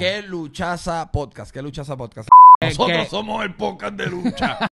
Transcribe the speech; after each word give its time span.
¿Qué 0.00 0.22
luchaza 0.22 1.12
podcast? 1.12 1.52
¿Qué 1.52 1.60
luchaza 1.60 1.94
podcast? 1.94 2.26
Nosotros 2.62 3.02
que- 3.02 3.10
somos 3.10 3.44
el 3.44 3.54
podcast 3.54 3.92
de 3.96 4.06
lucha. 4.06 4.58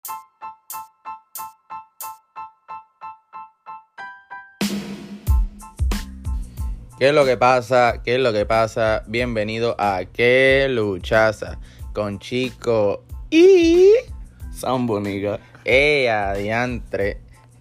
¿Qué 6.99 7.09
es 7.09 7.15
lo 7.15 7.27
que 7.27 7.36
pasa? 7.36 8.00
¿Qué 8.02 8.14
es 8.14 8.20
lo 8.22 8.32
que 8.32 8.46
pasa? 8.46 9.02
Bienvenido 9.06 9.77
a 9.79 10.06
¿Qué 10.11 10.66
luchaza? 10.70 11.58
Con 11.92 12.18
Chico 12.20 13.04
y... 13.29 13.90
Sambo, 14.50 14.98
nigga. 14.98 15.40
¡Eh, 15.66 16.08
adiantre! 16.08 17.20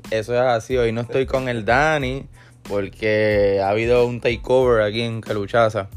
Eso 0.10 0.34
es 0.34 0.40
así, 0.40 0.78
hoy 0.78 0.94
no 0.94 1.02
estoy 1.02 1.26
con 1.26 1.50
el 1.50 1.66
Dani 1.66 2.28
porque 2.64 3.60
ha 3.62 3.72
habido 3.72 4.08
un 4.08 4.22
takeover 4.22 4.84
aquí 4.84 5.02
en 5.02 5.20
Caluchaza. 5.20 5.90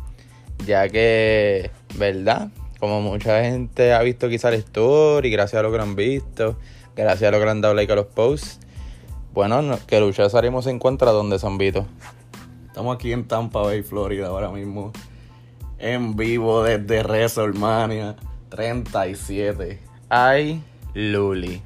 Ya 0.67 0.89
que, 0.89 1.71
¿verdad? 1.97 2.49
Como 2.79 3.01
mucha 3.01 3.43
gente 3.45 3.93
ha 3.93 4.01
visto 4.03 4.29
quizá 4.29 4.51
la 4.51 4.57
story, 4.57 5.31
gracias 5.31 5.61
a 5.61 5.63
lo 5.63 5.71
que 5.71 5.77
lo 5.77 5.83
han 5.83 5.97
visto, 5.97 6.59
gracias 6.97 7.29
a 7.29 7.31
lo 7.33 7.39
que 7.39 7.45
le 7.45 7.51
han 7.51 7.61
dado 7.61 7.75
like 7.75 7.93
a 7.93 7.97
los 7.97 8.07
posts. 8.07 8.59
Bueno, 9.33 9.63
no, 9.63 9.79
que 9.87 10.01
Luchaza 10.01 10.39
haremos 10.39 10.65
se 10.65 10.71
encuentra 10.71 11.13
donde 11.13 11.39
San 11.39 11.57
Vito. 11.59 11.87
Estamos 12.67 12.95
aquí 12.97 13.13
en 13.13 13.29
Tampa 13.29 13.61
Bay, 13.61 13.83
Florida, 13.83 14.29
ahora 14.29 14.51
mismo. 14.51 14.93
En 15.79 16.17
vivo 16.17 16.63
desde 16.63 17.03
WrestleMania 17.03 18.17
37. 18.49 19.79
Ay, 20.09 20.63
Luli. 20.95 21.63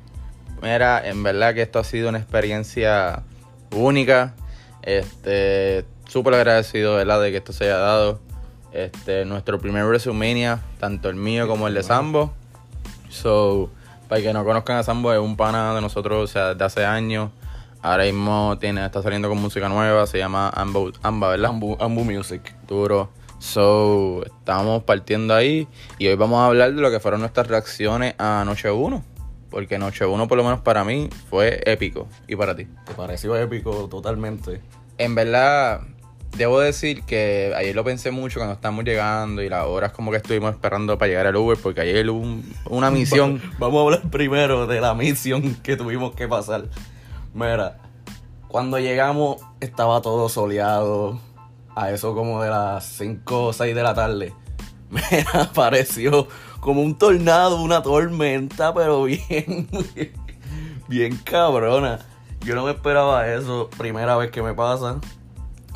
Mira, 0.63 1.07
en 1.07 1.23
verdad 1.23 1.55
que 1.55 1.63
esto 1.63 1.79
ha 1.79 1.85
sido 1.85 2.09
una 2.09 2.19
experiencia 2.19 3.23
única. 3.71 4.35
Este, 4.83 5.85
súper 6.07 6.35
agradecido, 6.35 6.97
¿verdad? 6.97 7.21
De 7.21 7.31
que 7.31 7.39
esto 7.39 7.53
se 7.53 7.65
haya 7.65 7.79
dado. 7.79 8.21
Este, 8.75 9.25
nuestro 9.25 9.61
primer 9.61 9.85
WrestleMania, 9.85 10.61
tanto 10.81 11.09
el 11.09 11.15
mío 11.15 11.47
como 11.47 11.69
el 11.69 11.75
de 11.75 11.85
Sambo. 11.85 12.33
So, 13.09 13.71
para 14.09 14.21
que 14.21 14.33
no 14.33 14.45
conozcan 14.45 14.79
a 14.79 14.83
Sambo, 14.83 15.13
es 15.13 15.21
un 15.21 15.37
pana 15.37 15.75
de 15.77 15.81
nosotros, 15.81 16.25
o 16.25 16.27
sea, 16.27 16.49
desde 16.55 16.65
hace 16.65 16.85
años. 16.85 17.31
Ahora 17.83 18.03
mismo 18.05 18.59
tiene, 18.59 18.85
está 18.85 19.01
saliendo 19.01 19.29
con 19.29 19.39
música 19.39 19.69
nueva, 19.69 20.09
se 20.09 20.19
llama 20.19 20.49
Amba, 20.49 20.81
Amba 21.03 21.29
¿verdad? 21.29 21.51
Ambu, 21.51 21.77
Ambu 21.79 22.03
Music. 22.03 22.55
duro. 22.67 23.11
So, 23.39 24.25
estamos 24.25 24.83
partiendo 24.83 25.35
ahí 25.35 25.69
y 25.99 26.09
hoy 26.09 26.17
vamos 26.17 26.41
a 26.41 26.47
hablar 26.47 26.75
de 26.75 26.81
lo 26.81 26.91
que 26.91 26.99
fueron 26.99 27.21
nuestras 27.21 27.47
reacciones 27.47 28.15
a 28.19 28.43
Noche 28.45 28.71
1. 28.71 29.05
Porque 29.51 29.79
Noche 29.79 30.05
1, 30.05 30.27
por 30.27 30.37
lo 30.37 30.43
menos 30.43 30.61
para 30.61 30.83
mí, 30.83 31.11
fue 31.31 31.61
épico. 31.65 32.09
¿Y 32.27 32.35
para 32.35 32.57
ti? 32.57 32.67
Te 32.87 32.95
pareció 32.95 33.37
épico 33.37 33.87
totalmente. 33.89 34.63
En 34.99 35.15
verdad, 35.15 35.83
debo 36.37 36.61
decir 36.61 37.03
que 37.05 37.53
ayer 37.57 37.75
lo 37.75 37.85
pensé 37.85 38.11
mucho 38.11 38.39
cuando 38.41 38.55
estamos 38.55 38.85
llegando 38.85 39.43
y 39.43 39.49
las 39.49 39.65
horas 39.67 39.93
como 39.93 40.11
que 40.11 40.17
estuvimos 40.19 40.51
esperando 40.53 40.99
para 40.99 41.09
llegar 41.09 41.27
al 41.27 41.37
Uber, 41.37 41.59
porque 41.63 41.81
ayer 41.83 42.09
hubo 42.11 42.21
un- 42.21 42.55
una 42.67 42.91
misión. 42.93 43.41
Vamos 43.59 43.79
a 43.81 43.83
hablar 43.85 44.11
primero 44.11 44.67
de 44.67 44.81
la 44.81 44.95
misión 44.95 45.55
que 45.63 45.77
tuvimos 45.77 46.15
que 46.15 46.27
pasar. 46.29 46.65
Mira, 47.33 47.79
cuando 48.49 48.79
llegamos 48.79 49.39
estaba 49.61 50.01
todo 50.03 50.29
soleado. 50.29 51.19
A 51.77 51.91
eso 51.91 52.15
como 52.15 52.41
de 52.41 52.51
las 52.51 52.85
5 52.85 53.47
o 53.47 53.53
6 53.53 53.75
de 53.75 53.83
la 53.83 53.95
tarde. 53.95 54.33
Mira, 54.91 55.27
apareció 55.43 56.29
como 56.61 56.83
un 56.83 56.97
tornado, 56.97 57.61
una 57.61 57.83
tormenta, 57.83 58.73
pero 58.73 59.03
bien, 59.03 59.67
bien, 59.97 60.13
bien 60.89 61.17
cabrona. 61.25 61.99
Yo 62.43 62.55
no 62.55 62.65
me 62.65 62.71
esperaba 62.71 63.27
eso. 63.29 63.69
Primera 63.77 64.17
vez 64.17 64.31
que 64.31 64.41
me 64.41 64.55
pasa. 64.55 65.01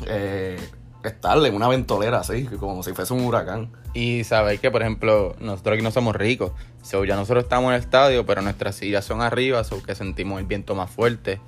Eh, 0.07 0.59
estar 1.03 1.37
en 1.45 1.55
una 1.55 1.67
ventolera 1.67 2.19
así, 2.19 2.45
como 2.45 2.83
si 2.83 2.93
fuese 2.93 3.13
un 3.13 3.25
huracán. 3.25 3.71
Y 3.93 4.23
sabéis 4.23 4.59
que, 4.59 4.69
por 4.71 4.81
ejemplo, 4.81 5.35
nosotros 5.39 5.75
aquí 5.75 5.83
no 5.83 5.91
somos 5.91 6.15
ricos. 6.15 6.51
So, 6.81 7.05
ya 7.05 7.15
nosotros 7.15 7.43
estamos 7.43 7.69
en 7.69 7.75
el 7.75 7.81
estadio, 7.81 8.25
pero 8.25 8.41
nuestras 8.41 8.75
sillas 8.75 9.05
son 9.05 9.21
arriba, 9.21 9.63
so 9.63 9.81
que 9.81 9.95
sentimos 9.95 10.39
el 10.39 10.45
viento 10.45 10.75
más 10.75 10.89
fuerte. 10.89 11.39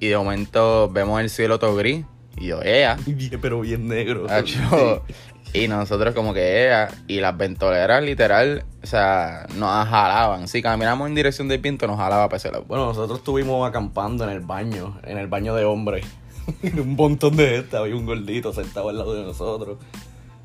Y 0.00 0.08
de 0.08 0.16
momento 0.16 0.88
vemos 0.90 1.20
el 1.20 1.30
cielo 1.30 1.58
todo 1.58 1.76
gris. 1.76 2.04
Y 2.36 2.46
yo, 2.46 2.62
ea. 2.62 2.96
Bien, 3.06 3.38
pero 3.40 3.60
bien 3.60 3.88
negro. 3.88 4.26
Y 5.52 5.68
nosotros 5.68 6.16
como 6.16 6.34
que 6.34 6.64
ea. 6.64 6.88
Y 7.06 7.20
las 7.20 7.36
ventoleras 7.36 8.02
literal, 8.02 8.64
o 8.82 8.86
sea, 8.88 9.46
nos 9.54 9.88
jalaban. 9.88 10.48
Si 10.48 10.60
caminamos 10.60 11.06
en 11.06 11.14
dirección 11.14 11.46
del 11.46 11.60
viento, 11.60 11.86
nos 11.86 11.96
jalaba 11.96 12.28
para 12.28 12.38
ese 12.38 12.50
lado. 12.50 12.64
Bueno, 12.64 12.86
nosotros 12.86 13.18
estuvimos 13.18 13.68
acampando 13.68 14.24
en 14.24 14.30
el 14.30 14.40
baño, 14.40 14.98
en 15.04 15.16
el 15.16 15.28
baño 15.28 15.54
de 15.54 15.64
hombres. 15.64 16.04
un 16.62 16.96
montón 16.96 17.36
de 17.36 17.48
gente, 17.48 17.76
había 17.76 17.96
un 17.96 18.06
gordito 18.06 18.52
sentado 18.52 18.88
al 18.88 18.98
lado 18.98 19.14
de 19.14 19.22
nosotros. 19.24 19.78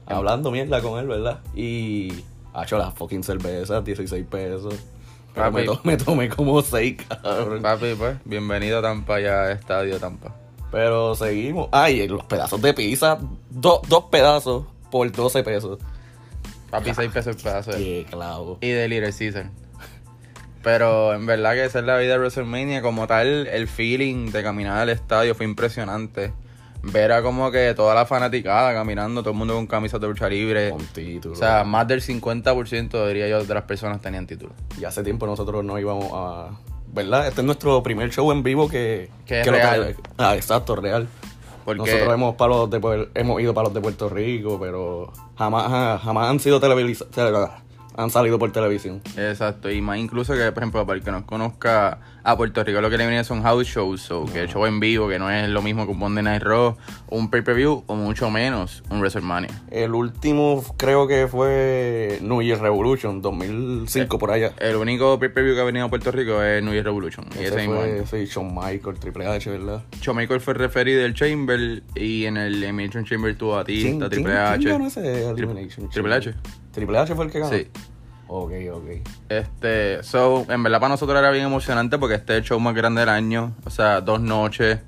Hablando 0.06 0.50
mierda 0.52 0.82
con 0.82 1.00
él, 1.00 1.08
¿verdad? 1.08 1.40
Y. 1.56 2.12
Ha 2.54 2.64
hecho 2.64 2.78
las 2.80 2.94
fucking 2.96 3.24
cervezas, 3.24 3.86
16 3.86 4.26
pesos. 4.26 4.74
Pero 5.36 5.52
me, 5.52 5.64
Papi. 5.64 5.78
to- 5.78 5.82
me 5.84 5.98
tomé 5.98 6.30
como 6.30 6.62
6, 6.64 6.98
cabrón. 7.08 7.62
Papi, 7.62 7.94
pues, 7.96 8.18
bienvenido 8.26 8.80
a 8.80 8.82
Tampa 8.82 9.20
ya, 9.20 9.52
Estadio 9.52 10.00
Tampa. 10.00 10.36
Pero 10.72 11.14
seguimos. 11.16 11.70
Ay, 11.72 12.08
los 12.08 12.24
pedazos 12.26 12.60
de 12.62 12.74
pizza, 12.74 13.20
do- 13.52 13.82
dos 13.88 14.06
pedazos 14.06 14.66
por 14.90 15.12
12 15.12 15.44
pesos. 15.44 15.78
Papi, 16.72 16.92
6 16.96 17.12
pesos 17.12 17.36
el 17.36 17.42
pedazo. 17.44 17.72
Qué 17.72 18.06
clavo. 18.10 18.58
y 18.62 18.70
de 18.70 18.88
Little 18.88 19.12
Caesar. 19.14 19.52
Pero 20.64 21.14
en 21.14 21.26
verdad 21.26 21.54
que 21.54 21.66
esa 21.66 21.80
es 21.80 21.86
la 21.86 21.98
vida 21.98 22.14
de 22.14 22.20
WrestleMania. 22.20 22.82
Como 22.82 23.08
tal, 23.08 23.48
el 23.48 23.68
feeling 23.68 24.32
de 24.32 24.44
caminar 24.44 24.78
al 24.80 24.90
estadio 24.90 25.34
fue 25.36 25.46
impresionante. 25.46 26.34
Ver 26.82 27.12
a 27.12 27.22
como 27.22 27.52
que 27.52 27.74
toda 27.74 27.94
la 27.94 28.06
fanaticada 28.06 28.74
caminando, 28.74 29.22
todo 29.22 29.32
el 29.32 29.38
mundo 29.38 29.54
con 29.56 29.68
camisas 29.68 30.00
de 30.00 30.08
lucha 30.08 30.30
libre. 30.30 30.70
Con 30.70 30.86
título. 30.88 31.34
O 31.34 31.38
sea, 31.38 31.64
más 31.66 31.88
del 31.88 32.02
50% 32.02 33.08
diría 33.08 33.28
yo 33.28 33.44
de 33.44 33.54
las 33.54 33.64
personas 33.64 34.00
tenían 34.02 34.26
título. 34.28 34.54
Y 34.80 34.86
hace 34.86 35.04
tiempo 35.04 35.26
nosotros 35.26 35.64
no 35.64 35.78
íbamos 35.80 36.10
a. 36.14 36.52
¿Verdad? 36.92 37.28
Este 37.28 37.42
es 37.42 37.46
nuestro 37.46 37.84
primer 37.84 38.10
show 38.12 38.32
en 38.32 38.44
vivo 38.44 38.68
que. 38.70 39.10
Que 39.26 39.42
es 39.42 39.46
lo 39.46 39.54
real. 39.54 39.96
ah, 40.18 40.36
exacto, 40.36 40.76
real. 40.76 41.08
Porque 41.66 41.80
Nosotros 41.82 42.14
hemos, 42.14 42.36
para 42.36 42.50
los 42.56 42.70
de 42.70 43.10
hemos 43.14 43.42
ido 43.42 43.54
para 43.54 43.66
los 43.66 43.74
de 43.74 43.82
Puerto 43.82 44.10
Rico, 44.10 44.58
pero 44.60 45.12
jamás, 45.38 45.68
ja- 45.70 46.00
jamás 46.00 46.30
han 46.30 46.40
sido 46.40 46.60
televisados. 46.60 47.52
Han 48.00 48.10
salido 48.12 48.40
por 48.40 48.50
televisión. 48.54 49.02
Exacto, 49.18 49.70
y 49.70 49.82
más 49.82 49.98
incluso 49.98 50.34
que, 50.34 50.54
por 50.54 50.64
ejemplo, 50.64 50.86
para 50.86 50.98
el 50.98 51.04
que 51.04 51.12
nos 51.12 51.26
conozca 51.26 52.00
a 52.32 52.38
Puerto 52.38 52.64
Rico, 52.64 52.80
lo 52.82 52.90
que 52.90 52.98
le 52.98 53.08
viene 53.08 53.24
son 53.24 53.42
house 53.44 53.66
shows, 53.68 54.12
o 54.12 54.26
que 54.26 54.42
el 54.42 54.48
show 54.50 54.66
en 54.66 54.80
vivo, 54.80 55.08
que 55.10 55.18
no 55.18 55.30
es 55.32 55.50
lo 55.50 55.62
mismo 55.62 55.86
que 55.86 55.92
un 55.92 55.98
Monday 56.00 56.24
Night 56.24 56.44
Raw, 56.44 56.76
un 57.10 57.30
pay-per-view, 57.30 57.84
o 57.88 57.96
mucho 57.96 58.30
menos 58.30 58.84
un 58.90 59.00
WrestleMania. 59.00 59.50
El 59.72 59.94
último 59.96 60.64
creo 60.78 61.08
que 61.08 61.28
fue 61.28 62.20
New 62.22 62.42
Year 62.42 62.60
Revolution, 62.62 63.22
2005 63.22 64.20
por 64.20 64.32
allá. 64.32 64.54
El 64.60 64.76
único 64.76 65.18
pay-per-view 65.20 65.56
que 65.56 65.62
ha 65.62 65.64
venido 65.64 65.86
a 65.86 65.90
Puerto 65.90 66.12
Rico 66.12 66.42
es 66.44 66.62
New 66.64 66.74
Year 66.74 66.86
Revolution. 66.86 67.26
Y 67.36 67.40
ese, 67.40 67.48
Ese 67.48 67.58
mismo 67.68 67.82
fue 68.06 68.26
sí, 68.26 68.32
Shawn 68.32 68.54
Michael, 68.54 69.00
Triple 69.00 69.26
H, 69.28 69.50
¿verdad? 69.50 69.84
Shawn 70.02 70.18
Michael 70.18 70.42
fue 70.42 70.54
referido 70.54 71.02
del 71.02 71.14
Chamber 71.14 71.84
y 71.96 72.26
en 72.26 72.38
el 72.38 72.56
Elimination 72.64 73.06
Chamber 73.06 73.36
tuvo 73.36 73.58
a 73.58 73.64
¿Quién- 73.66 73.98
quién- 73.98 74.10
Triple 74.10 74.34
quién 74.34 74.38
H. 74.46 74.70
ganó 74.70 74.88
ese 74.88 75.30
Elimination 75.30 75.90
Triple 75.90 76.14
H. 76.16 76.34
¿Triple 76.72 76.98
H 77.00 77.16
fue 77.16 77.26
el 77.26 77.32
que 77.32 77.40
ganó? 77.40 77.52
Sí. 77.52 77.68
Ok, 78.32 78.52
ok. 78.72 78.86
Este, 79.28 80.04
so, 80.04 80.46
en 80.50 80.62
verdad 80.62 80.80
para 80.80 80.90
nosotros 80.94 81.18
era 81.18 81.32
bien 81.32 81.46
emocionante 81.46 81.98
porque 81.98 82.16
este 82.16 82.34
es 82.34 82.40
el 82.40 82.46
show 82.46 82.60
más 82.60 82.76
grande 82.76 83.02
del 83.02 83.10
año. 83.10 83.56
O 83.66 83.72
sea, 83.72 84.02
dos 84.02 84.22
noches. 84.22 84.80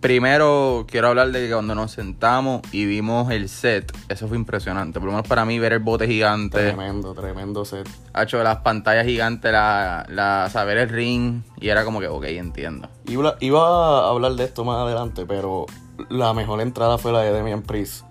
Primero, 0.00 0.84
quiero 0.86 1.08
hablar 1.08 1.30
de 1.30 1.46
que 1.46 1.52
cuando 1.52 1.74
nos 1.74 1.92
sentamos 1.92 2.60
y 2.72 2.84
vimos 2.84 3.30
el 3.30 3.48
set, 3.48 3.90
eso 4.10 4.28
fue 4.28 4.36
impresionante. 4.36 5.00
Por 5.00 5.06
lo 5.06 5.12
menos 5.12 5.26
para 5.26 5.46
mí, 5.46 5.58
ver 5.58 5.72
el 5.72 5.78
bote 5.78 6.06
gigante, 6.06 6.58
Tremendo, 6.58 7.14
tremendo 7.14 7.64
set. 7.64 7.88
ha 8.12 8.24
hecho 8.24 8.42
las 8.42 8.58
pantallas 8.58 9.06
gigantes, 9.06 9.50
la, 9.50 10.04
la, 10.10 10.50
saber 10.50 10.76
el 10.76 10.90
ring, 10.90 11.40
y 11.58 11.70
era 11.70 11.86
como 11.86 12.00
que, 12.00 12.08
ok, 12.08 12.24
entiendo. 12.24 12.90
Iba, 13.06 13.36
iba 13.40 14.06
a 14.06 14.10
hablar 14.10 14.32
de 14.32 14.44
esto 14.44 14.62
más 14.66 14.76
adelante, 14.80 15.24
pero 15.26 15.64
la 16.10 16.34
mejor 16.34 16.60
entrada 16.60 16.98
fue 16.98 17.10
la 17.10 17.20
de 17.20 17.32
Demian 17.32 17.62
Priest. 17.62 18.04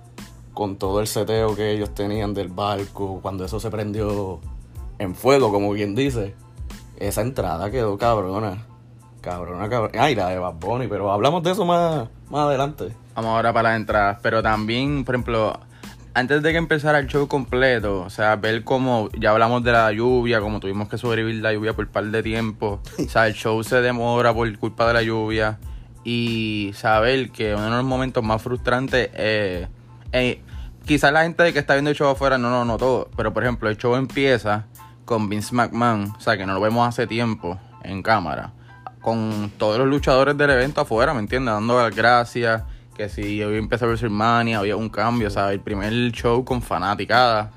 Con 0.55 0.77
todo 0.77 0.99
el 0.99 1.05
seteo 1.05 1.55
que 1.55 1.73
ellos 1.73 1.93
tenían 1.93 2.33
del 2.33 2.47
barco, 2.47 3.19
cuando 3.21 3.45
eso 3.45 3.59
se 3.59 3.69
prendió 3.69 4.39
en 4.99 5.15
fuego, 5.15 5.51
como 5.51 5.73
quien 5.73 5.95
dice. 5.95 6.35
Esa 6.97 7.21
entrada 7.21 7.71
quedó 7.71 7.97
cabrona. 7.97 8.65
Cabrona, 9.21 9.69
cabrona. 9.69 10.03
Ay, 10.03 10.15
la 10.15 10.29
de 10.29 10.39
Bad 10.39 10.55
Bunny, 10.55 10.87
pero 10.87 11.11
hablamos 11.11 11.43
de 11.43 11.51
eso 11.51 11.65
más, 11.65 12.09
más 12.29 12.47
adelante. 12.47 12.93
Vamos 13.15 13.31
ahora 13.31 13.53
para 13.53 13.69
las 13.69 13.79
entradas. 13.79 14.19
Pero 14.21 14.43
también, 14.43 15.05
por 15.05 15.15
ejemplo, 15.15 15.59
antes 16.13 16.43
de 16.43 16.51
que 16.51 16.57
empezara 16.57 16.99
el 16.99 17.07
show 17.07 17.27
completo, 17.27 18.01
o 18.01 18.09
sea, 18.09 18.35
ver 18.35 18.63
cómo 18.63 19.09
ya 19.17 19.31
hablamos 19.31 19.63
de 19.63 19.71
la 19.71 19.91
lluvia, 19.91 20.41
como 20.41 20.59
tuvimos 20.59 20.89
que 20.89 20.97
sobrevivir 20.97 21.41
la 21.41 21.53
lluvia 21.53 21.73
por 21.73 21.85
un 21.85 21.91
par 21.91 22.05
de 22.05 22.21
tiempo. 22.23 22.81
O 22.99 23.09
sea, 23.09 23.27
el 23.27 23.33
show 23.33 23.63
se 23.63 23.81
demora 23.81 24.33
por 24.33 24.57
culpa 24.57 24.87
de 24.87 24.93
la 24.93 25.03
lluvia. 25.03 25.59
Y 26.03 26.71
saber 26.75 27.31
que 27.31 27.55
uno 27.55 27.63
de 27.63 27.69
los 27.69 27.85
momentos 27.85 28.23
más 28.23 28.41
frustrantes 28.41 29.09
eh, 29.13 29.67
eh, 30.11 30.41
quizás 30.85 31.11
la 31.13 31.23
gente 31.23 31.51
que 31.53 31.59
está 31.59 31.73
viendo 31.73 31.89
el 31.89 31.95
show 31.95 32.09
afuera 32.09 32.37
no 32.37 32.49
lo 32.49 32.65
notó, 32.65 33.09
pero 33.15 33.33
por 33.33 33.43
ejemplo, 33.43 33.69
el 33.69 33.77
show 33.77 33.95
empieza 33.95 34.67
con 35.05 35.29
Vince 35.29 35.53
McMahon, 35.55 36.13
o 36.17 36.19
sea, 36.19 36.37
que 36.37 36.45
no 36.45 36.53
lo 36.53 36.61
vemos 36.61 36.87
hace 36.87 37.07
tiempo 37.07 37.59
en 37.83 38.01
cámara, 38.01 38.53
con 39.01 39.51
todos 39.57 39.77
los 39.77 39.87
luchadores 39.87 40.37
del 40.37 40.49
evento 40.49 40.81
afuera, 40.81 41.13
¿me 41.13 41.19
entiendes? 41.19 41.53
Dando 41.53 41.81
las 41.81 41.95
gracias, 41.95 42.63
que 42.95 43.09
si 43.09 43.43
hoy 43.43 43.57
empieza 43.57 43.85
WrestleMania, 43.85 44.59
había 44.59 44.75
un 44.75 44.89
cambio, 44.89 45.27
o 45.27 45.31
sea, 45.31 45.51
el 45.51 45.59
primer 45.59 45.91
show 46.11 46.43
con 46.45 46.61
fanaticada. 46.61 47.51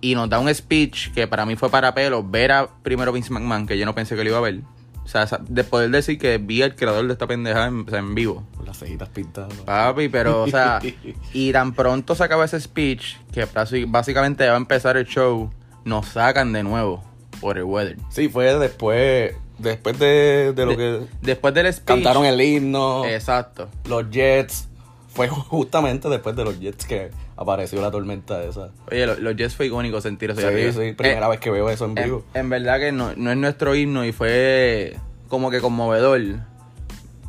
Y 0.00 0.14
nos 0.14 0.28
da 0.28 0.38
un 0.38 0.54
speech 0.54 1.12
que 1.12 1.26
para 1.26 1.46
mí 1.46 1.56
fue 1.56 1.70
para 1.70 1.94
pelo 1.94 2.22
ver 2.22 2.52
a 2.52 2.68
primero 2.82 3.12
Vince 3.12 3.32
McMahon, 3.32 3.66
que 3.66 3.78
yo 3.78 3.86
no 3.86 3.94
pensé 3.94 4.14
que 4.14 4.22
lo 4.22 4.30
iba 4.30 4.38
a 4.38 4.42
ver. 4.42 4.60
O 5.04 5.08
sea, 5.08 5.26
de 5.48 5.62
poder 5.62 5.90
decir 5.90 6.18
que 6.18 6.38
vi 6.38 6.62
al 6.62 6.74
creador 6.74 7.06
de 7.06 7.12
esta 7.12 7.28
pendejada 7.28 7.68
en, 7.68 7.86
o 7.86 7.90
sea, 7.90 8.00
en 8.00 8.14
vivo. 8.14 8.44
Con 8.56 8.66
las 8.66 8.78
cejitas 8.78 9.08
pintadas. 9.08 9.52
Papi, 9.64 10.08
pero, 10.08 10.42
o 10.42 10.48
sea, 10.48 10.80
y 11.32 11.52
tan 11.52 11.72
pronto 11.74 12.14
se 12.14 12.24
acaba 12.24 12.44
ese 12.44 12.60
speech, 12.60 13.16
que 13.32 13.46
básicamente 13.86 14.46
va 14.48 14.54
a 14.54 14.56
empezar 14.56 14.96
el 14.96 15.06
show, 15.06 15.50
nos 15.86 16.06
sacan 16.08 16.52
de 16.52 16.62
nuevo 16.62 17.02
por 17.40 17.56
el 17.56 17.64
weather. 17.64 17.96
Sí, 18.10 18.28
fue 18.28 18.58
después, 18.58 19.34
después 19.58 19.98
de, 19.98 20.52
de 20.54 20.64
lo 20.66 20.72
De- 20.72 20.76
que 20.76 21.00
Después 21.22 21.54
del 21.54 21.72
speech. 21.72 21.86
cantaron 21.86 22.26
el 22.26 22.38
himno, 22.40 23.06
Exacto. 23.06 23.68
los 23.88 24.10
Jets. 24.10 24.68
Fue 25.08 25.28
justamente 25.28 26.10
después 26.10 26.36
de 26.36 26.44
los 26.44 26.60
Jets 26.60 26.84
que 26.84 27.10
apareció 27.38 27.80
la 27.80 27.90
tormenta 27.90 28.42
esa. 28.44 28.68
Oye, 28.90 29.06
lo- 29.06 29.14
los 29.16 29.34
Jets 29.36 29.54
fue 29.54 29.66
icónico 29.66 30.00
sentir 30.02 30.30
eso. 30.30 30.40
Sí, 30.42 30.46
arriba. 30.46 30.72
sí, 30.72 30.92
primera 30.92 31.26
Eh, 31.26 31.30
vez 31.30 31.40
que 31.40 31.50
veo 31.50 31.70
eso 31.70 31.86
en 31.86 31.94
vivo. 31.94 32.24
en 32.34 32.50
verdad 32.50 32.78
que 32.78 32.92
no, 32.92 33.14
no 33.16 33.30
es 33.30 33.36
nuestro 33.38 33.74
himno 33.74 34.04
y 34.04 34.12
fue 34.12 34.96
como 35.28 35.50
que 35.50 35.60
conmovedor. 35.62 36.20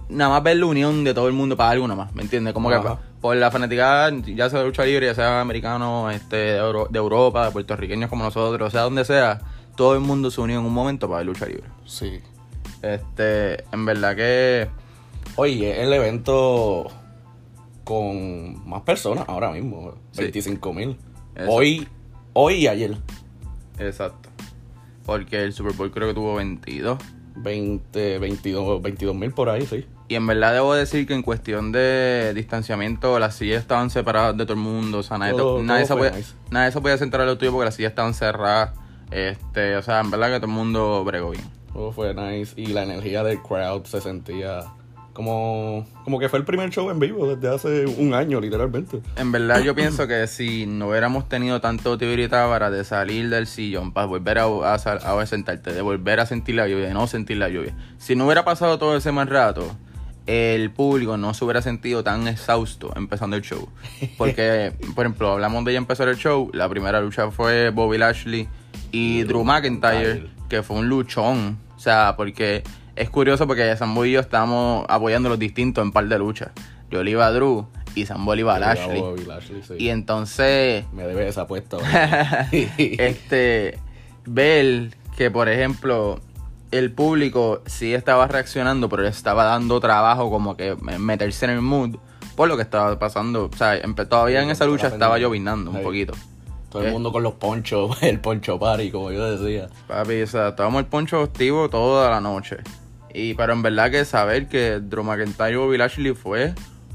Nada 0.09 0.29
más 0.31 0.43
ver 0.43 0.57
la 0.57 0.65
unión 0.65 1.03
de 1.03 1.13
todo 1.13 1.27
el 1.27 1.33
mundo 1.33 1.55
para 1.57 1.71
algo 1.71 1.87
nada 1.87 2.03
más, 2.05 2.15
¿me 2.15 2.21
entiendes? 2.23 2.53
Como 2.53 2.69
que 2.69 2.75
Ajá. 2.75 2.99
Por 3.27 3.35
la 3.35 3.51
fanaticada, 3.51 4.09
ya 4.25 4.49
sea 4.49 4.59
de 4.59 4.65
lucha 4.65 4.85
libre, 4.85 5.05
ya 5.07 5.13
sea 5.13 5.41
americano, 5.41 6.09
este, 6.09 6.35
de, 6.37 6.57
Euro- 6.57 6.87
de 6.89 6.97
Europa, 6.97 7.45
de 7.47 7.51
puertorriqueños 7.51 8.09
como 8.09 8.23
nosotros, 8.23 8.67
o 8.69 8.71
sea, 8.71 8.83
donde 8.83 9.03
sea, 9.03 9.41
todo 9.75 9.95
el 9.95 9.99
mundo 9.99 10.31
se 10.31 10.39
unió 10.39 10.59
en 10.59 10.65
un 10.65 10.73
momento 10.73 11.07
para 11.09 11.17
ver 11.17 11.25
lucha 11.27 11.45
libre. 11.45 11.65
Sí. 11.85 12.19
Este, 12.81 13.63
en 13.73 13.85
verdad 13.85 14.15
que 14.15 14.69
Oye, 15.35 15.83
el 15.83 15.91
evento 15.91 16.87
con 17.83 18.67
más 18.67 18.81
personas 18.83 19.25
ahora 19.27 19.51
mismo, 19.51 19.93
Sí. 20.11 20.21
25 20.21 20.73
mil. 20.73 20.97
Hoy, 21.47 21.85
hoy 22.33 22.53
y 22.55 22.67
ayer, 22.67 22.97
Exacto. 23.77 24.29
Porque 25.05 25.43
el 25.43 25.51
Super 25.53 25.73
Bowl 25.73 25.91
creo 25.91 26.07
que 26.07 26.13
tuvo 26.13 26.35
22. 26.35 26.97
20, 27.35 28.19
22 28.19 29.15
mil 29.15 29.31
por 29.31 29.49
ahí, 29.49 29.65
sí. 29.65 29.85
Y 30.09 30.15
en 30.15 30.25
verdad 30.25 30.53
debo 30.53 30.73
decir 30.73 31.05
que 31.05 31.13
en 31.13 31.21
cuestión 31.21 31.71
de 31.73 32.31
distanciamiento 32.33 33.19
las 33.19 33.35
sillas 33.35 33.61
estaban 33.61 33.89
separadas 33.89 34.37
de 34.37 34.45
todo 34.45 34.53
el 34.53 34.59
mundo. 34.59 34.99
O 34.99 35.03
sea, 35.03 35.17
nadie, 35.17 35.33
Todo- 35.33 35.61
nadie, 35.63 35.85
todo 35.85 35.97
se, 35.97 35.99
podía, 36.09 36.17
nice. 36.17 36.33
nadie 36.49 36.71
se 36.71 36.81
podía 36.81 36.97
sentar 36.97 37.21
a 37.21 37.25
lo 37.25 37.37
tuyo 37.37 37.51
porque 37.51 37.65
las 37.65 37.75
sillas 37.75 37.89
estaban 37.91 38.13
cerradas. 38.13 38.71
Este, 39.11 39.75
o 39.75 39.81
sea, 39.81 39.99
en 40.01 40.09
verdad 40.11 40.27
que 40.29 40.35
todo 40.39 40.45
el 40.47 40.53
mundo 40.53 41.03
bregó 41.03 41.31
bien. 41.31 41.43
Todo 41.73 41.91
fue 41.91 42.13
nice 42.13 42.53
y 42.59 42.67
la 42.67 42.83
energía 42.83 43.23
del 43.23 43.41
crowd 43.41 43.83
se 43.85 43.99
sentía 44.01 44.61
como, 45.13 45.85
como 46.03 46.19
que 46.19 46.29
fue 46.29 46.39
el 46.39 46.45
primer 46.45 46.69
show 46.69 46.89
en 46.91 46.99
vivo 46.99 47.27
desde 47.35 47.53
hace 47.53 47.85
un 47.85 48.13
año, 48.13 48.39
literalmente. 48.39 49.01
En 49.15 49.31
verdad 49.31 49.61
yo 49.61 49.73
pienso 49.75 50.07
que 50.07 50.27
si 50.27 50.65
no 50.67 50.89
hubiéramos 50.89 51.27
tenido 51.27 51.59
tanto 51.59 51.97
tiburita 51.97 52.47
para 52.47 52.69
de 52.69 52.83
salir 52.83 53.29
del 53.29 53.47
sillón, 53.47 53.91
para 53.91 54.05
volver 54.07 54.37
a, 54.39 54.43
a, 54.45 54.73
a 54.75 55.25
sentarte, 55.25 55.73
de 55.73 55.81
volver 55.81 56.19
a 56.19 56.25
sentir 56.25 56.55
la 56.55 56.67
lluvia, 56.67 56.87
de 56.87 56.93
no 56.93 57.07
sentir 57.07 57.37
la 57.37 57.49
lluvia. 57.49 57.75
Si 57.97 58.15
no 58.15 58.25
hubiera 58.25 58.45
pasado 58.45 58.77
todo 58.77 58.95
ese 58.95 59.11
mal 59.11 59.27
rato, 59.27 59.67
el 60.27 60.71
público 60.71 61.17
no 61.17 61.33
se 61.33 61.45
hubiera 61.45 61.61
sentido 61.61 62.03
tan 62.03 62.27
exhausto 62.27 62.93
empezando 62.95 63.35
el 63.37 63.41
show. 63.41 63.69
Porque, 64.17 64.73
por 64.95 65.05
ejemplo, 65.05 65.31
hablamos 65.31 65.63
de 65.65 65.73
ya 65.73 65.77
empezar 65.77 66.09
el 66.09 66.17
show, 66.17 66.51
la 66.53 66.69
primera 66.69 67.01
lucha 67.01 67.31
fue 67.31 67.69
Bobby 67.69 67.97
Lashley 67.97 68.47
y 68.91 69.23
Drew 69.23 69.43
McIntyre, 69.43 70.27
que 70.49 70.63
fue 70.63 70.77
un 70.77 70.89
luchón. 70.89 71.57
O 71.75 71.79
sea, 71.79 72.15
porque 72.17 72.63
es 72.95 73.09
curioso 73.09 73.47
porque 73.47 73.75
Sambo 73.77 74.05
y 74.05 74.11
yo 74.11 74.19
estábamos 74.19 74.85
apoyando 74.89 75.29
los 75.29 75.39
distintos 75.39 75.83
en 75.83 75.91
par 75.91 76.07
de 76.07 76.19
luchas. 76.19 76.51
Yo 76.91 77.03
le 77.03 77.11
iba 77.11 77.25
a 77.25 77.31
Drew 77.31 77.65
y 77.95 78.05
Sambo 78.05 78.35
le 78.35 78.41
iba 78.41 78.55
a 78.55 78.59
Lashley. 78.59 78.99
Bobby 78.99 79.23
Lashley, 79.23 79.61
sí. 79.65 79.73
Y 79.79 79.89
entonces, 79.89 80.85
Me 80.91 81.03
debe 81.03 81.27
esa 81.27 81.43
apuesta. 81.43 81.77
este, 82.51 83.79
ver 84.25 84.89
que, 85.15 85.31
por 85.31 85.47
ejemplo, 85.47 86.19
el 86.71 86.91
público 86.91 87.61
sí 87.65 87.93
estaba 87.93 88.27
reaccionando, 88.27 88.89
pero 88.89 89.03
le 89.03 89.09
estaba 89.09 89.45
dando 89.45 89.79
trabajo 89.79 90.29
como 90.29 90.57
que 90.57 90.75
meterse 90.75 91.45
en 91.45 91.51
el 91.51 91.61
mood 91.61 91.97
por 92.35 92.47
lo 92.47 92.55
que 92.55 92.63
estaba 92.63 92.97
pasando. 92.99 93.49
O 93.51 93.57
sea, 93.57 93.79
todavía 94.07 94.43
en 94.43 94.49
esa 94.49 94.65
lucha 94.65 94.87
estaba 94.87 95.17
llovinando 95.17 95.71
un 95.71 95.81
poquito. 95.81 96.13
Todo 96.69 96.83
el 96.83 96.91
mundo 96.91 97.11
con 97.11 97.23
los 97.23 97.33
ponchos, 97.33 97.97
el 98.03 98.19
poncho 98.19 98.59
party, 98.59 98.91
como 98.91 99.11
yo 99.11 99.37
decía. 99.37 99.69
Papi, 99.87 100.21
o 100.21 100.27
sea, 100.27 100.49
estábamos 100.49 100.79
el 100.79 100.85
poncho 100.85 101.21
activo 101.21 101.69
toda 101.69 102.09
la 102.09 102.21
noche. 102.21 102.57
Y 103.13 103.33
pero 103.33 103.53
en 103.53 103.61
verdad 103.61 103.89
que 103.89 104.05
saber 104.05 104.47
que 104.47 104.79
Drew 104.79 105.03
McIntyre 105.03 105.53
y 105.53 105.55
Bobby 105.55 105.77
Lashley 105.77 106.13
fue 106.13 106.53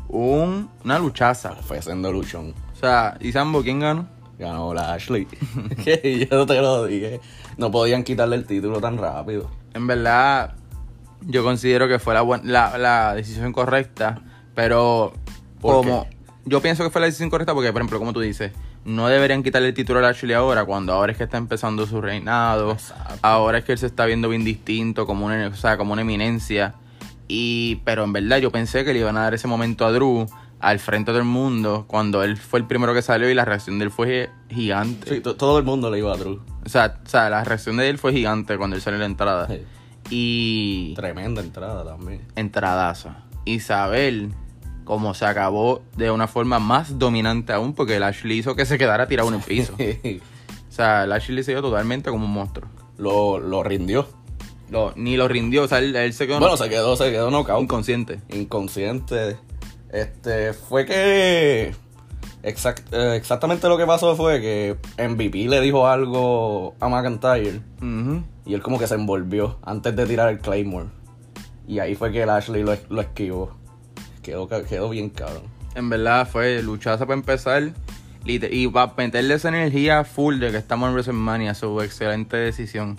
un, 0.08 0.70
una 0.84 0.98
luchaza. 0.98 1.56
Fue 1.56 1.80
siendo 1.80 2.12
luchón. 2.12 2.54
O 2.72 2.76
sea, 2.76 3.16
¿y 3.20 3.32
Sambo 3.32 3.62
quién 3.62 3.80
ganó? 3.80 4.06
Ganó 4.38 4.74
la 4.74 4.92
Ashley. 4.92 5.26
yo 6.30 6.46
te 6.46 6.60
lo 6.60 6.84
dije. 6.84 7.20
No 7.56 7.70
podían 7.70 8.04
quitarle 8.04 8.36
el 8.36 8.44
título 8.44 8.80
tan 8.80 8.98
rápido. 8.98 9.50
En 9.74 9.86
verdad, 9.86 10.54
yo 11.22 11.42
considero 11.44 11.88
que 11.88 11.98
fue 11.98 12.14
la, 12.14 12.22
buen- 12.22 12.50
la, 12.52 12.76
la 12.78 13.14
decisión 13.14 13.52
correcta, 13.52 14.20
pero 14.54 15.12
¿Por 15.60 15.76
como 15.76 16.06
yo 16.44 16.60
pienso 16.60 16.82
que 16.84 16.90
fue 16.90 17.00
la 17.00 17.06
decisión 17.06 17.30
correcta 17.30 17.54
porque, 17.54 17.72
por 17.72 17.80
ejemplo, 17.80 17.98
como 17.98 18.12
tú 18.12 18.20
dices, 18.20 18.52
no 18.84 19.06
deberían 19.08 19.42
quitarle 19.44 19.68
el 19.68 19.74
título 19.74 20.00
a 20.00 20.02
Lashley 20.02 20.34
ahora, 20.34 20.64
cuando 20.64 20.92
ahora 20.92 21.12
es 21.12 21.18
que 21.18 21.24
está 21.24 21.36
empezando 21.38 21.86
su 21.86 22.00
reinado, 22.00 22.72
Exacto. 22.72 23.14
ahora 23.22 23.58
es 23.58 23.64
que 23.64 23.72
él 23.72 23.78
se 23.78 23.86
está 23.86 24.04
viendo 24.06 24.28
bien 24.28 24.44
distinto, 24.44 25.06
como 25.06 25.24
una, 25.26 25.46
o 25.48 25.54
sea, 25.54 25.76
como 25.76 25.92
una 25.92 26.02
eminencia. 26.02 26.74
Y, 27.28 27.76
pero 27.84 28.02
en 28.04 28.12
verdad 28.12 28.38
yo 28.38 28.50
pensé 28.50 28.84
que 28.84 28.92
le 28.92 28.98
iban 28.98 29.16
a 29.16 29.22
dar 29.22 29.34
ese 29.34 29.46
momento 29.46 29.86
a 29.86 29.92
Drew 29.92 30.26
al 30.62 30.78
frente 30.78 31.12
del 31.12 31.24
mundo 31.24 31.84
cuando 31.88 32.22
él 32.22 32.36
fue 32.36 32.60
el 32.60 32.66
primero 32.66 32.94
que 32.94 33.02
salió 33.02 33.28
y 33.28 33.34
la 33.34 33.44
reacción 33.44 33.78
de 33.78 33.84
él 33.86 33.90
fue 33.90 34.30
gigante. 34.48 35.12
Sí, 35.16 35.20
to- 35.20 35.36
todo 35.36 35.58
el 35.58 35.64
mundo 35.64 35.90
le 35.90 35.98
iba 35.98 36.12
a 36.12 36.16
Drew. 36.16 36.40
O 36.64 36.68
sea, 36.68 37.00
o 37.04 37.08
sea, 37.08 37.28
la 37.28 37.42
reacción 37.44 37.76
de 37.76 37.88
él 37.90 37.98
fue 37.98 38.12
gigante 38.12 38.56
cuando 38.56 38.76
él 38.76 38.82
salió 38.82 38.94
en 38.96 39.00
la 39.00 39.06
entrada. 39.06 39.48
Sí. 39.48 39.60
Y 40.10 40.94
Tremenda 40.94 41.40
entrada 41.42 41.84
también. 41.84 42.22
entradaza. 42.36 43.24
Y 43.44 43.60
saber 43.60 44.28
cómo 44.84 45.14
se 45.14 45.24
acabó 45.26 45.82
de 45.96 46.10
una 46.10 46.28
forma 46.28 46.58
más 46.58 46.98
dominante 46.98 47.52
aún, 47.52 47.72
porque 47.74 47.98
Lashley 47.98 48.38
hizo 48.38 48.54
que 48.54 48.64
se 48.66 48.78
quedara 48.78 49.06
tirado 49.08 49.28
en 49.28 49.34
el 49.36 49.40
piso. 49.46 49.74
O 49.74 50.72
sea, 50.74 51.06
Lashley 51.06 51.42
se 51.44 51.52
dio 51.52 51.62
totalmente 51.62 52.10
como 52.10 52.24
un 52.24 52.32
monstruo. 52.32 52.68
lo, 52.98 53.38
lo 53.40 53.62
rindió. 53.62 54.06
Lo- 54.70 54.92
ni 54.96 55.16
lo 55.16 55.28
rindió, 55.28 55.64
o 55.64 55.68
sea, 55.68 55.78
él, 55.80 55.94
él 55.96 56.12
se 56.14 56.26
quedó 56.26 56.38
Bueno, 56.38 56.56
se 56.56 56.68
quedó, 56.68 56.96
se 56.96 57.10
quedó 57.10 57.30
knockout. 57.30 57.62
inconsciente. 57.62 58.20
inconsciente. 58.30 59.36
Este, 59.92 60.52
fue 60.54 60.86
que 60.86 61.74
exact- 62.42 62.92
eh, 62.92 63.14
exactamente 63.16 63.68
lo 63.68 63.76
que 63.76 63.86
pasó 63.86 64.16
fue 64.16 64.40
que 64.40 64.76
MVP 64.98 65.48
le 65.48 65.60
dijo 65.60 65.86
algo 65.86 66.74
a 66.80 66.88
McIntyre 66.88 67.60
y 68.46 68.54
él 68.54 68.62
como 68.62 68.78
que 68.78 68.86
se 68.86 68.94
envolvió 68.94 69.58
antes 69.62 69.94
de 69.94 70.06
tirar 70.06 70.30
el 70.30 70.38
Claymore. 70.40 70.86
Y 71.68 71.78
ahí 71.78 71.94
fue 71.94 72.10
que 72.10 72.24
Lashley 72.26 72.62
lo, 72.64 72.74
lo 72.88 73.00
esquivó. 73.02 73.54
Quedó, 74.22 74.48
quedó 74.48 74.88
bien 74.90 75.10
cabrón. 75.10 75.42
En 75.74 75.88
verdad 75.90 76.26
fue 76.28 76.62
luchaza 76.62 77.06
para 77.06 77.14
empezar. 77.18 77.72
Y 78.24 78.68
para 78.68 78.92
meterle 78.96 79.34
esa 79.34 79.48
energía 79.48 80.04
full 80.04 80.38
de 80.38 80.50
que 80.52 80.56
estamos 80.56 80.88
en 80.88 80.92
WrestleMania, 80.94 81.54
su 81.54 81.80
excelente 81.82 82.36
decisión. 82.36 82.96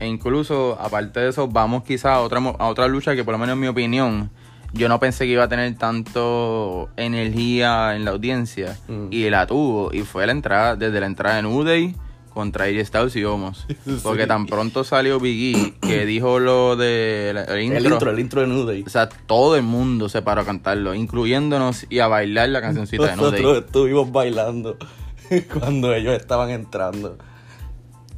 E 0.00 0.06
incluso, 0.06 0.76
aparte 0.80 1.20
de 1.20 1.28
eso, 1.30 1.46
vamos 1.48 1.84
quizá 1.84 2.14
a 2.14 2.20
otra, 2.20 2.38
a 2.40 2.66
otra 2.68 2.88
lucha 2.88 3.14
que 3.14 3.22
por 3.24 3.32
lo 3.32 3.38
menos 3.38 3.54
en 3.54 3.60
mi 3.60 3.68
opinión, 3.68 4.30
yo 4.76 4.88
no 4.88 4.98
pensé 5.00 5.24
que 5.26 5.32
iba 5.32 5.44
a 5.44 5.48
tener 5.48 5.76
tanto 5.76 6.88
energía 6.96 7.96
en 7.96 8.04
la 8.04 8.12
audiencia. 8.12 8.76
Mm. 8.88 9.06
Y 9.10 9.30
la 9.30 9.46
tuvo. 9.46 9.92
Y 9.92 10.00
fue 10.02 10.26
la 10.26 10.32
entrada, 10.32 10.76
desde 10.76 11.00
la 11.00 11.06
entrada 11.06 11.38
en 11.38 11.46
Uday 11.46 11.94
contra 12.32 12.64
AJ 12.66 12.84
Styles 12.86 13.16
y 13.16 13.24
Omos. 13.24 13.66
Porque 14.02 14.26
tan 14.26 14.46
pronto 14.46 14.84
salió 14.84 15.18
Biggie 15.18 15.74
que 15.80 16.04
dijo 16.06 16.38
lo 16.38 16.76
de 16.76 17.32
la- 17.34 17.44
el 17.44 17.62
intro, 17.62 18.10
el 18.10 18.18
intro 18.18 18.40
de 18.42 18.46
New 18.46 18.64
Day. 18.66 18.84
o 18.86 18.90
sea, 18.90 19.08
todo 19.08 19.56
el 19.56 19.62
mundo 19.62 20.08
se 20.10 20.20
paró 20.22 20.42
a 20.42 20.44
cantarlo, 20.44 20.94
incluyéndonos 20.94 21.86
y 21.88 22.00
a 22.00 22.08
bailar 22.08 22.50
la 22.50 22.60
cancioncita 22.60 23.06
de 23.06 23.16
No 23.16 23.30
Day. 23.30 23.40
Nosotros 23.42 23.64
estuvimos 23.66 24.12
bailando 24.12 24.76
cuando 25.58 25.94
ellos 25.94 26.14
estaban 26.14 26.50
entrando. 26.50 27.16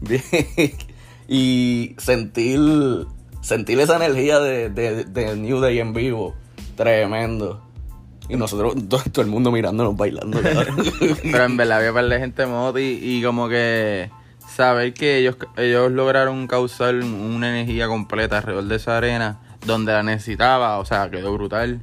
Y 1.31 1.95
sentir, 1.99 2.59
sentir 3.43 3.79
esa 3.81 3.97
energía 3.97 4.41
de, 4.41 4.71
de, 4.71 5.05
de 5.05 5.37
New 5.37 5.61
Day 5.61 5.79
en 5.79 5.93
vivo, 5.93 6.35
tremendo. 6.78 7.61
Y 8.28 8.37
nosotros, 8.37 8.75
todo, 8.88 9.23
el 9.23 9.26
mundo 9.26 9.50
mirándonos 9.50 9.97
bailando. 9.97 10.40
Pero 11.23 11.44
en 11.44 11.56
verdad 11.56 11.78
había 11.78 11.92
par 11.92 12.08
de 12.08 12.18
gente 12.18 12.47
moti 12.47 12.99
y 13.02 13.23
como 13.23 13.49
que 13.49 14.11
saber 14.49 14.94
que 14.94 15.18
ellos, 15.18 15.37
ellos 15.56 15.90
lograron 15.90 16.47
causar 16.47 16.94
una 16.94 17.50
energía 17.50 17.88
completa 17.88 18.38
alrededor 18.38 18.64
de 18.64 18.76
esa 18.76 18.97
arena 18.97 19.40
donde 19.66 19.92
la 19.92 20.02
necesitaba, 20.02 20.78
o 20.78 20.85
sea, 20.85 21.11
quedó 21.11 21.35
brutal. 21.35 21.80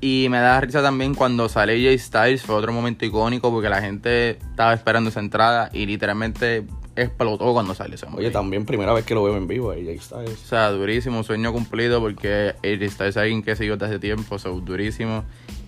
Y 0.00 0.28
me 0.30 0.38
da 0.38 0.60
risa 0.60 0.82
también 0.82 1.14
cuando 1.14 1.48
sale 1.48 1.82
Jay 1.82 1.98
Styles, 1.98 2.42
fue 2.42 2.54
otro 2.54 2.72
momento 2.72 3.04
icónico 3.04 3.50
porque 3.50 3.68
la 3.68 3.80
gente 3.80 4.30
estaba 4.30 4.72
esperando 4.72 5.10
esa 5.10 5.18
entrada 5.18 5.70
y 5.72 5.86
literalmente 5.86 6.64
explotó 7.02 7.52
cuando 7.52 7.74
salió 7.74 7.94
ese 7.94 8.06
Oye, 8.14 8.30
también 8.30 8.66
primera 8.66 8.92
vez 8.92 9.04
que 9.04 9.14
lo 9.14 9.22
veo 9.24 9.36
en 9.36 9.46
vivo, 9.46 9.70
AJ 9.70 10.00
Styles. 10.00 10.44
O 10.44 10.48
sea, 10.48 10.70
durísimo, 10.70 11.22
sueño 11.22 11.52
cumplido 11.52 12.00
porque 12.00 12.54
AJ 12.62 12.92
Styles 12.92 13.00
es 13.00 13.16
alguien 13.16 13.42
que 13.42 13.56
sigo 13.56 13.76
desde 13.76 13.94
hace 13.94 13.98
tiempo, 13.98 14.38
so, 14.38 14.60
durísimo. 14.60 15.24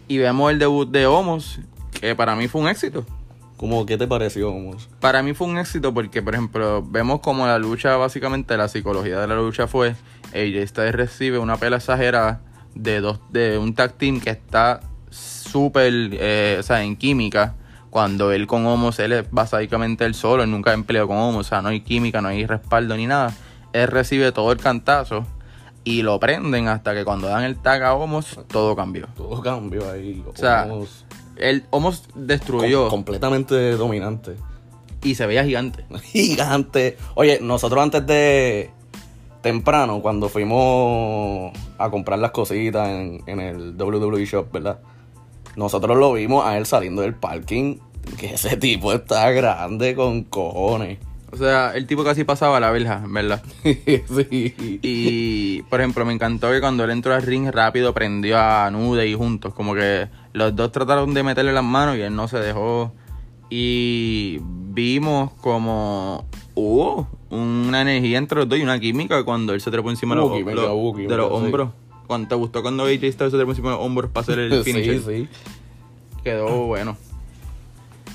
Y 0.08 0.18
vemos 0.18 0.50
el 0.50 0.58
debut 0.58 0.90
de 0.90 1.06
Homos, 1.06 1.60
que 1.92 2.14
para 2.14 2.34
mí 2.36 2.48
fue 2.48 2.60
un 2.60 2.68
éxito. 2.68 3.04
Como, 3.56 3.84
¿qué 3.84 3.98
te 3.98 4.06
pareció? 4.06 4.50
Homos? 4.50 4.88
Para 5.00 5.22
mí 5.22 5.34
fue 5.34 5.46
un 5.46 5.58
éxito 5.58 5.92
porque, 5.92 6.22
por 6.22 6.34
ejemplo, 6.34 6.82
vemos 6.82 7.20
como 7.20 7.46
la 7.46 7.58
lucha, 7.58 7.96
básicamente 7.96 8.56
la 8.56 8.68
psicología 8.68 9.20
de 9.20 9.26
la 9.26 9.36
lucha 9.36 9.66
fue, 9.66 9.94
AJ 10.32 10.66
Styles 10.66 10.94
recibe 10.94 11.38
una 11.38 11.58
pela 11.58 11.76
exagerada 11.76 12.40
de 12.74 13.00
dos 13.00 13.20
de 13.30 13.58
un 13.58 13.74
tag 13.74 13.94
team 13.94 14.20
que 14.20 14.30
está 14.30 14.80
súper, 15.10 15.92
eh, 16.12 16.56
o 16.58 16.62
sea, 16.62 16.82
en 16.82 16.96
química. 16.96 17.54
Cuando 17.90 18.30
él 18.32 18.46
con 18.46 18.64
Homos, 18.66 18.98
él 19.00 19.12
es 19.12 19.30
básicamente 19.30 20.04
él 20.04 20.14
solo, 20.14 20.42
él 20.44 20.50
nunca 20.50 20.70
ha 20.70 20.74
empleado 20.74 21.08
con 21.08 21.16
Homos, 21.16 21.46
o 21.46 21.48
sea, 21.48 21.60
no 21.60 21.68
hay 21.70 21.80
química, 21.80 22.20
no 22.22 22.28
hay 22.28 22.46
respaldo 22.46 22.96
ni 22.96 23.06
nada. 23.06 23.34
Él 23.72 23.88
recibe 23.88 24.30
todo 24.32 24.52
el 24.52 24.58
cantazo 24.58 25.24
y 25.82 26.02
lo 26.02 26.20
prenden 26.20 26.68
hasta 26.68 26.94
que 26.94 27.04
cuando 27.04 27.26
dan 27.28 27.42
el 27.44 27.56
tag 27.56 27.82
a 27.82 27.94
Homos, 27.94 28.38
todo 28.48 28.76
cambió. 28.76 29.08
Todo 29.16 29.40
cambió 29.42 29.90
ahí. 29.90 30.22
O 30.26 30.36
sea, 30.36 30.64
Homos 30.70 31.04
Él, 31.36 31.64
Homos 31.70 32.04
destruyó 32.14 32.82
com- 32.84 32.90
completamente 32.90 33.72
dominante. 33.72 34.36
y 35.02 35.14
se 35.16 35.26
veía 35.26 35.44
gigante. 35.44 35.84
Gigante. 36.02 36.96
Oye, 37.14 37.38
nosotros 37.40 37.82
antes 37.82 38.06
de 38.06 38.70
temprano, 39.42 40.00
cuando 40.02 40.28
fuimos 40.28 41.52
a 41.78 41.90
comprar 41.90 42.18
las 42.18 42.30
cositas 42.30 42.88
en, 42.88 43.22
en 43.26 43.40
el 43.40 43.74
WWE 43.76 44.24
Shop, 44.26 44.52
¿verdad? 44.52 44.78
Nosotros 45.56 45.96
lo 45.98 46.12
vimos 46.12 46.44
a 46.46 46.56
él 46.58 46.66
saliendo 46.66 47.02
del 47.02 47.14
parking. 47.14 47.76
Que 48.18 48.34
ese 48.34 48.56
tipo 48.56 48.92
está 48.92 49.30
grande 49.30 49.94
con 49.94 50.24
cojones. 50.24 50.98
O 51.32 51.36
sea, 51.36 51.72
el 51.76 51.86
tipo 51.86 52.02
casi 52.02 52.24
pasaba 52.24 52.58
la 52.58 52.70
verja, 52.72 53.04
¿verdad? 53.08 53.40
sí. 53.62 54.54
Y, 54.82 55.62
por 55.62 55.80
ejemplo, 55.80 56.04
me 56.04 56.12
encantó 56.12 56.50
que 56.50 56.60
cuando 56.60 56.82
él 56.82 56.90
entró 56.90 57.14
al 57.14 57.22
ring 57.22 57.48
rápido 57.52 57.94
prendió 57.94 58.38
a 58.38 58.68
Nude 58.70 59.06
y 59.06 59.14
juntos. 59.14 59.54
Como 59.54 59.74
que 59.74 60.08
los 60.32 60.56
dos 60.56 60.72
trataron 60.72 61.14
de 61.14 61.22
meterle 61.22 61.52
las 61.52 61.62
manos 61.62 61.96
y 61.96 62.00
él 62.00 62.16
no 62.16 62.26
se 62.26 62.38
dejó. 62.38 62.92
Y 63.48 64.38
vimos 64.42 65.32
como 65.40 66.24
hubo 66.54 67.08
una 67.30 67.82
energía 67.82 68.18
entre 68.18 68.38
los 68.38 68.48
dos 68.48 68.58
y 68.58 68.62
una 68.62 68.80
química 68.80 69.22
cuando 69.24 69.54
él 69.54 69.60
se 69.60 69.70
trepó 69.70 69.90
encima 69.90 70.14
de 70.14 70.20
Hubo 70.22 70.30
los, 70.30 70.38
los- 70.54 71.08
de 71.08 71.16
los 71.16 71.28
sí. 71.28 71.32
Cuando 72.10 72.26
te 72.26 72.34
gustó 72.34 72.60
cuando 72.60 72.86
AJ 72.86 73.12
Styles 73.12 73.30
se 73.30 73.40
encima 73.40 73.70
de 73.70 73.76
hombros 73.76 74.10
para 74.10 74.22
hacer 74.22 74.40
el 74.40 74.64
finisher. 74.64 74.98
sí, 74.98 75.04
sí. 75.06 75.28
Quedó 76.24 76.66
bueno. 76.66 76.96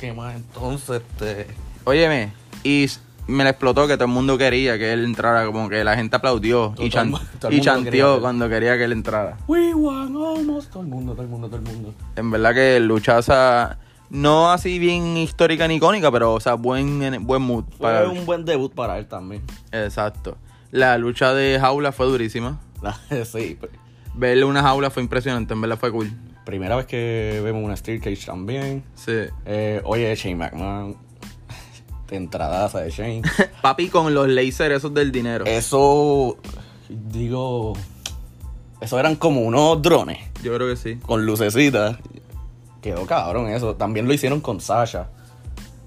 ¿Qué 0.02 0.12
más 0.12 0.36
entonces? 0.36 1.02
Este... 1.02 1.48
Óyeme, 1.86 2.34
y 2.62 2.88
me 3.28 3.46
la 3.46 3.52
explotó 3.52 3.88
que 3.88 3.96
todo 3.96 4.04
el 4.10 4.12
mundo 4.12 4.38
quería 4.38 4.78
que 4.78 4.92
él 4.92 5.06
entrara, 5.06 5.46
como 5.46 5.70
que 5.70 5.82
la 5.86 5.96
gente 5.96 6.18
aplaudió 6.18 6.74
Todo 6.76 6.86
y, 6.86 6.90
todo 7.40 7.50
el 7.52 7.62
chanteó 7.62 7.84
quería 7.86 8.20
cuando 8.20 8.50
quería 8.50 8.76
que 8.76 8.84
él 8.84 8.92
entrara. 8.92 9.38
We 9.48 9.74
won 9.74 10.18
almost. 10.18 10.74
Todo 10.74 10.84
el 10.84 10.90
mundo, 10.90 11.14
todo 11.14 11.22
el 11.22 11.30
mundo, 11.30 11.48
todo 11.48 11.60
el 11.60 11.64
mundo. 11.64 11.94
En 12.18 12.32
verdad 12.32 12.54
que 12.54 12.82
luchaza, 12.82 13.78
no 14.10 14.52
así 14.52 14.78
bien 14.78 15.16
histórica 15.16 15.70
ni 15.70 15.76
icónica, 15.76 16.12
pero 16.12 16.34
o 16.34 16.40
sea, 16.42 16.56
buen, 16.56 17.26
buen 17.26 17.42
mood. 17.44 17.64
Para 17.80 18.02
Fue 18.02 18.10
un 18.20 18.26
buen 18.26 18.44
debut 18.44 18.74
para 18.74 18.98
él 18.98 19.08
también. 19.08 19.42
Exacto. 19.72 20.36
La 20.72 20.98
lucha 20.98 21.34
de 21.34 21.58
jaula 21.62 21.94
fue 21.94 22.08
durísima. 22.08 22.60
sí. 23.10 23.58
pr- 23.58 23.70
Verle 24.18 24.46
una 24.46 24.62
jaula 24.62 24.90
fue 24.90 25.04
impresionante, 25.04 25.54
en 25.54 25.62
verdad 25.62 25.78
fue 25.78 25.92
cool. 25.92 26.12
Primera 26.46 26.76
vez 26.76 26.86
que 26.86 27.42
vemos 27.44 27.64
una 27.64 27.76
Steel 27.76 28.00
Cage 28.00 28.26
también. 28.26 28.84
Sí. 28.96 29.12
Eh, 29.46 29.82
oye, 29.84 30.16
Shane 30.16 30.36
McMahon. 30.36 30.96
De 32.08 32.16
entradaza 32.16 32.82
de 32.82 32.92
Shane. 32.92 33.24
Papi 33.62 33.90
con 33.90 34.14
los 34.14 34.28
lasers 34.28 34.76
esos 34.76 34.94
del 34.94 35.12
dinero. 35.12 35.46
Eso. 35.46 36.38
Digo. 36.88 37.74
Eso 38.80 39.00
eran 39.00 39.16
como 39.16 39.42
unos 39.42 39.82
drones. 39.82 40.20
Yo 40.44 40.54
creo 40.54 40.68
que 40.68 40.76
sí. 40.76 40.98
Con 40.98 41.26
lucecitas. 41.26 41.98
Quedó 42.82 43.08
cabrón 43.08 43.50
eso. 43.50 43.76
También 43.76 44.08
lo 44.08 44.14
hicieron 44.14 44.40
con 44.40 44.62
Sasha. 44.62 45.10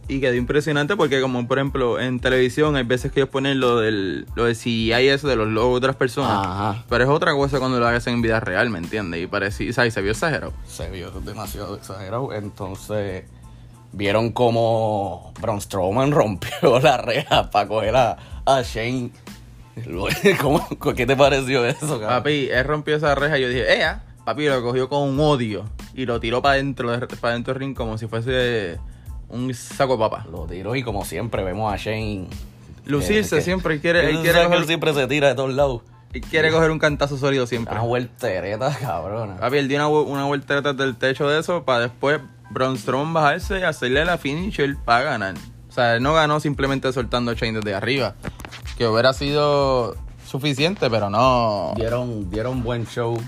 Y 0.08 0.20
quedó 0.20 0.34
impresionante 0.34 0.96
porque 0.96 1.20
como 1.20 1.46
por 1.46 1.58
ejemplo 1.58 2.00
en 2.00 2.18
televisión 2.18 2.76
hay 2.76 2.84
veces 2.84 3.12
que 3.12 3.20
ellos 3.20 3.30
ponen 3.30 3.60
lo 3.60 3.78
del, 3.78 4.26
lo 4.34 4.46
del 4.46 4.56
CGI 4.56 5.08
eso 5.08 5.28
de 5.28 5.36
los 5.36 5.48
logos 5.48 5.72
de 5.72 5.76
otras 5.86 5.96
personas. 5.96 6.46
Ajá. 6.46 6.84
Pero 6.88 7.04
es 7.04 7.10
otra 7.10 7.34
cosa 7.34 7.58
cuando 7.58 7.78
lo 7.78 7.86
hacen 7.86 8.14
en 8.14 8.22
vida 8.22 8.40
real, 8.40 8.70
¿me 8.70 8.78
entiendes? 8.78 9.22
Y 9.22 9.26
parecía, 9.26 9.70
o 9.70 9.72
sea, 9.74 9.84
y 9.84 9.90
se 9.90 10.00
vio 10.00 10.12
exagerado. 10.12 10.54
Se 10.66 10.90
vio 10.90 11.10
demasiado 11.10 11.76
exagerado. 11.76 12.32
Entonces. 12.32 13.24
Vieron 13.90 14.32
como 14.32 15.32
Braun 15.40 15.62
Strowman 15.62 16.12
rompió 16.12 16.78
la 16.78 16.98
reja 16.98 17.50
para 17.50 17.66
coger 17.66 17.96
a, 17.96 18.18
a 18.44 18.62
Shane. 18.62 19.10
¿Cómo, 20.40 20.66
¿Qué 20.94 21.06
te 21.06 21.16
pareció 21.16 21.64
eso, 21.64 21.86
cabrón? 21.86 22.08
Papi, 22.08 22.48
él 22.50 22.64
rompió 22.64 22.96
esa 22.96 23.14
reja 23.14 23.38
y 23.38 23.42
yo 23.42 23.48
dije, 23.48 23.78
¡ea! 23.78 24.04
Papi 24.24 24.46
lo 24.46 24.62
cogió 24.62 24.88
con 24.88 25.08
un 25.08 25.20
odio 25.20 25.64
y 25.94 26.04
lo 26.04 26.20
tiró 26.20 26.42
para 26.42 26.54
adentro, 26.54 26.88
para 27.20 27.32
adentro 27.32 27.54
del 27.54 27.60
ring 27.60 27.74
como 27.74 27.96
si 27.96 28.06
fuese 28.08 28.78
un 29.28 29.52
saco 29.54 29.94
de 29.94 29.98
papa. 30.00 30.26
Lo 30.30 30.46
tiró 30.46 30.74
y 30.76 30.82
como 30.82 31.04
siempre 31.04 31.42
vemos 31.44 31.72
a 31.72 31.76
Shane. 31.76 32.28
Lucirse 32.84 33.36
que- 33.36 33.42
siempre, 33.42 33.74
él 33.74 33.80
quiere, 33.80 34.08
él 34.10 34.20
quiere, 34.22 34.44
coger, 34.44 34.64
siempre 34.66 34.94
se 34.94 35.06
tira 35.06 35.28
de 35.28 35.34
todos 35.34 35.52
lados. 35.52 35.82
él 36.14 36.22
quiere 36.22 36.50
coger 36.50 36.70
un 36.70 36.78
cantazo 36.78 37.18
sólido 37.18 37.46
siempre. 37.46 37.74
Una 37.74 37.82
vueltereta, 37.84 38.74
cabrona. 38.80 39.36
Papi, 39.36 39.58
él 39.58 39.68
dio 39.68 39.76
una, 39.76 39.88
una 39.88 40.24
vuelta 40.24 40.54
detrás 40.54 40.76
del 40.76 40.96
techo 40.96 41.28
de 41.28 41.38
eso 41.40 41.64
para 41.64 41.80
después 41.80 42.20
Braun 42.50 42.78
Strowman 42.78 43.12
bajarse 43.12 43.58
y 43.60 43.62
hacerle 43.62 44.04
la 44.06 44.16
finisher 44.16 44.74
para 44.84 45.04
ganar. 45.04 45.34
O 45.68 45.72
sea, 45.72 45.96
él 45.96 46.02
no 46.02 46.14
ganó 46.14 46.40
simplemente 46.40 46.90
soltando 46.94 47.30
a 47.30 47.34
Shane 47.34 47.52
desde 47.60 47.74
arriba. 47.74 48.14
Que 48.78 48.86
hubiera 48.86 49.12
sido 49.12 49.94
suficiente, 50.26 50.88
pero 50.88 51.10
no. 51.10 51.74
Dieron, 51.76 52.30
dieron 52.30 52.62
buen 52.62 52.86
show. 52.86 53.18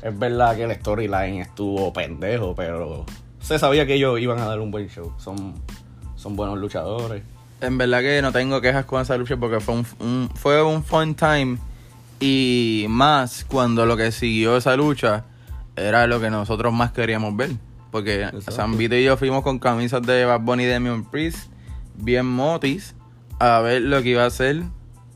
Es 0.00 0.16
verdad 0.16 0.54
que 0.54 0.62
el 0.62 0.72
storyline 0.76 1.40
estuvo 1.40 1.92
pendejo, 1.92 2.54
pero 2.54 3.04
se 3.46 3.58
sabía 3.58 3.86
que 3.86 3.94
ellos 3.94 4.18
iban 4.20 4.38
a 4.38 4.46
dar 4.46 4.60
un 4.60 4.70
buen 4.70 4.88
show. 4.88 5.12
Son, 5.18 5.54
son 6.16 6.36
buenos 6.36 6.58
luchadores. 6.58 7.22
En 7.60 7.78
verdad 7.78 8.00
que 8.00 8.20
no 8.22 8.32
tengo 8.32 8.60
quejas 8.60 8.84
con 8.84 9.00
esa 9.00 9.16
lucha 9.16 9.36
porque 9.36 9.60
fue 9.60 9.74
un, 9.76 9.86
un- 10.00 10.30
fue 10.34 10.62
un 10.62 10.82
fun 10.84 11.14
time. 11.14 11.58
Y 12.20 12.86
más 12.88 13.44
cuando 13.48 13.86
lo 13.86 13.96
que 13.96 14.10
siguió 14.12 14.56
esa 14.56 14.76
lucha 14.76 15.24
era 15.76 16.06
lo 16.06 16.20
que 16.20 16.30
nosotros 16.30 16.72
más 16.72 16.92
queríamos 16.92 17.36
ver. 17.36 17.50
Porque 17.90 18.24
Exacto. 18.24 18.50
San 18.52 18.76
Vito 18.76 18.94
y 18.96 19.04
yo 19.04 19.16
fuimos 19.16 19.42
con 19.42 19.58
camisas 19.58 20.02
de 20.02 20.24
Bad 20.24 20.40
Bunny 20.40 20.64
y 20.64 20.66
Damian 20.66 21.04
Priest, 21.04 21.50
bien 21.94 22.26
motis, 22.26 22.94
a 23.38 23.60
ver 23.60 23.82
lo 23.82 24.02
que 24.02 24.10
iba 24.10 24.24
a 24.26 24.30
ser 24.30 24.62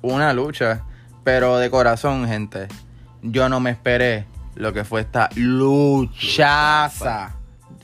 una 0.03 0.33
lucha. 0.33 0.85
Pero 1.25 1.59
de 1.59 1.71
corazón, 1.71 2.27
gente, 2.27 2.69
yo 3.23 3.49
no 3.51 3.61
me 3.61 3.71
esperé 3.71 4.25
lo 4.55 4.73
que 4.73 4.85
fue 4.85 5.03
esta 5.03 5.29
luchaza. 5.35 7.35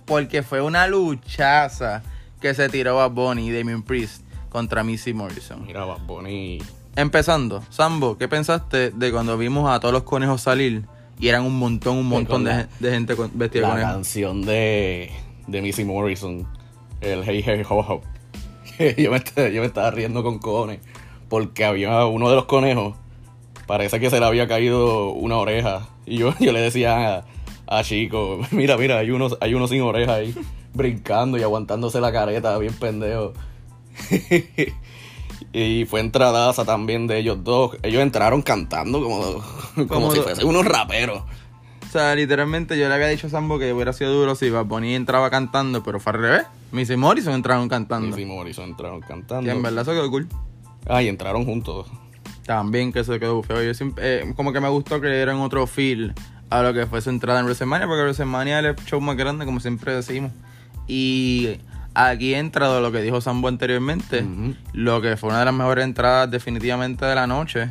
Porque 0.06 0.42
fue 0.42 0.62
una 0.62 0.86
luchaza 0.86 2.02
que 2.40 2.54
se 2.54 2.68
tiró 2.68 2.96
Bad 2.96 3.10
Bunny 3.10 3.48
y 3.48 3.52
Damian 3.52 3.82
Priest 3.82 4.22
contra 4.48 4.82
Missy 4.84 5.12
Morrison. 5.12 5.64
Mira, 5.66 5.84
Bad 5.84 6.00
Bunny. 6.06 6.58
Empezando, 6.94 7.62
Sambo, 7.68 8.16
¿qué 8.16 8.26
pensaste 8.28 8.90
de 8.90 9.12
cuando 9.12 9.36
vimos 9.36 9.68
a 9.70 9.80
todos 9.80 9.92
los 9.92 10.04
conejos 10.04 10.40
salir 10.40 10.84
y 11.18 11.28
eran 11.28 11.44
un 11.44 11.58
montón, 11.58 11.96
un 11.98 12.06
montón 12.06 12.44
de, 12.44 12.50
la- 12.50 12.56
gen- 12.56 12.68
de 12.80 12.90
gente 12.90 13.16
con- 13.16 13.30
vestida 13.34 13.74
de 13.74 13.82
La 13.82 13.88
canción 13.92 14.42
de, 14.42 15.10
de 15.46 15.60
Missy 15.62 15.84
Morrison. 15.84 16.46
El 17.00 17.22
Hey 17.24 17.42
Hey 17.44 17.62
Ho 17.68 17.80
Ho. 17.80 18.00
yo, 18.96 19.10
me, 19.10 19.16
est- 19.18 19.36
yo 19.36 19.60
me 19.60 19.66
estaba 19.66 19.90
riendo 19.90 20.22
con 20.22 20.38
cojones. 20.38 20.80
Porque 21.28 21.64
había 21.64 22.06
uno 22.06 22.30
de 22.30 22.36
los 22.36 22.44
conejos. 22.46 22.96
Parece 23.66 23.98
que 23.98 24.08
se 24.10 24.20
le 24.20 24.26
había 24.26 24.46
caído 24.46 25.10
una 25.10 25.36
oreja. 25.36 25.88
Y 26.06 26.18
yo, 26.18 26.32
yo 26.40 26.52
le 26.52 26.60
decía 26.60 27.24
a, 27.66 27.78
a 27.78 27.84
Chico, 27.84 28.40
mira, 28.50 28.76
mira, 28.76 28.98
hay 28.98 29.10
uno, 29.10 29.28
hay 29.40 29.54
uno 29.54 29.68
sin 29.68 29.82
oreja 29.82 30.14
ahí, 30.14 30.34
brincando 30.74 31.38
y 31.38 31.42
aguantándose 31.42 32.00
la 32.00 32.12
careta, 32.12 32.56
bien 32.58 32.74
pendejo. 32.74 33.32
y 35.52 35.84
fue 35.86 36.00
entradaza 36.00 36.64
también 36.64 37.06
de 37.06 37.18
ellos 37.18 37.42
dos. 37.42 37.76
Ellos 37.82 38.02
entraron 38.02 38.42
cantando 38.42 39.02
como, 39.02 39.42
como, 39.74 39.88
Como 39.88 40.10
si 40.12 40.20
fuesen 40.20 40.46
unos 40.46 40.64
raperos. 40.64 41.22
O 41.86 41.88
sea, 41.98 42.14
literalmente 42.14 42.78
yo 42.78 42.88
le 42.88 42.94
había 42.94 43.08
dicho 43.08 43.28
a 43.28 43.30
Sambo 43.30 43.58
que 43.58 43.72
hubiera 43.72 43.92
sido 43.92 44.12
duro 44.12 44.34
si 44.34 44.50
Bad 44.50 44.66
Bunny 44.66 44.94
entraba 44.94 45.30
cantando, 45.30 45.82
pero 45.82 45.98
fue 46.00 46.12
al 46.12 46.18
revés. 46.18 46.46
Missy 46.72 46.96
Morrison 46.96 47.32
entraron 47.32 47.68
cantando. 47.68 48.08
Missy 48.08 48.26
Morrison 48.26 48.64
entraron 48.64 48.98
Y 48.98 49.02
cantando. 49.02 49.50
en 49.50 49.62
verdad 49.62 49.82
eso 49.82 49.92
quedó 49.92 50.10
cool. 50.10 50.28
Ah, 50.86 51.02
y 51.02 51.08
entraron 51.08 51.44
juntos. 51.44 51.86
También 52.44 52.92
que 52.92 53.02
se 53.02 53.18
quedó 53.18 53.42
feo. 53.42 53.62
Yo 53.62 53.72
siempre, 53.72 54.22
eh, 54.22 54.34
como 54.36 54.52
que 54.52 54.60
me 54.60 54.68
gustó 54.68 55.00
que 55.00 55.08
le 55.08 55.16
dieran 55.16 55.38
otro 55.38 55.66
feel 55.66 56.12
a 56.50 56.62
lo 56.62 56.72
que 56.74 56.86
fue 56.86 57.00
su 57.00 57.10
entrada 57.10 57.40
en 57.40 57.46
WrestleMania, 57.46 57.86
porque 57.86 58.02
WrestleMania 58.02 58.60
es 58.60 58.64
el 58.66 58.76
show 58.86 59.00
más 59.00 59.16
grande, 59.16 59.44
como 59.44 59.60
siempre 59.60 59.94
decimos. 59.94 60.30
Y 60.86 61.58
aquí 61.94 62.34
ha 62.34 62.38
entrado 62.38 62.80
lo 62.80 62.92
que 62.92 63.02
dijo 63.02 63.20
Sambo 63.20 63.48
anteriormente, 63.48 64.24
lo 64.72 65.00
que 65.00 65.16
fue 65.16 65.30
una 65.30 65.40
de 65.40 65.44
las 65.46 65.54
mejores 65.54 65.84
entradas 65.84 66.30
definitivamente 66.30 67.04
de 67.04 67.14
la 67.14 67.26
noche. 67.26 67.70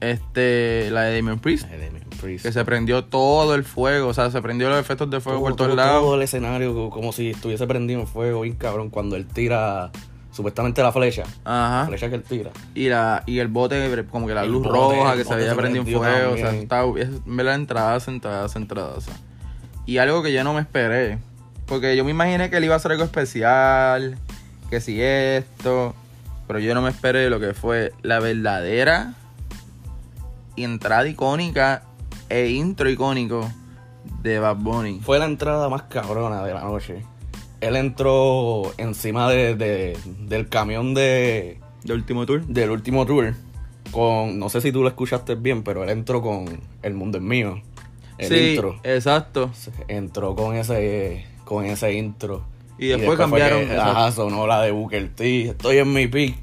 Este, 0.00 0.90
la 0.90 1.02
de 1.04 1.16
Damien 1.16 1.38
Priest, 1.38 1.66
Ay, 1.72 1.78
Damien 1.80 2.04
Priest. 2.20 2.44
que 2.44 2.52
se 2.52 2.64
prendió 2.66 3.04
todo 3.04 3.54
el 3.54 3.64
fuego, 3.64 4.08
o 4.08 4.14
sea, 4.14 4.30
se 4.30 4.42
prendió 4.42 4.68
los 4.68 4.78
efectos 4.78 5.08
de 5.10 5.20
fuego 5.20 5.38
todo, 5.38 5.48
por 5.48 5.56
todos 5.56 5.68
todo- 5.70 5.76
lados. 5.76 6.02
todo 6.02 6.14
el 6.16 6.22
escenario 6.22 6.74
co- 6.74 6.90
como 6.90 7.12
si 7.12 7.30
estuviese 7.30 7.66
prendido 7.66 8.00
en 8.00 8.06
fuego, 8.06 8.42
bien 8.42 8.56
cabrón, 8.56 8.90
cuando 8.90 9.16
él 9.16 9.26
tira 9.26 9.90
supuestamente 10.36 10.82
la 10.82 10.92
flecha. 10.92 11.24
La 11.44 11.80
Ajá. 11.80 11.86
flecha 11.86 12.08
que 12.08 12.16
él 12.16 12.22
tira. 12.22 12.50
Y, 12.74 12.88
la, 12.88 13.22
y 13.26 13.38
el 13.38 13.48
bote, 13.48 14.04
como 14.10 14.26
que 14.26 14.34
la 14.34 14.42
El 14.42 14.52
luz 14.52 14.62
bote, 14.62 14.96
roja 14.96 15.16
que 15.16 15.24
se 15.24 15.34
había 15.34 15.54
prendido 15.54 15.84
en 15.84 15.92
fuego. 15.92 16.34
O 16.34 16.36
sea, 16.36 16.54
estaba, 16.54 17.00
es, 17.00 17.08
me 17.26 17.42
la 17.42 17.54
entrada, 17.54 17.98
entrada, 18.06 18.46
entrada. 18.54 18.94
Y 19.86 19.98
algo 19.98 20.22
que 20.22 20.32
yo 20.32 20.42
no 20.42 20.52
me 20.52 20.60
esperé 20.60 21.18
Porque 21.66 21.96
yo 21.96 22.04
me 22.04 22.10
imaginé 22.10 22.50
que 22.50 22.56
él 22.56 22.64
iba 22.64 22.74
a 22.74 22.76
hacer 22.76 22.92
algo 22.92 23.04
especial, 23.04 24.18
que 24.68 24.80
si 24.80 25.00
esto, 25.00 25.94
pero 26.46 26.58
yo 26.58 26.74
no 26.74 26.82
me 26.82 26.90
esperé 26.90 27.30
lo 27.30 27.40
que 27.40 27.54
fue 27.54 27.92
la 28.02 28.20
verdadera 28.20 29.14
entrada 30.56 31.06
icónica 31.08 31.82
e 32.28 32.48
intro 32.48 32.88
icónico 32.88 33.50
de 34.22 34.38
Bad 34.38 34.56
Bunny. 34.56 35.00
Fue 35.00 35.18
la 35.18 35.26
entrada 35.26 35.68
más 35.68 35.82
cabrona 35.82 36.42
de 36.44 36.54
la 36.54 36.60
noche. 36.60 37.04
Él 37.60 37.76
entró 37.76 38.72
encima 38.78 39.30
de, 39.30 39.54
de- 39.54 39.96
del 40.20 40.48
camión 40.48 40.94
de, 40.94 41.58
¿De 41.84 41.92
último 41.94 42.26
tour? 42.26 42.44
del 42.46 42.70
último 42.70 43.06
tour. 43.06 43.34
Con, 43.90 44.38
no 44.38 44.48
sé 44.48 44.60
si 44.60 44.72
tú 44.72 44.82
lo 44.82 44.88
escuchaste 44.88 45.36
bien, 45.36 45.62
pero 45.62 45.84
él 45.84 45.90
entró 45.90 46.20
con 46.20 46.60
El 46.82 46.94
Mundo 46.94 47.18
es 47.18 47.24
Mío. 47.24 47.62
El 48.18 48.28
sí, 48.28 48.50
intro. 48.50 48.80
exacto. 48.82 49.50
Entró 49.88 50.34
con 50.34 50.56
ese, 50.56 51.24
con 51.44 51.64
ese 51.64 51.92
intro. 51.94 52.44
Y 52.78 52.88
después 52.88 53.16
cambiaron, 53.18 53.66
que, 53.66 53.76
ajá, 53.76 54.12
sonó 54.12 54.46
la 54.46 54.62
de 54.62 54.70
Booker 54.70 55.08
T. 55.14 55.48
Estoy 55.50 55.78
en 55.78 55.92
mi 55.92 56.06
pick. 56.08 56.36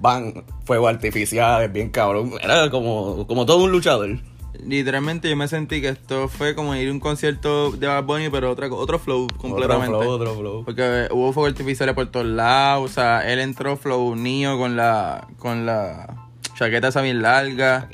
Van, 0.00 0.44
fuego 0.64 0.86
artificial, 0.88 1.68
bien 1.70 1.90
cabrón. 1.90 2.32
Era 2.42 2.70
como, 2.70 3.26
como 3.26 3.44
todo 3.44 3.64
un 3.64 3.72
luchador. 3.72 4.18
Literalmente 4.66 5.28
yo 5.30 5.36
me 5.36 5.48
sentí 5.48 5.80
que 5.80 5.88
esto 5.88 6.28
fue 6.28 6.54
como 6.54 6.74
ir 6.74 6.88
a 6.88 6.92
un 6.92 7.00
concierto 7.00 7.70
de 7.72 7.86
Bad 7.86 8.04
Bunny, 8.04 8.28
pero 8.28 8.50
otra, 8.50 8.68
otro 8.72 8.98
flow 8.98 9.28
completamente. 9.36 9.94
Otro 9.94 10.02
flow, 10.02 10.14
otro 10.14 10.34
flow. 10.36 10.64
Porque 10.64 11.08
hubo 11.10 11.32
fuego 11.32 11.46
artificiales 11.46 11.94
por 11.94 12.06
todos 12.10 12.26
lados, 12.26 12.90
o 12.90 12.94
sea, 12.94 13.30
él 13.30 13.38
entró 13.38 13.76
flow 13.76 14.14
Neo 14.16 14.58
con 14.58 14.76
la 14.76 15.28
con 15.38 15.66
la 15.66 16.28
chaqueta 16.54 16.88
esa 16.88 17.02
bien 17.02 17.22
larga 17.22 17.88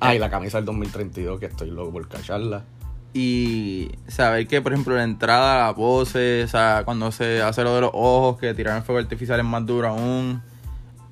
Ay, 0.00 0.18
la 0.18 0.28
camisa 0.28 0.58
del 0.58 0.66
2032, 0.66 1.40
que 1.40 1.46
estoy 1.46 1.70
loco 1.70 1.92
por 1.92 2.08
cacharla. 2.08 2.64
y 3.14 3.90
saber 4.08 4.46
que, 4.46 4.60
por 4.60 4.72
ejemplo, 4.72 4.94
la 4.96 5.04
entrada, 5.04 5.66
la 5.66 5.74
pose, 5.74 6.42
o 6.42 6.48
sea, 6.48 6.82
cuando 6.84 7.10
se 7.12 7.40
hace 7.40 7.62
lo 7.62 7.74
de 7.74 7.80
los 7.80 7.90
ojos, 7.94 8.38
que 8.38 8.52
tiraron 8.52 8.82
fuego 8.82 8.98
artificial 9.00 9.38
es 9.38 9.46
más 9.46 9.64
duro 9.64 9.88
aún. 9.88 10.42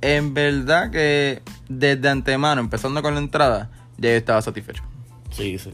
En 0.03 0.35
verdad 0.35 0.91
que 0.91 1.43
desde 1.69 2.09
antemano, 2.09 2.61
empezando 2.61 3.01
con 3.03 3.15
la 3.15 3.21
entrada, 3.21 3.71
ya 3.99 4.11
yo 4.11 4.17
estaba 4.17 4.43
satisfecho. 4.43 4.83
Sí, 5.31 5.59
sí. 5.59 5.71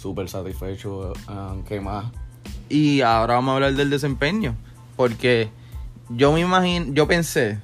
Súper 0.00 0.28
satisfecho, 0.28 1.12
aunque 1.26 1.80
más. 1.80 2.06
Y 2.68 3.00
ahora 3.00 3.34
vamos 3.34 3.52
a 3.52 3.54
hablar 3.56 3.74
del 3.74 3.90
desempeño. 3.90 4.56
Porque 4.96 5.50
yo 6.08 6.32
me 6.32 6.40
imagino, 6.40 6.92
yo 6.92 7.06
pensé 7.06 7.60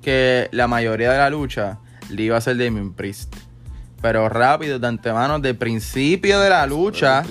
que 0.00 0.48
la 0.52 0.68
mayoría 0.68 1.12
de 1.12 1.18
la 1.18 1.30
lucha 1.30 1.78
le 2.10 2.22
iba 2.24 2.36
a 2.36 2.40
ser 2.40 2.56
Damien 2.56 2.92
Priest. 2.92 3.34
Pero 4.00 4.28
rápido, 4.28 4.78
de 4.78 4.86
antemano, 4.86 5.38
de 5.38 5.54
principio 5.54 6.40
de 6.40 6.50
la 6.50 6.66
lucha. 6.66 7.24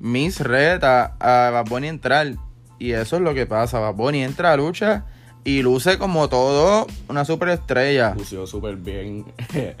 Miss 0.00 0.40
reta 0.40 1.16
a 1.20 1.50
Bad 1.50 1.66
Bunny 1.66 1.88
entrar. 1.88 2.34
Y 2.78 2.92
eso 2.92 3.16
es 3.16 3.22
lo 3.22 3.34
que 3.34 3.46
pasa. 3.46 3.78
Bad 3.78 3.94
Bunny 3.94 4.22
entra 4.22 4.52
a 4.52 4.56
la 4.56 4.62
lucha 4.62 5.04
y 5.44 5.62
luce 5.62 5.98
como 5.98 6.28
todo 6.28 6.86
una 7.08 7.24
superestrella. 7.24 8.14
Lució 8.16 8.46
súper 8.46 8.76
bien. 8.76 9.26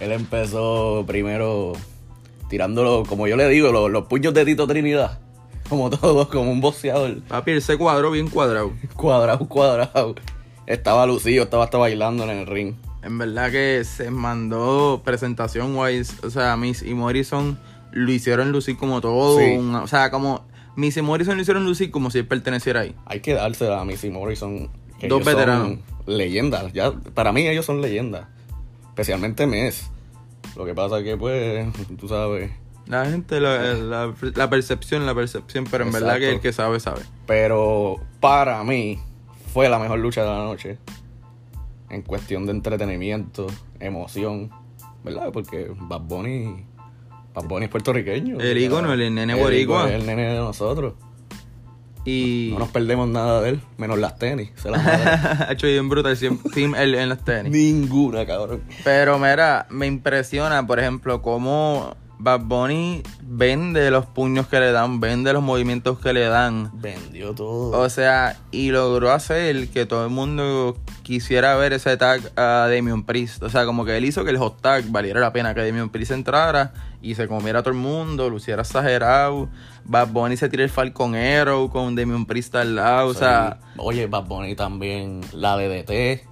Él 0.00 0.12
empezó 0.12 1.04
primero 1.06 1.72
tirándolo, 2.48 3.04
como 3.08 3.26
yo 3.26 3.36
le 3.36 3.48
digo, 3.48 3.72
los, 3.72 3.90
los 3.90 4.06
puños 4.06 4.34
de 4.34 4.44
Tito 4.44 4.66
Trinidad. 4.66 5.18
Como 5.68 5.90
todos, 5.90 6.28
como 6.28 6.50
un 6.50 6.60
boxeador. 6.60 7.20
Papi, 7.22 7.52
él 7.52 7.62
se 7.62 7.76
cuadró 7.76 8.10
bien 8.10 8.28
cuadrado. 8.28 8.72
Cuadrado, 8.96 9.46
cuadrado. 9.48 10.14
Estaba 10.66 11.06
lucido, 11.06 11.44
estaba 11.44 11.64
hasta 11.64 11.78
bailando 11.78 12.24
en 12.24 12.30
el 12.30 12.46
ring. 12.46 12.74
En 13.02 13.18
verdad 13.18 13.50
que 13.50 13.84
se 13.84 14.10
mandó 14.10 15.02
presentación 15.04 15.76
wise. 15.76 16.14
O 16.24 16.30
sea, 16.30 16.56
Miss 16.56 16.82
y 16.82 16.94
Morrison 16.94 17.58
lo 17.92 18.10
hicieron 18.12 18.52
lucir 18.52 18.76
como 18.76 19.00
todo. 19.00 19.38
Sí. 19.38 19.56
o 19.56 19.86
sea, 19.86 20.10
como 20.10 20.46
Miss 20.76 20.96
y 20.96 21.02
Morrison 21.02 21.36
lo 21.36 21.42
hicieron 21.42 21.64
lucir 21.64 21.90
como 21.90 22.10
si 22.10 22.18
él 22.18 22.26
perteneciera 22.26 22.80
ahí. 22.80 22.94
Hay 23.06 23.20
que 23.20 23.34
dársela 23.34 23.80
a 23.80 23.84
Missy 23.84 24.10
Morrison. 24.10 24.70
que 24.98 25.08
Dos 25.08 25.24
veteranos. 25.24 25.78
Leyendas. 26.06 26.72
Ya, 26.72 26.92
para 27.14 27.32
mí 27.32 27.46
ellos 27.46 27.66
son 27.66 27.80
leyendas. 27.80 28.26
Especialmente 28.98 29.46
Miss. 29.46 29.88
Lo 30.56 30.64
que 30.64 30.74
pasa 30.74 31.04
que 31.04 31.16
pues, 31.16 31.68
tú 32.00 32.08
sabes. 32.08 32.50
La 32.88 33.04
gente, 33.06 33.38
la, 33.40 33.74
la- 33.74 34.12
la 34.34 34.50
percepción, 34.50 35.06
la 35.06 35.14
percepción, 35.14 35.66
pero 35.70 35.84
en 35.84 35.92
verdad 35.92 36.18
que 36.18 36.32
el 36.32 36.40
que 36.40 36.52
sabe, 36.52 36.80
sabe. 36.80 37.02
Pero 37.24 38.00
para 38.18 38.64
mí 38.64 38.98
fue 39.52 39.68
la 39.68 39.78
mejor 39.78 40.00
lucha 40.00 40.22
de 40.22 40.28
la 40.28 40.38
noche. 40.38 40.78
En 41.90 42.02
cuestión 42.02 42.44
de 42.46 42.50
entretenimiento, 42.52 43.46
emoción. 43.78 44.50
¿Verdad? 45.04 45.30
Porque 45.32 45.70
Bad 45.78 46.00
Bunny, 46.00 46.64
Bad 47.34 47.44
Bunny 47.44 47.66
es 47.66 47.70
puertorriqueño. 47.70 48.40
El 48.40 48.58
ícono, 48.58 48.92
el 48.92 49.14
nene 49.14 49.36
boricua. 49.36 49.88
El 49.92 50.06
nene 50.06 50.26
de 50.32 50.38
nosotros. 50.38 50.94
Y. 52.08 52.50
No 52.52 52.60
nos 52.60 52.70
perdemos 52.70 53.08
nada 53.08 53.42
de 53.42 53.50
él, 53.50 53.60
menos 53.76 53.98
las 53.98 54.18
tenis. 54.18 54.50
Se 54.56 54.70
las 54.70 54.86
ha 54.86 55.52
hecho 55.52 55.66
bien 55.66 55.88
brutal 55.88 56.16
siempre 56.16 56.50
team 56.52 56.74
él 56.74 56.94
en 56.94 57.10
las 57.10 57.24
tenis. 57.24 57.52
Ninguna, 57.52 58.24
cabrón. 58.24 58.62
Pero 58.84 59.18
mira, 59.18 59.66
me 59.70 59.86
impresiona, 59.86 60.66
por 60.66 60.78
ejemplo, 60.78 61.20
cómo 61.20 61.96
Bad 62.20 62.40
Bunny 62.40 63.02
vende 63.22 63.90
los 63.92 64.04
puños 64.06 64.48
que 64.48 64.58
le 64.58 64.72
dan, 64.72 64.98
vende 64.98 65.32
los 65.32 65.42
movimientos 65.42 66.00
que 66.00 66.12
le 66.12 66.26
dan. 66.26 66.70
Vendió 66.74 67.32
todo. 67.34 67.78
O 67.78 67.88
sea, 67.88 68.36
y 68.50 68.70
logró 68.70 69.12
hacer 69.12 69.68
que 69.68 69.86
todo 69.86 70.04
el 70.04 70.10
mundo 70.10 70.76
quisiera 71.04 71.54
ver 71.56 71.72
ese 71.72 71.96
tag 71.96 72.20
a 72.36 72.68
Damian 72.68 73.04
Priest. 73.04 73.42
O 73.44 73.50
sea, 73.50 73.64
como 73.66 73.84
que 73.84 73.96
él 73.96 74.04
hizo 74.04 74.24
que 74.24 74.30
el 74.30 74.38
hot 74.38 74.60
tag 74.60 74.84
valiera 74.90 75.20
la 75.20 75.32
pena 75.32 75.54
que 75.54 75.64
Damian 75.64 75.90
Priest 75.90 76.10
entrara 76.10 76.72
y 77.00 77.14
se 77.14 77.28
comiera 77.28 77.60
a 77.60 77.62
todo 77.62 77.72
el 77.72 77.78
mundo, 77.80 78.28
luciera 78.28 78.62
exagerado. 78.62 79.48
Bad 79.84 80.08
Bunny 80.08 80.36
se 80.36 80.48
tira 80.48 80.64
el 80.64 80.70
Falcon 80.70 81.14
Arrow 81.14 81.70
con 81.70 81.94
Damian 81.94 82.26
Priest 82.26 82.54
al 82.56 82.74
lado. 82.74 83.08
O 83.08 83.14
sea, 83.14 83.58
Sí. 83.62 83.68
Oye, 83.78 84.06
Bad 84.08 84.24
Bunny 84.24 84.56
también, 84.56 85.20
la 85.32 85.56
DDT. 85.56 86.26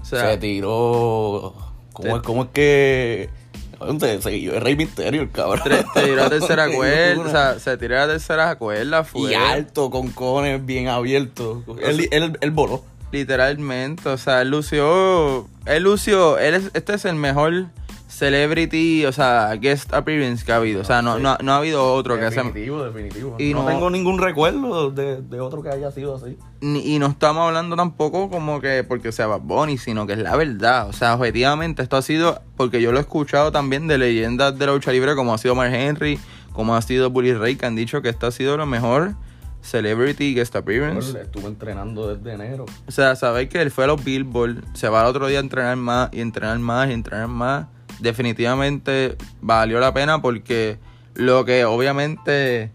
o 0.00 0.04
sea 0.06 0.30
se 0.30 0.38
tiró. 0.38 1.54
¿Cómo, 1.92 2.16
es, 2.16 2.22
cómo 2.22 2.42
es 2.44 2.48
que.? 2.54 3.30
¿Dónde 3.78 4.20
se 4.20 4.34
el 4.34 4.60
Rey 4.60 4.76
Misterio, 4.76 5.22
el 5.22 5.30
cabrón? 5.30 5.60
te 5.94 6.02
tiró 6.02 6.24
a 6.24 6.28
tercera 6.30 6.68
cuerda. 6.68 7.22
O 7.22 7.30
sea, 7.30 7.58
se 7.58 7.76
tiró 7.76 8.00
a 8.00 8.06
tercera 8.06 8.56
cuerda. 8.56 9.04
Fue 9.04 9.30
y 9.30 9.34
alto, 9.34 9.90
con 9.90 10.10
cones 10.10 10.64
bien 10.64 10.88
abiertos. 10.88 11.62
Él, 11.82 12.08
él, 12.10 12.38
él 12.40 12.50
voló. 12.50 12.84
literalmente. 13.12 14.08
O 14.08 14.18
sea, 14.18 14.42
él 14.42 14.50
lució. 14.50 15.48
Él 15.66 15.82
lució. 15.84 16.38
Él 16.38 16.54
es, 16.54 16.70
este 16.74 16.94
es 16.94 17.04
el 17.04 17.14
mejor 17.14 17.66
celebrity, 18.08 19.04
o 19.06 19.12
sea, 19.12 19.54
guest 19.56 19.92
appearance 19.94 20.44
que 20.44 20.52
ha 20.52 20.56
habido. 20.56 20.80
O 20.80 20.84
sea, 20.84 21.02
no, 21.02 21.18
no, 21.18 21.36
no 21.42 21.52
ha 21.52 21.56
habido 21.58 21.92
otro 21.94 22.16
que 22.18 22.30
sea. 22.30 22.42
Definitivo, 22.42 22.82
definitivo. 22.82 23.36
Y 23.38 23.54
no, 23.54 23.62
no- 23.62 23.68
tengo 23.68 23.90
ningún 23.90 24.18
recuerdo 24.18 24.90
de, 24.90 25.22
de 25.22 25.40
otro 25.40 25.62
que 25.62 25.68
haya 25.68 25.90
sido 25.92 26.16
así. 26.16 26.36
Ni- 26.60 26.94
y 26.94 26.98
no 26.98 27.06
estamos 27.06 27.46
hablando 27.46 27.76
tampoco 27.76 28.28
como 28.30 28.60
que 28.60 28.82
porque 28.82 29.12
sea 29.12 29.26
Bad 29.26 29.40
Bunny, 29.42 29.78
sino 29.78 30.06
que 30.06 30.14
es 30.14 30.18
la 30.18 30.34
verdad. 30.36 30.88
O 30.88 30.92
sea, 30.92 31.14
objetivamente 31.14 31.82
esto 31.82 31.96
ha 31.96 32.02
sido, 32.02 32.40
porque 32.56 32.80
yo 32.82 32.90
lo 32.92 32.98
he 32.98 33.02
escuchado 33.02 33.52
también 33.52 33.86
de 33.86 33.98
leyendas 33.98 34.58
de 34.58 34.66
la 34.66 34.72
lucha 34.72 34.90
libre 34.90 35.14
como 35.14 35.32
ha 35.34 35.38
sido 35.38 35.54
Mark 35.54 35.72
Henry, 35.72 36.18
como 36.52 36.74
ha 36.74 36.82
sido 36.82 37.10
Bully 37.10 37.34
Ray, 37.34 37.56
que 37.56 37.66
han 37.66 37.76
dicho 37.76 38.02
que 38.02 38.08
esto 38.08 38.26
ha 38.26 38.32
sido 38.32 38.56
lo 38.56 38.66
mejor 38.66 39.14
celebrity 39.60 40.34
guest 40.34 40.56
appearance. 40.56 41.20
Estuve 41.20 41.46
entrenando 41.46 42.14
desde 42.14 42.32
enero. 42.34 42.64
O 42.86 42.90
sea, 42.90 43.16
sabéis 43.16 43.48
que 43.48 43.60
él 43.60 43.70
fue 43.70 43.84
a 43.84 43.86
los 43.88 44.02
Billboard, 44.02 44.64
se 44.74 44.88
va 44.88 45.00
al 45.02 45.06
otro 45.08 45.26
día 45.26 45.38
a 45.38 45.42
entrenar 45.42 45.76
más 45.76 46.08
y 46.12 46.20
entrenar 46.20 46.58
más 46.58 46.88
y 46.88 46.92
entrenar 46.92 47.28
más. 47.28 47.66
Definitivamente 48.00 49.16
valió 49.40 49.80
la 49.80 49.92
pena 49.94 50.20
porque 50.22 50.78
lo 51.14 51.44
que 51.44 51.64
obviamente 51.64 52.70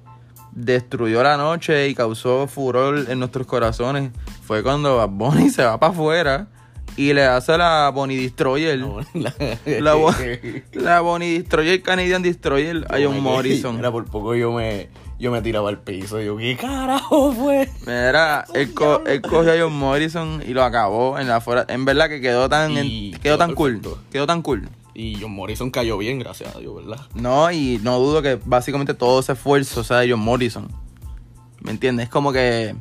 destruyó 0.52 1.24
la 1.24 1.38
noche 1.38 1.88
y 1.90 1.96
causó 1.96 2.48
furor 2.48 3.06
en 3.10 3.20
nuestros 3.20 3.48
corazones 3.48 4.12
fue 4.46 4.62
cuando 4.64 4.98
Bad 4.98 5.10
Bunny 5.10 5.50
se 5.50 5.64
va 5.64 5.80
para 5.80 5.92
afuera 5.94 6.48
y 6.96 7.14
le 7.14 7.26
hace 7.26 7.58
la 7.58 7.90
Bonnie 7.94 8.18
Destroyer. 8.22 8.80
La, 9.14 9.34
La, 9.66 9.96
la 10.74 11.02
Bonnie 11.02 11.40
Destroyer, 11.40 11.82
Canadian 11.82 12.22
Destroyer 12.22 12.86
a 12.90 12.98
John 13.04 13.20
Morrison. 13.22 13.80
Era 13.80 13.92
por 13.92 14.06
poco 14.06 14.36
yo 14.36 14.52
me, 14.52 14.90
yo 15.18 15.32
me 15.32 15.42
tiraba 15.42 15.70
al 15.70 15.80
piso. 15.80 16.22
Yo, 16.22 16.38
¿qué 16.38 16.56
carajo 16.56 17.32
fue? 17.34 17.68
Mira, 17.88 18.46
él, 18.54 18.74
co- 18.76 19.02
él 19.08 19.22
cogió 19.22 19.54
a 19.54 19.56
John 19.60 19.74
Morrison 19.74 20.44
y 20.46 20.54
lo 20.54 20.64
acabó 20.64 21.18
en 21.18 21.28
la 21.28 21.42
fuera. 21.42 21.66
En 21.68 21.84
verdad 21.86 22.10
que 22.10 22.22
quedó 22.22 22.48
tan, 22.48 22.78
en- 22.78 23.12
quedó 23.14 23.22
quedó 23.22 23.38
tan 23.40 23.56
cool. 23.56 23.82
Quedó 24.12 24.28
tan 24.28 24.44
cool. 24.44 24.70
Y 24.94 25.18
John 25.20 25.32
Morrison 25.32 25.72
cayó 25.72 25.98
bien, 25.98 26.20
gracias 26.20 26.56
a 26.56 26.60
Dios, 26.60 26.76
¿verdad? 26.76 27.08
No, 27.16 27.52
y 27.52 27.80
no 27.82 28.00
dudo 28.00 28.22
que 28.22 28.40
básicamente 28.46 28.94
todo 28.94 29.20
ese 29.20 29.34
esfuerzo 29.34 29.84
sea 29.84 30.00
de 30.00 30.12
John 30.12 30.20
Morrison. 30.20 30.68
¿Me 31.62 31.72
entiendes? 31.72 32.06
Es 32.06 32.10
como 32.10 32.32
que. 32.32 32.76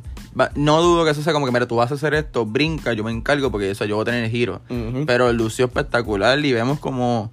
No 0.55 0.81
dudo 0.81 1.05
que 1.05 1.11
eso 1.11 1.21
sea 1.21 1.31
como 1.31 1.45
que, 1.45 1.51
mira, 1.51 1.67
tú 1.67 1.75
vas 1.75 1.91
a 1.91 1.93
hacer 1.95 2.15
esto, 2.15 2.45
brinca, 2.45 2.93
yo 2.93 3.03
me 3.03 3.11
encargo 3.11 3.51
porque 3.51 3.69
o 3.69 3.75
sea, 3.75 3.85
yo 3.85 3.95
voy 3.95 4.01
a 4.01 4.05
tener 4.05 4.23
el 4.23 4.31
giro. 4.31 4.61
Pero 5.05 5.31
lució 5.31 5.65
espectacular 5.65 6.43
y 6.43 6.53
vemos 6.53 6.79
como 6.79 7.31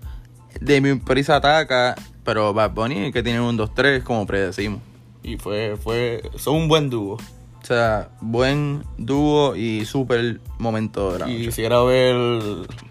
Demi 0.60 0.96
Priest 0.96 1.30
ataca, 1.30 1.94
pero 2.24 2.52
Bad 2.52 2.72
Bunny 2.72 3.10
que 3.10 3.22
tiene 3.22 3.40
un 3.40 3.56
2-3 3.58 4.02
como 4.02 4.26
predecimos. 4.26 4.80
Y 5.22 5.36
fue, 5.36 5.76
fue, 5.82 6.22
son 6.36 6.56
un 6.56 6.68
buen 6.68 6.90
dúo. 6.90 7.18
O 7.62 7.66
sea, 7.66 8.08
buen 8.20 8.82
dúo 8.96 9.54
y 9.54 9.84
súper 9.84 10.40
momento 10.58 11.12
de 11.12 11.18
la 11.20 11.28
Y 11.30 11.46
quisiera 11.46 11.82
ver 11.82 12.16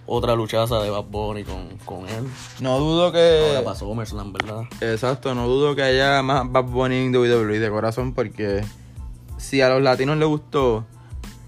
otra 0.06 0.36
luchaza 0.36 0.80
de 0.82 0.90
Bad 0.90 1.06
Bunny 1.06 1.44
con, 1.44 1.68
con 1.86 2.08
él. 2.08 2.26
No 2.62 2.78
dudo 2.80 3.12
que... 3.12 3.48
Ahora 3.50 3.64
pasó 3.66 3.88
SummerSlam, 3.88 4.32
¿verdad? 4.32 4.62
Exacto, 4.82 5.34
no 5.36 5.48
dudo 5.48 5.76
que 5.76 5.82
haya 5.84 6.22
más 6.22 6.50
Bad 6.52 6.66
Bunny 6.66 6.96
en 6.98 7.16
WWE 7.16 7.60
de 7.60 7.70
corazón 7.70 8.14
porque 8.14 8.64
si 9.38 9.62
a 9.62 9.70
los 9.70 9.82
latinos 9.82 10.18
les 10.18 10.28
gustó 10.28 10.86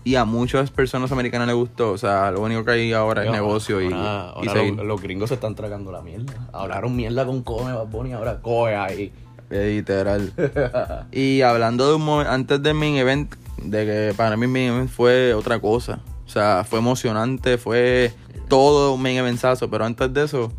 y 0.03 0.15
a 0.15 0.25
muchas 0.25 0.71
personas 0.71 1.11
americanas 1.11 1.45
les 1.47 1.55
gustó, 1.55 1.91
o 1.91 1.97
sea, 1.97 2.31
lo 2.31 2.41
único 2.41 2.65
que 2.65 2.71
hay 2.71 2.91
ahora 2.93 3.21
es 3.21 3.27
Ahora- 3.27 3.39
negocio 3.39 3.81
y, 3.81 3.85
ahora- 3.93 4.33
y 4.41 4.47
ahora 4.47 4.53
seguir. 4.61 4.73
los, 4.75 4.85
los 4.87 5.01
gringos 5.01 5.29
se 5.29 5.35
están 5.35 5.53
tragando 5.53 5.91
la 5.91 6.01
mierda. 6.01 6.33
Hablaron 6.51 6.95
mierda 6.95 7.23
con 7.25 7.43
Come 7.43 7.71
Bad 7.73 7.85
Bunny, 7.87 8.13
ahora 8.13 8.41
coge 8.41 8.75
ahí. 8.75 9.13
Eh, 9.51 9.75
Literal. 9.75 10.33
y 11.11 11.41
hablando 11.41 11.87
de 11.89 11.95
un 11.95 12.03
momento, 12.05 12.31
antes 12.31 12.63
del 12.63 12.73
main 12.73 12.95
event, 12.95 13.33
de 13.61 13.85
que 13.85 14.13
para 14.15 14.37
mí 14.37 14.45
el 14.45 14.51
main 14.51 14.71
event 14.71 14.89
fue 14.89 15.33
otra 15.33 15.59
cosa. 15.59 15.99
O 16.25 16.29
sea, 16.29 16.65
fue 16.67 16.79
emocionante, 16.79 17.57
fue 17.57 18.13
todo 18.47 18.93
un 18.93 19.01
main 19.01 19.17
eventazo, 19.17 19.69
pero 19.69 19.85
antes 19.85 20.13
de 20.13 20.23
eso, 20.23 20.51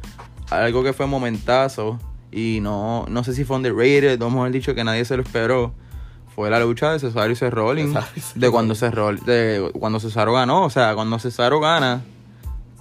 algo 0.51 0.83
que 0.85 0.93
fue 0.93 1.07
momentazo 1.07 1.99
y 2.31 2.59
no, 2.61 3.07
no 3.09 3.25
sé 3.25 3.35
si 3.35 3.45
fue 3.45 3.57
underrated, 3.57 4.19
vamos 4.19 4.47
a 4.47 4.51
dicho 4.51 4.75
que 4.75 4.85
nadie 4.85 5.05
se 5.05 5.17
lo 5.17 5.23
esperó. 5.23 5.73
Fue 6.35 6.49
la 6.49 6.61
lucha 6.61 6.93
de 6.93 6.99
Cesaro 6.99 7.31
y 7.31 7.37
Seth 7.37 7.53
Rollins. 7.53 7.95
De 8.35 8.51
cuando 8.51 8.75
Cesaro, 8.75 9.13
de 9.15 9.71
cuando 9.79 10.01
Cesaro 10.01 10.33
ganó. 10.33 10.65
O 10.65 10.71
sea, 10.71 10.95
cuando 10.95 11.19
Cesaro 11.19 11.61
gana, 11.61 12.03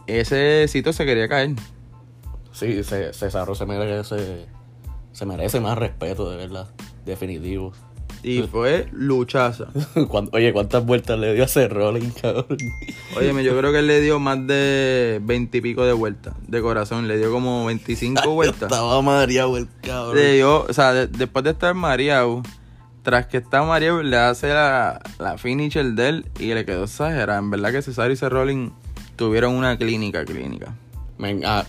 ese 0.07 0.67
sitio 0.69 0.93
se 0.93 1.05
quería 1.05 1.27
caer. 1.27 1.51
Sí, 2.53 2.81
Ce- 2.83 3.11
Cesaro 3.13 3.53
se 3.55 3.65
merece, 3.65 4.45
se 5.11 5.25
merece 5.25 5.59
más 5.59 5.77
respeto, 5.77 6.29
de 6.29 6.37
verdad. 6.37 6.69
Definitivo. 7.05 7.73
Y 8.23 8.43
fue 8.43 8.87
luchaza. 8.91 9.67
Cuando- 10.09 10.29
oye, 10.37 10.53
¿cuántas 10.53 10.85
vueltas 10.85 11.17
le 11.17 11.33
dio 11.33 11.41
a 11.41 11.45
ese 11.47 11.67
Rollins, 11.67 12.13
cabrón? 12.21 12.45
Óyeme, 13.17 13.43
yo 13.43 13.57
creo 13.57 13.71
que 13.71 13.79
él 13.79 13.87
le 13.87 13.99
dio 13.99 14.19
más 14.19 14.45
de 14.45 15.19
veintipico 15.23 15.83
de 15.85 15.93
vueltas 15.93 16.35
de 16.47 16.61
corazón. 16.61 17.07
Le 17.07 17.17
dio 17.17 17.31
como 17.31 17.65
25 17.65 18.29
vueltas. 18.31 18.63
Estaba 18.71 19.01
mareado 19.01 19.57
el 19.57 19.67
cabrón. 19.81 20.15
Le 20.17 20.33
dio, 20.33 20.65
o 20.69 20.73
sea, 20.73 20.93
de- 20.93 21.07
después 21.07 21.43
de 21.43 21.49
estar 21.51 21.73
mareado, 21.73 22.43
tras 23.01 23.25
que 23.25 23.37
está 23.37 23.63
mareado, 23.63 24.03
le 24.03 24.17
hace 24.17 24.49
la, 24.49 25.01
la 25.17 25.39
finisher 25.39 25.93
de 25.93 26.09
él 26.09 26.25
y 26.39 26.53
le 26.53 26.63
quedó 26.63 26.83
exagerada. 26.83 27.39
En 27.39 27.49
verdad 27.49 27.71
que 27.71 27.81
Cesaro 27.81 28.13
y 28.13 28.15
Seth 28.17 28.29
Rollins 28.31 28.71
tuvieron 29.15 29.55
una 29.55 29.77
clínica, 29.79 30.23
clínica. 30.25 30.75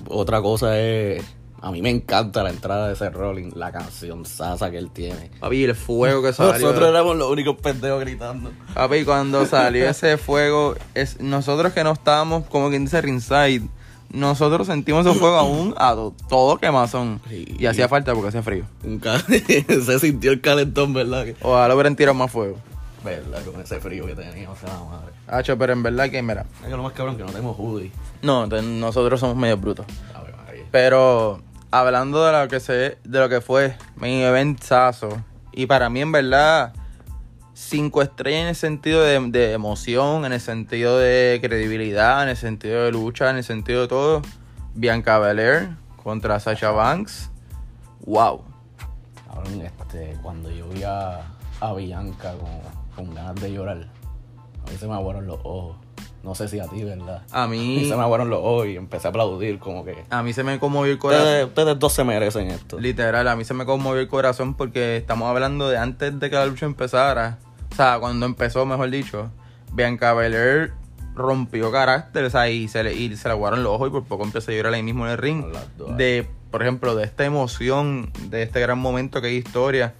Otra 0.09 0.43
cosa 0.43 0.79
es. 0.79 1.25
A 1.65 1.71
mí 1.71 1.81
me 1.81 1.91
encanta 1.91 2.43
la 2.43 2.51
entrada 2.51 2.89
de 2.89 2.95
ese 2.95 3.09
Rollins, 3.09 3.55
la 3.55 3.71
canción 3.71 4.27
sasa 4.27 4.69
que 4.73 4.79
él 4.79 4.91
tiene. 4.91 5.31
Papi, 5.39 5.63
el 5.63 5.75
fuego 5.77 6.21
que 6.21 6.33
salió. 6.33 6.53
Nosotros 6.55 6.89
éramos 6.89 7.17
los 7.17 7.31
únicos 7.31 7.57
pendejos 7.57 8.01
gritando. 8.01 8.51
Papi, 8.75 9.05
cuando 9.05 9.47
salió 9.47 9.89
ese 9.89 10.19
fuego, 10.19 10.75
es, 10.95 11.21
nosotros 11.21 11.73
que 11.73 11.85
no 11.85 11.93
estábamos, 11.93 12.45
como 12.47 12.69
quien 12.69 12.85
dice, 12.85 13.01
ringside, 13.01 13.63
nosotros 14.11 14.67
sentimos 14.67 15.07
ese 15.07 15.17
fuego 15.19 15.37
aún 15.37 15.73
a 15.79 15.93
to- 15.95 16.13
todo 16.29 16.59
quemazón. 16.59 17.21
Sí. 17.29 17.45
Y 17.59 17.67
hacía 17.67 17.89
falta 17.89 18.13
porque 18.13 18.29
hacía 18.31 18.43
frío. 18.43 18.65
Se 19.87 19.99
sintió 20.01 20.33
el 20.33 20.41
calentón, 20.41 20.93
¿verdad? 20.93 21.27
Ojalá 21.43 21.75
hubieran 21.75 21.95
tirado 21.97 22.15
más 22.15 22.31
fuego. 22.31 22.59
¿Verdad? 23.05 23.43
Con 23.45 23.61
ese 23.61 23.81
frío 23.81 24.05
que 24.07 24.15
teníamos, 24.15 24.59
o 24.59 24.67
sea, 24.67 24.75
la 24.77 24.85
madre. 24.85 25.13
Hacho, 25.29 25.57
pero 25.57 25.73
en 25.73 25.83
verdad 25.83 26.11
que, 26.11 26.21
mira, 26.23 26.45
Es 26.61 26.67
que 26.69 26.77
lo 26.77 26.83
más 26.83 26.93
cabrón 26.93 27.17
que 27.17 27.23
no 27.23 27.31
tenemos 27.31 27.57
hoodie. 27.57 27.91
no, 28.23 28.49
te- 28.49 28.63
nosotros 28.63 29.21
somos 29.21 29.37
medio 29.37 29.57
brutos. 29.57 29.87
Pero 30.71 31.41
hablando 31.73 32.25
de 32.25 32.33
lo 32.33 32.49
que 32.49 32.61
se, 32.61 32.99
de 33.03 33.19
lo 33.19 33.29
que 33.29 33.41
fue 33.41 33.77
mi 33.97 34.23
eventazo, 34.23 35.23
y 35.53 35.67
para 35.67 35.91
mí 35.91 36.01
en 36.01 36.13
verdad, 36.13 36.73
cinco 37.55 38.03
estrellas 38.03 38.43
en 38.43 38.49
el 38.49 38.55
sentido 38.55 39.03
de, 39.03 39.53
emoción, 39.53 40.25
en 40.25 40.33
el 40.33 40.41
sentido 40.41 40.99
de 40.99 41.41
credibilidad, 41.43 42.23
en 42.23 42.29
el 42.29 42.37
sentido 42.37 42.85
de 42.85 42.93
lucha, 42.93 43.31
en 43.31 43.37
el 43.37 43.45
sentido 43.45 43.83
de 43.83 43.89
todo. 43.89 44.23
Bianca 44.75 45.19
Belair 45.19 45.77
contra 46.03 46.41
Sasha 46.41 46.71
Banks. 46.71 47.31
Wow. 48.07 48.45
Este, 49.63 50.17
cuando 50.23 50.51
yo 50.51 50.69
vi 50.69 50.83
a, 50.83 51.21
a 51.61 51.73
Bianca 51.75 52.35
con, 52.35 53.07
con 53.07 53.15
ganas 53.15 53.35
de 53.37 53.53
llorar, 53.53 53.89
a 54.67 54.71
mí 54.71 54.77
se 54.79 54.87
me 54.87 54.95
aguaron 54.95 55.27
los 55.27 55.39
ojos. 55.43 55.77
No 56.23 56.35
sé 56.35 56.49
si 56.49 56.61
a 56.61 56.67
ti, 56.69 56.85
¿verdad? 56.85 57.23
A 57.31 57.45
A 57.45 57.49
mí, 57.49 57.59
mí 57.81 57.89
se 57.89 57.97
me 57.97 58.03
aguaron 58.03 58.31
los 58.31 58.39
ojos 58.39 58.67
y 58.67 58.77
empecé 58.77 59.09
a 59.09 59.11
aplaudir 59.11 59.59
como 59.59 59.85
que... 59.85 60.05
a 60.09 60.23
mí 60.23 60.33
se 60.33 60.45
me 60.45 60.59
conmovió 60.59 60.93
el 60.93 60.99
corazón. 60.99 61.27
Ustedes, 61.27 61.47
ustedes 61.47 61.79
dos 61.79 61.93
se 61.93 62.05
merecen 62.05 62.49
esto. 62.49 62.79
Literal, 62.79 63.27
a 63.27 63.37
mí 63.37 63.45
se 63.45 63.55
me 63.55 63.65
conmovió 63.65 64.01
el 64.01 64.09
corazón 64.09 64.55
porque 64.55 64.97
estamos 64.97 65.29
hablando 65.29 65.69
de 65.69 65.79
antes 65.79 66.19
de 66.19 66.31
que 66.31 66.37
la 66.37 66.47
lucha 66.47 66.67
empezara. 66.67 67.39
O 67.73 67.75
sea, 67.75 67.99
cuando 67.99 68.27
empezó, 68.27 68.65
mejor 68.67 68.91
dicho. 68.91 69.31
Bianca 69.73 70.13
Belair 70.13 70.73
rompió 71.15 71.71
carácter, 71.71 72.25
o 72.25 72.31
sea, 72.31 72.49
y 72.49 72.69
se 72.69 72.83
le, 72.83 72.95
y 72.95 73.17
se 73.17 73.29
le 73.29 73.33
aguaron 73.33 73.63
los 73.63 73.73
ojos 73.73 73.89
y 73.89 73.91
por 73.91 74.05
poco 74.05 74.25
empezó 74.25 74.51
a 74.51 74.55
llorar 74.55 74.75
ahí 74.75 74.83
mismo 74.83 75.07
en 75.07 75.13
el 75.13 75.19
ring. 75.19 75.45
De, 75.97 76.29
por 76.51 76.63
ejemplo, 76.63 76.95
de 76.95 77.05
esta 77.05 77.25
emoción, 77.25 78.13
de 78.29 78.43
este 78.43 78.61
gran 78.61 78.79
momento 78.79 79.21
que 79.21 79.29
hay 79.29 79.37
historia. 79.37 79.95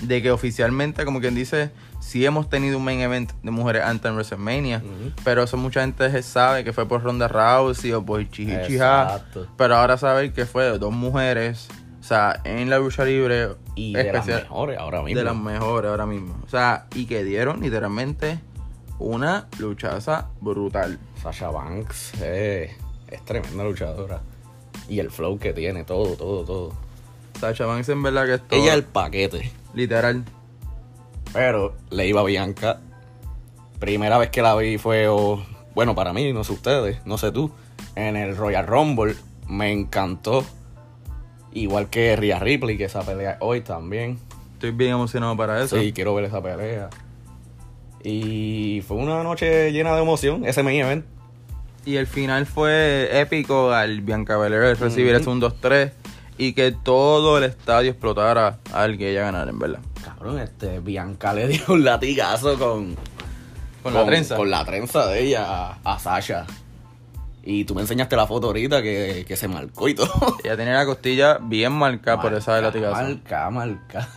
De 0.00 0.20
que 0.20 0.30
oficialmente, 0.30 1.04
como 1.04 1.20
quien 1.20 1.34
dice, 1.34 1.70
sí 2.02 2.26
hemos 2.26 2.50
tenido 2.50 2.76
un 2.78 2.84
main 2.84 3.00
event 3.00 3.30
de 3.42 3.50
mujeres 3.52 3.82
antes 3.84 4.06
en 4.06 4.14
WrestleMania. 4.16 4.82
Pero 5.24 5.44
eso 5.44 5.56
mucha 5.56 5.80
gente 5.82 6.22
sabe 6.22 6.64
que 6.64 6.72
fue 6.72 6.86
por 6.86 7.02
Ronda 7.02 7.28
Rousey 7.28 7.92
o 7.92 8.04
por 8.04 8.28
Chihichiha. 8.28 9.02
Exacto. 9.04 9.46
Pero 9.56 9.76
ahora 9.76 9.96
saber 9.96 10.32
que 10.32 10.44
fue 10.44 10.64
de 10.64 10.78
dos 10.78 10.92
mujeres, 10.92 11.68
o 12.00 12.04
sea, 12.04 12.40
en 12.44 12.68
la 12.68 12.78
lucha 12.78 13.04
libre 13.04 13.50
Y 13.76 13.92
de 13.94 14.04
las 14.12 14.26
especial- 14.26 14.42
mejores 14.42 14.78
ahora 14.78 15.02
mismo. 15.02 15.18
de 15.18 15.24
las 15.24 15.36
mejores 15.36 15.90
ahora 15.90 16.06
mismo. 16.06 16.36
O 16.44 16.48
sea, 16.48 16.86
y 16.94 17.06
que 17.06 17.22
dieron 17.24 17.60
literalmente 17.60 18.40
una 18.98 19.46
luchaza 19.58 20.28
brutal. 20.40 20.98
Sasha 21.22 21.50
Banks 21.50 22.12
eh, 22.20 22.76
es 23.08 23.24
tremenda 23.24 23.62
luchadora. 23.64 24.20
Y 24.88 24.98
el 24.98 25.10
flow 25.12 25.38
que 25.38 25.52
tiene, 25.52 25.84
todo, 25.84 26.16
todo, 26.16 26.44
todo. 26.44 26.72
Sasha 27.40 27.66
Banks 27.66 27.88
en 27.88 28.02
verdad 28.02 28.26
que 28.26 28.34
es 28.34 28.48
todo, 28.48 28.60
Ella 28.60 28.74
el 28.74 28.82
paquete. 28.82 29.50
literal. 29.74 30.24
Pero 31.32 31.74
le 31.90 32.06
iba 32.06 32.20
a 32.20 32.24
Bianca. 32.24 32.80
Primera 33.78 34.18
vez 34.18 34.30
que 34.30 34.42
la 34.42 34.54
vi 34.54 34.78
fue, 34.78 35.08
oh, 35.08 35.44
bueno, 35.74 35.94
para 35.94 36.12
mí, 36.12 36.32
no 36.32 36.44
sé 36.44 36.52
ustedes, 36.52 37.04
no 37.04 37.18
sé 37.18 37.32
tú, 37.32 37.50
en 37.96 38.16
el 38.16 38.36
Royal 38.36 38.66
Rumble. 38.66 39.14
Me 39.48 39.72
encantó. 39.72 40.44
Igual 41.52 41.88
que 41.90 42.16
Rhea 42.16 42.38
Ripley, 42.38 42.78
que 42.78 42.84
esa 42.84 43.02
pelea 43.02 43.36
hoy 43.40 43.60
también. 43.60 44.18
Estoy 44.54 44.70
bien 44.70 44.92
emocionado 44.92 45.36
para 45.36 45.62
eso. 45.62 45.78
Sí, 45.78 45.92
quiero 45.92 46.14
ver 46.14 46.24
esa 46.24 46.42
pelea. 46.42 46.88
Y 48.04 48.82
fue 48.86 48.96
una 48.96 49.22
noche 49.22 49.72
llena 49.72 49.94
de 49.94 50.02
emoción, 50.02 50.44
ese 50.44 50.62
main 50.62 50.80
event. 50.80 51.04
Y 51.84 51.96
el 51.96 52.06
final 52.06 52.46
fue 52.46 53.20
épico 53.20 53.72
al 53.72 54.00
Bianca 54.02 54.36
Belair 54.36 54.78
recibir 54.78 55.14
Ujú. 55.16 55.20
ese 55.20 55.30
1-2-3 55.30 55.92
y 56.42 56.54
que 56.54 56.72
todo 56.72 57.38
el 57.38 57.44
estadio 57.44 57.92
explotara 57.92 58.58
al 58.72 58.98
que 58.98 59.12
ella 59.12 59.22
ganara, 59.22 59.48
en 59.48 59.60
verdad. 59.60 59.78
Cabrón, 60.04 60.40
este, 60.40 60.80
Bianca 60.80 61.32
le 61.32 61.46
dio 61.46 61.62
un 61.68 61.84
latigazo 61.84 62.58
con, 62.58 62.96
Con 63.80 63.94
la 63.94 64.04
trenza. 64.04 64.34
Con 64.34 64.50
la 64.50 64.64
trenza 64.64 65.06
de 65.06 65.22
ella 65.22 65.46
a, 65.46 65.78
a 65.84 65.98
Sasha. 66.00 66.44
Y 67.44 67.64
tú 67.64 67.76
me 67.76 67.82
enseñaste 67.82 68.16
la 68.16 68.26
foto 68.26 68.48
ahorita 68.48 68.82
que, 68.82 69.24
que 69.26 69.36
se 69.36 69.46
marcó 69.46 69.88
y 69.88 69.94
todo. 69.94 70.10
Ella 70.44 70.56
tenía 70.56 70.74
la 70.74 70.86
costilla 70.86 71.38
bien 71.40 71.72
marcada 71.72 72.20
por 72.20 72.34
esa 72.34 72.56
de 72.56 72.62
latigazo. 72.62 73.02
Marca, 73.02 73.50
marca. 73.50 74.08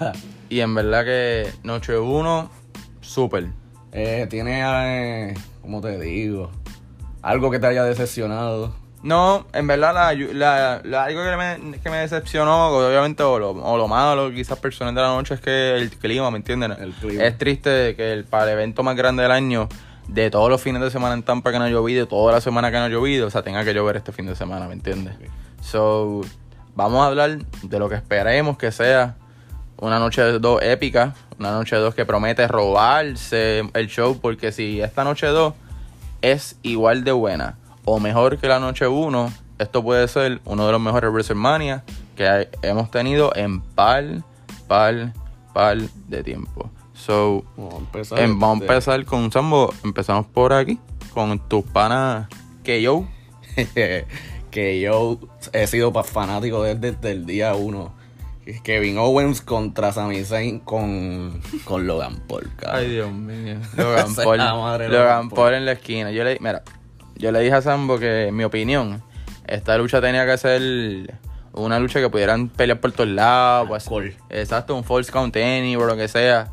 Y 0.50 0.62
en 0.62 0.74
verdad 0.74 1.06
que 1.06 1.52
Noche 1.62 1.98
1, 1.98 2.50
súper. 3.02 3.50
Eh, 3.92 4.26
tiene, 4.32 4.62
eh, 5.30 5.34
¿cómo 5.62 5.80
te 5.80 6.00
digo? 6.00 6.50
Algo 7.22 7.52
que 7.52 7.60
te 7.60 7.68
haya 7.68 7.84
decepcionado. 7.84 8.74
No, 9.06 9.46
en 9.54 9.68
verdad, 9.68 9.94
la, 9.94 10.14
la- 10.14 10.82
la- 10.84 11.04
algo 11.04 11.22
que 11.24 11.38
me, 11.38 11.78
que 11.80 11.90
me 11.92 11.98
decepcionó, 11.98 12.70
obviamente, 12.70 13.22
o 13.22 13.38
lo, 13.38 13.52
o 13.52 13.78
lo 13.78 13.88
malo, 13.88 14.32
quizás 14.32 14.58
personal 14.58 14.96
de 14.96 15.02
la 15.02 15.10
noche, 15.10 15.36
es 15.36 15.42
que 15.42 15.76
el 15.76 15.92
clima, 15.92 16.32
¿me 16.32 16.38
entienden? 16.38 16.72
El 16.72 16.92
clima. 16.94 17.24
Es 17.24 17.38
triste 17.38 17.96
que 17.96 18.12
el, 18.14 18.24
para 18.26 18.46
el 18.46 18.50
evento 18.54 18.82
más 18.82 18.96
grande 18.96 19.22
del 19.22 19.32
año, 19.32 19.70
de 20.08 20.32
todos 20.32 20.50
los 20.50 20.60
fines 20.60 20.82
de 20.82 20.90
semana 20.90 21.14
en 21.14 21.22
Tampa 21.22 21.52
que 21.52 21.60
no 21.60 21.66
ha 21.66 21.70
llovido, 21.70 22.08
toda 22.08 22.34
la 22.34 22.42
semana 22.42 22.72
que 22.72 22.78
no 22.78 22.86
ha 22.86 22.90
llovido, 22.90 23.28
o 23.28 23.30
sea, 23.30 23.44
tenga 23.44 23.64
que 23.64 23.76
llover 23.76 23.96
este 23.98 24.12
fin 24.12 24.26
de 24.26 24.36
semana, 24.36 24.68
¿me 24.68 24.74
entiendes? 24.74 25.14
So, 25.62 26.22
vamos 26.74 27.04
a 27.04 27.08
hablar 27.08 27.38
de 27.62 27.80
lo 27.80 27.88
que 27.90 27.96
esperemos 27.96 28.58
que 28.58 28.72
sea 28.72 29.16
una 29.78 30.00
noche 30.00 30.24
de 30.24 30.40
dos 30.40 30.64
épica, 30.64 31.14
una 31.38 31.52
noche 31.52 31.76
de 31.76 31.82
dos 31.84 31.94
que 31.94 32.06
promete 32.06 32.48
robarse 32.48 33.70
el 33.76 33.88
show, 33.88 34.20
porque 34.20 34.52
si 34.52 34.82
esta 34.82 35.04
noche 35.04 35.28
2 35.28 35.54
es 36.24 36.58
igual 36.64 37.04
de 37.04 37.12
buena 37.12 37.58
o 37.86 38.00
mejor 38.00 38.38
que 38.38 38.48
la 38.48 38.60
noche 38.60 38.88
1, 38.88 39.32
esto 39.60 39.84
puede 39.84 40.08
ser 40.08 40.42
uno 40.46 40.66
de 40.66 40.72
los 40.72 40.82
mejores 40.82 41.12
WrestleMania 41.12 41.84
que 42.16 42.28
hay- 42.28 42.48
hemos 42.62 42.90
tenido 42.92 43.32
en 43.36 43.62
par, 43.62 44.04
par, 44.68 45.14
par 45.54 45.78
de 45.78 46.24
tiempo. 46.24 46.70
So, 46.94 47.44
Vamos 47.58 47.74
a 47.74 47.78
empezar. 47.78 48.20
em, 48.20 48.40
vamos 48.40 48.62
a 48.62 48.64
empezar 48.64 49.06
con 49.06 49.32
Sambo, 49.32 49.74
empezamos 49.84 50.26
por 50.28 50.54
aquí, 50.54 50.80
con 51.14 51.40
tus 51.48 51.64
panas 51.66 52.28
que 52.64 52.82
yo. 52.82 53.06
que 54.52 54.80
yo 54.82 55.18
he 55.54 55.68
sido 55.68 55.92
fanático 56.04 56.64
desde 56.64 57.12
el 57.12 57.26
día 57.26 57.56
uno 57.56 57.94
Kevin 58.64 58.98
Owens 59.00 59.42
contra 59.42 59.92
Sami 59.92 60.24
Zayn 60.24 60.60
con, 60.60 61.42
con 61.64 61.88
Logan 61.88 62.22
Paul, 62.28 62.50
cabrón. 62.56 62.80
Ay, 62.82 62.90
Dios 62.92 63.12
mío. 63.12 63.56
Logan 63.76 64.14
Paul. 64.16 64.38
Logan 64.38 64.92
Logan 64.92 65.30
Paul 65.30 65.36
Paul. 65.36 65.54
en 65.56 65.66
la 65.66 65.72
esquina. 65.74 66.12
Yo 66.12 66.24
le, 66.24 66.38
mira, 66.40 66.62
yo 67.16 67.32
le 67.32 67.40
dije 67.40 67.56
a 67.56 67.62
Sambo 67.62 68.00
que, 68.00 68.28
en 68.28 68.36
mi 68.36 68.44
opinión, 68.44 69.02
esta 69.48 69.78
lucha 69.78 70.02
tenía 70.02 70.26
que 70.26 70.38
ser 70.38 71.18
una 71.54 71.80
lucha 71.80 72.00
que 72.00 72.10
pudieran 72.10 72.50
pelear 72.50 72.80
por 72.80 72.92
todos 72.92 73.10
lados. 73.10 73.68
Pues, 73.68 73.88
Call. 73.88 74.16
exacto, 74.30 74.76
un 74.76 74.84
false 74.84 75.12
count 75.12 75.36
anywhere, 75.38 75.88
lo 75.88 75.98
que 75.98 76.08
sea. 76.08 76.52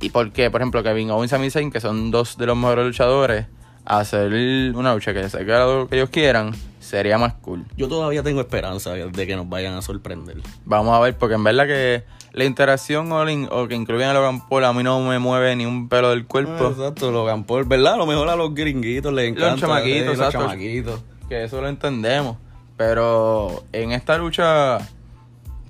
¿Y 0.00 0.10
por 0.10 0.32
qué? 0.32 0.50
Por 0.50 0.60
ejemplo, 0.60 0.82
Kevin 0.82 1.10
Owens 1.10 1.30
y 1.30 1.34
Sami 1.34 1.50
Zayn, 1.50 1.70
que 1.70 1.80
son 1.80 2.10
dos 2.10 2.38
de 2.38 2.46
los 2.46 2.56
mejores 2.56 2.86
luchadores, 2.86 3.46
hacer 3.84 4.32
una 4.74 4.94
lucha 4.94 5.12
que 5.12 5.28
se 5.28 5.38
haga 5.38 5.64
lo 5.64 5.88
que 5.88 5.96
ellos 5.96 6.10
quieran, 6.10 6.52
sería 6.86 7.18
más 7.18 7.34
cool. 7.34 7.64
Yo 7.76 7.88
todavía 7.88 8.22
tengo 8.22 8.40
esperanza 8.40 8.92
de 8.94 9.26
que 9.26 9.36
nos 9.36 9.48
vayan 9.48 9.74
a 9.74 9.82
sorprender. 9.82 10.36
Vamos 10.64 10.96
a 10.96 11.00
ver, 11.00 11.16
porque 11.16 11.34
en 11.34 11.44
verdad 11.44 11.66
que 11.66 12.04
la 12.32 12.44
interacción 12.44 13.10
o, 13.12 13.24
la 13.24 13.32
in- 13.32 13.48
o 13.50 13.66
que 13.68 13.74
incluyan 13.74 14.10
a 14.10 14.14
Logan 14.14 14.46
Paul 14.48 14.64
a 14.64 14.72
mí 14.72 14.82
no 14.82 15.00
me 15.00 15.18
mueve 15.18 15.56
ni 15.56 15.66
un 15.66 15.88
pelo 15.88 16.10
del 16.10 16.26
cuerpo. 16.26 16.66
Ah, 16.68 16.70
exacto, 16.76 17.10
Logan 17.10 17.44
Paul, 17.44 17.64
¿verdad? 17.64 17.94
A 17.94 17.96
lo 17.96 18.06
mejor 18.06 18.28
a 18.28 18.36
los 18.36 18.54
gringuitos 18.54 19.12
les 19.12 19.30
encanta. 19.30 19.60
chamaquitos, 19.60 20.00
eh, 20.02 20.04
los 20.06 20.14
exacto. 20.16 20.38
chamaquitos. 20.40 21.00
Que 21.28 21.44
eso 21.44 21.60
lo 21.60 21.68
entendemos. 21.68 22.36
Pero 22.76 23.64
en 23.72 23.92
esta 23.92 24.18
lucha 24.18 24.78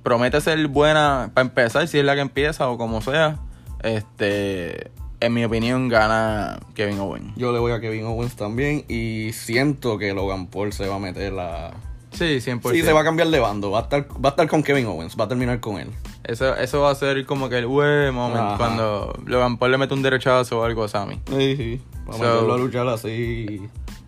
promete 0.03 0.41
ser 0.41 0.67
buena 0.69 1.31
para 1.35 1.47
empezar, 1.47 1.87
si 1.89 1.99
es 1.99 2.05
la 2.05 2.15
que 2.15 2.21
empieza 2.21 2.69
o 2.69 2.77
como 2.79 3.01
sea. 3.01 3.39
Este, 3.83 4.91
en 5.27 5.35
mi 5.35 5.45
opinión, 5.45 5.89
gana 5.89 6.59
Kevin 6.75 6.99
Owens. 7.01 7.33
Yo 7.37 7.53
le 7.53 7.59
voy 7.59 7.73
a 7.73 7.81
Kevin 7.81 8.05
Owens 8.07 8.35
también 8.37 8.85
y 8.89 9.31
siento 9.33 9.99
que 9.99 10.13
Logan 10.15 10.47
Paul 10.47 10.73
se 10.73 10.87
va 10.89 10.97
a 10.97 10.99
meter 10.99 11.33
la... 11.33 11.73
Sí, 12.13 12.39
100%. 12.41 12.73
Sí, 12.73 12.83
se 12.83 12.93
va 12.95 13.03
a 13.03 13.05
cambiar 13.05 13.29
de 13.29 13.39
bando. 13.39 13.71
Va 13.71 13.81
a 13.81 13.83
estar, 13.83 14.07
va 14.25 14.29
a 14.29 14.33
estar 14.33 14.49
con 14.49 14.63
Kevin 14.63 14.87
Owens. 14.87 15.17
Va 15.21 15.25
a 15.25 15.29
terminar 15.29 15.61
con 15.61 15.79
él. 15.79 15.89
Eso, 16.25 16.57
eso 16.57 16.81
va 16.81 16.91
a 16.91 16.95
ser 16.95 17.27
como 17.27 17.49
que 17.51 17.59
el 17.59 17.67
wey 17.67 18.11
moment 18.11 18.41
Ajá. 18.41 18.57
cuando 18.57 19.13
Logan 19.27 19.59
Paul 19.59 19.73
le 19.73 19.79
mete 19.79 19.93
un 19.95 20.03
derechazo 20.03 20.61
o 20.61 20.65
algo 20.65 20.85
a 20.85 20.89
Sammy. 20.89 21.21
Sí, 21.29 21.57
sí. 21.57 21.81
Vamos 22.07 22.17
So- 22.17 22.25
a 22.25 22.33
meterlo 22.33 22.55
a 22.55 22.59
luchar 22.59 22.89
así. 22.89 23.61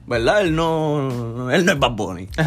¿Verdad? 0.06 0.40
Él 0.40 0.56
no... 0.56 1.50
Él 1.52 1.66
no 1.66 1.72
es 1.72 1.78
Bad 1.78 1.92
Bunny. 1.92 2.28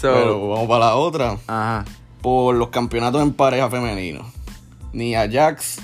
So, 0.00 0.12
Pero 0.14 0.48
vamos 0.48 0.68
para 0.68 0.86
la 0.86 0.94
otra. 0.96 1.36
ajá. 1.46 1.84
Por 2.22 2.54
los 2.56 2.68
campeonatos 2.68 3.22
en 3.22 3.32
pareja 3.32 3.68
femenino. 3.70 4.24
Nia 4.92 5.28
Jax 5.30 5.78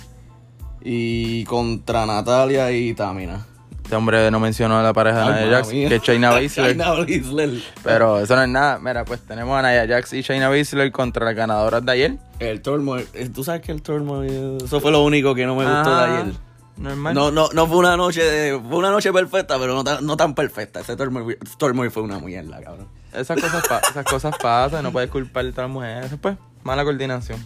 y 0.82 1.44
contra 1.44 2.06
Natalia 2.06 2.70
y 2.72 2.94
Tamina. 2.94 3.46
Este 3.82 3.96
hombre 3.96 4.30
no 4.30 4.38
mencionó 4.38 4.78
a 4.78 4.82
la 4.82 4.92
pareja 4.92 5.20
de 5.20 5.46
mala 5.46 5.56
Jax, 5.56 5.72
mía. 5.72 5.88
que 5.88 5.94
es 5.96 6.02
Shayna 6.52 6.90
Baszler. 6.90 7.62
Pero 7.82 8.18
eso 8.20 8.36
no 8.36 8.42
es 8.42 8.48
nada. 8.48 8.78
Mira, 8.78 9.04
pues 9.06 9.20
tenemos 9.20 9.58
a 9.58 9.62
Nia 9.62 9.86
Jax 9.88 10.12
y 10.12 10.20
Shayna 10.20 10.48
Baszler 10.50 10.92
contra 10.92 11.24
las 11.24 11.34
ganadoras 11.34 11.84
de 11.84 11.92
ayer. 11.92 12.18
El 12.38 12.60
turmoil. 12.60 13.06
eh, 13.14 13.30
Tú 13.30 13.42
sabes 13.44 13.62
que 13.62 13.72
el 13.72 13.80
turmoil. 13.82 14.58
Eso 14.62 14.80
fue 14.80 14.90
lo 14.92 15.02
único 15.02 15.34
que 15.34 15.46
no 15.46 15.56
me 15.56 15.64
gustó 15.64 15.96
de 15.96 16.04
ayer. 16.04 16.34
Normal. 16.76 17.12
No, 17.14 17.30
no, 17.32 17.48
no 17.52 17.66
fue 17.66 17.78
una 17.78 17.96
noche 17.96 18.22
de- 18.22 18.60
fue 18.60 18.78
una 18.78 18.90
noche 18.90 19.12
perfecta, 19.12 19.58
pero 19.58 19.74
no 19.74 19.82
tan, 19.82 20.04
no 20.06 20.16
tan 20.16 20.34
perfecta. 20.34 20.80
Ese 20.80 20.94
turmoil, 20.94 21.36
turmoil 21.58 21.90
fue 21.90 22.02
una 22.04 22.20
mierda, 22.20 22.60
cabrón. 22.62 22.86
Esas 23.12 23.40
cosas, 23.40 23.64
esas 23.90 24.04
cosas 24.04 24.36
pasan, 24.40 24.84
no 24.84 24.92
puedes 24.92 25.10
culpar 25.10 25.44
a 25.46 25.50
las 25.62 25.70
mujeres. 25.70 26.12
Pues, 26.20 26.36
mala 26.62 26.84
coordinación. 26.84 27.44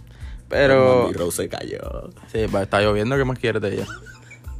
Pero, 0.52 1.04
Mandy 1.04 1.18
Rose 1.18 1.44
se 1.44 1.48
cayó. 1.48 2.10
sí, 2.30 2.46
pues, 2.50 2.62
está 2.64 2.80
lloviendo, 2.82 3.16
¿qué 3.16 3.24
más 3.24 3.38
quieres 3.38 3.62
de 3.62 3.74
ella? 3.74 3.86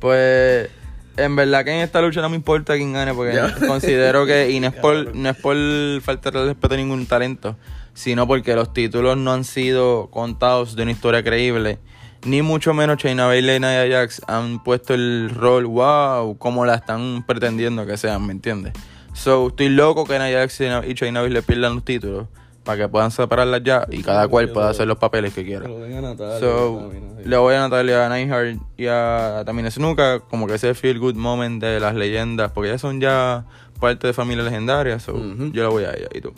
Pues, 0.01 0.71
en 1.17 1.37
verdad 1.37 1.65
que 1.65 1.71
en 1.71 1.81
esta 1.83 2.01
lucha 2.01 2.23
no 2.23 2.31
me 2.31 2.37
importa 2.37 2.75
quién 2.75 2.93
gane, 2.95 3.13
porque 3.15 3.35
Ya. 3.35 3.55
considero 3.69 4.25
que, 4.27 4.51
y 4.51 4.59
no 4.59 4.69
es 4.69 4.75
por, 4.75 5.15
no 5.15 5.29
es 5.29 5.37
por 5.37 5.55
faltarle 6.01 6.41
el 6.41 6.47
respeto 6.49 6.75
a 6.75 6.77
ningún 6.79 7.07
talento, 7.07 7.57
sino 7.95 8.27
porque 8.27 8.55
los 8.55 8.73
títulos 8.73 9.17
no 9.19 9.33
han 9.33 9.45
sido 9.45 10.09
contados 10.11 10.75
de 10.77 10.83
una 10.83 10.93
historia 10.93 11.23
creíble. 11.23 11.79
Ni 12.25 12.41
mucho 12.41 12.73
menos 12.73 12.99
Shayna 12.99 13.27
Baszler 13.27 13.57
y 13.57 13.61
Nia 13.61 13.87
Jax 13.91 14.23
han 14.29 14.63
puesto 14.63 14.95
el 14.95 15.29
rol, 15.29 15.67
wow, 15.67 16.39
como 16.39 16.65
la 16.65 16.77
están 16.77 17.25
pretendiendo 17.27 17.85
que 17.85 17.97
sean, 17.97 18.25
¿me 18.27 18.33
entiendes? 18.33 18.73
So, 19.13 19.49
estoy 19.49 19.69
loco 19.69 20.05
que 20.07 20.19
Nia 20.19 20.31
Jax 20.33 20.61
y 20.89 20.95
Shayna 20.95 21.21
Baszler 21.21 21.43
pierdan 21.43 21.75
los 21.75 21.85
títulos 21.85 22.29
para 22.65 22.79
que 22.79 22.89
puedan 22.89 23.11
separarlas 23.11 23.63
ya 23.65 23.87
y 23.91 24.03
cada 24.03 24.29
cual 24.29 24.51
pueda 24.51 24.71
hacer 24.71 24.87
los 24.87 24.99
papeles 24.99 25.35
que 25.35 25.45
quiera. 25.45 25.69
Natalia. 25.69 26.39
So, 26.39 26.91
le 27.25 27.37
voy 27.37 27.55
a 27.55 27.61
Natalia 27.61 28.07
a 28.07 28.09
Neidhart 28.09 28.59
y 28.77 28.87
a 28.87 29.43
Tamina 29.45 29.71
Snuka, 29.71 30.21
como 30.21 30.47
que 30.47 30.55
ese 30.55 30.75
feel 30.75 30.99
good 30.99 31.15
moment 31.15 31.63
de 31.63 31.81
las 31.81 31.95
leyendas, 31.95 32.53
porque 32.53 32.71
ellas 32.71 32.81
son 32.81 33.01
ya 33.01 33.45
parte 33.81 34.07
de 34.07 34.13
familia 34.13 34.45
legendaria, 34.45 35.01
so 35.01 35.13
yo 35.17 35.63
le 35.63 35.69
voy 35.69 35.85
a 35.85 35.93
ella 35.93 36.09
y 36.15 36.21
tú. 36.21 36.33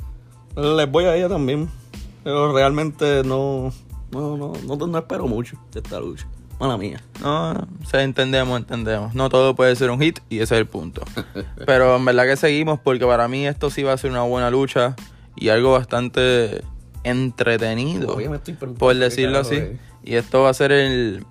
Les 0.56 0.90
voy 0.90 1.04
a 1.04 1.16
ella 1.16 1.28
también. 1.28 1.68
Pero 2.22 2.52
realmente 2.52 3.22
no. 3.24 3.72
No, 4.10 4.36
no, 4.36 4.52
no, 4.64 4.86
no 4.86 4.98
espero 4.98 5.26
mucho 5.26 5.58
de 5.72 5.80
esta 5.80 6.00
lucha. 6.00 6.26
Mala 6.60 6.78
mía. 6.78 7.02
No, 7.20 7.52
no, 7.52 7.68
se 7.84 8.00
entendemos, 8.00 8.56
entendemos. 8.58 9.14
No 9.14 9.28
todo 9.28 9.56
puede 9.56 9.74
ser 9.74 9.90
un 9.90 10.00
hit 10.00 10.20
y 10.30 10.36
ese 10.36 10.54
es 10.54 10.60
el 10.60 10.66
punto. 10.66 11.02
Pero 11.66 11.96
en 11.96 12.04
verdad 12.04 12.24
que 12.24 12.36
seguimos 12.36 12.78
porque 12.78 13.04
para 13.04 13.26
mí 13.28 13.46
esto 13.46 13.70
sí 13.70 13.82
va 13.82 13.92
a 13.92 13.98
ser 13.98 14.10
una 14.12 14.22
buena 14.22 14.50
lucha 14.50 14.94
y 15.36 15.48
algo 15.48 15.72
bastante 15.72 16.62
entretenido, 17.02 18.16
me 18.16 18.36
estoy 18.36 18.54
por 18.54 18.94
decirlo 18.94 19.38
así. 19.38 19.78
Y 20.02 20.16
esto 20.16 20.42
va 20.42 20.50
a 20.50 20.54
ser 20.54 20.72
el 20.72 21.24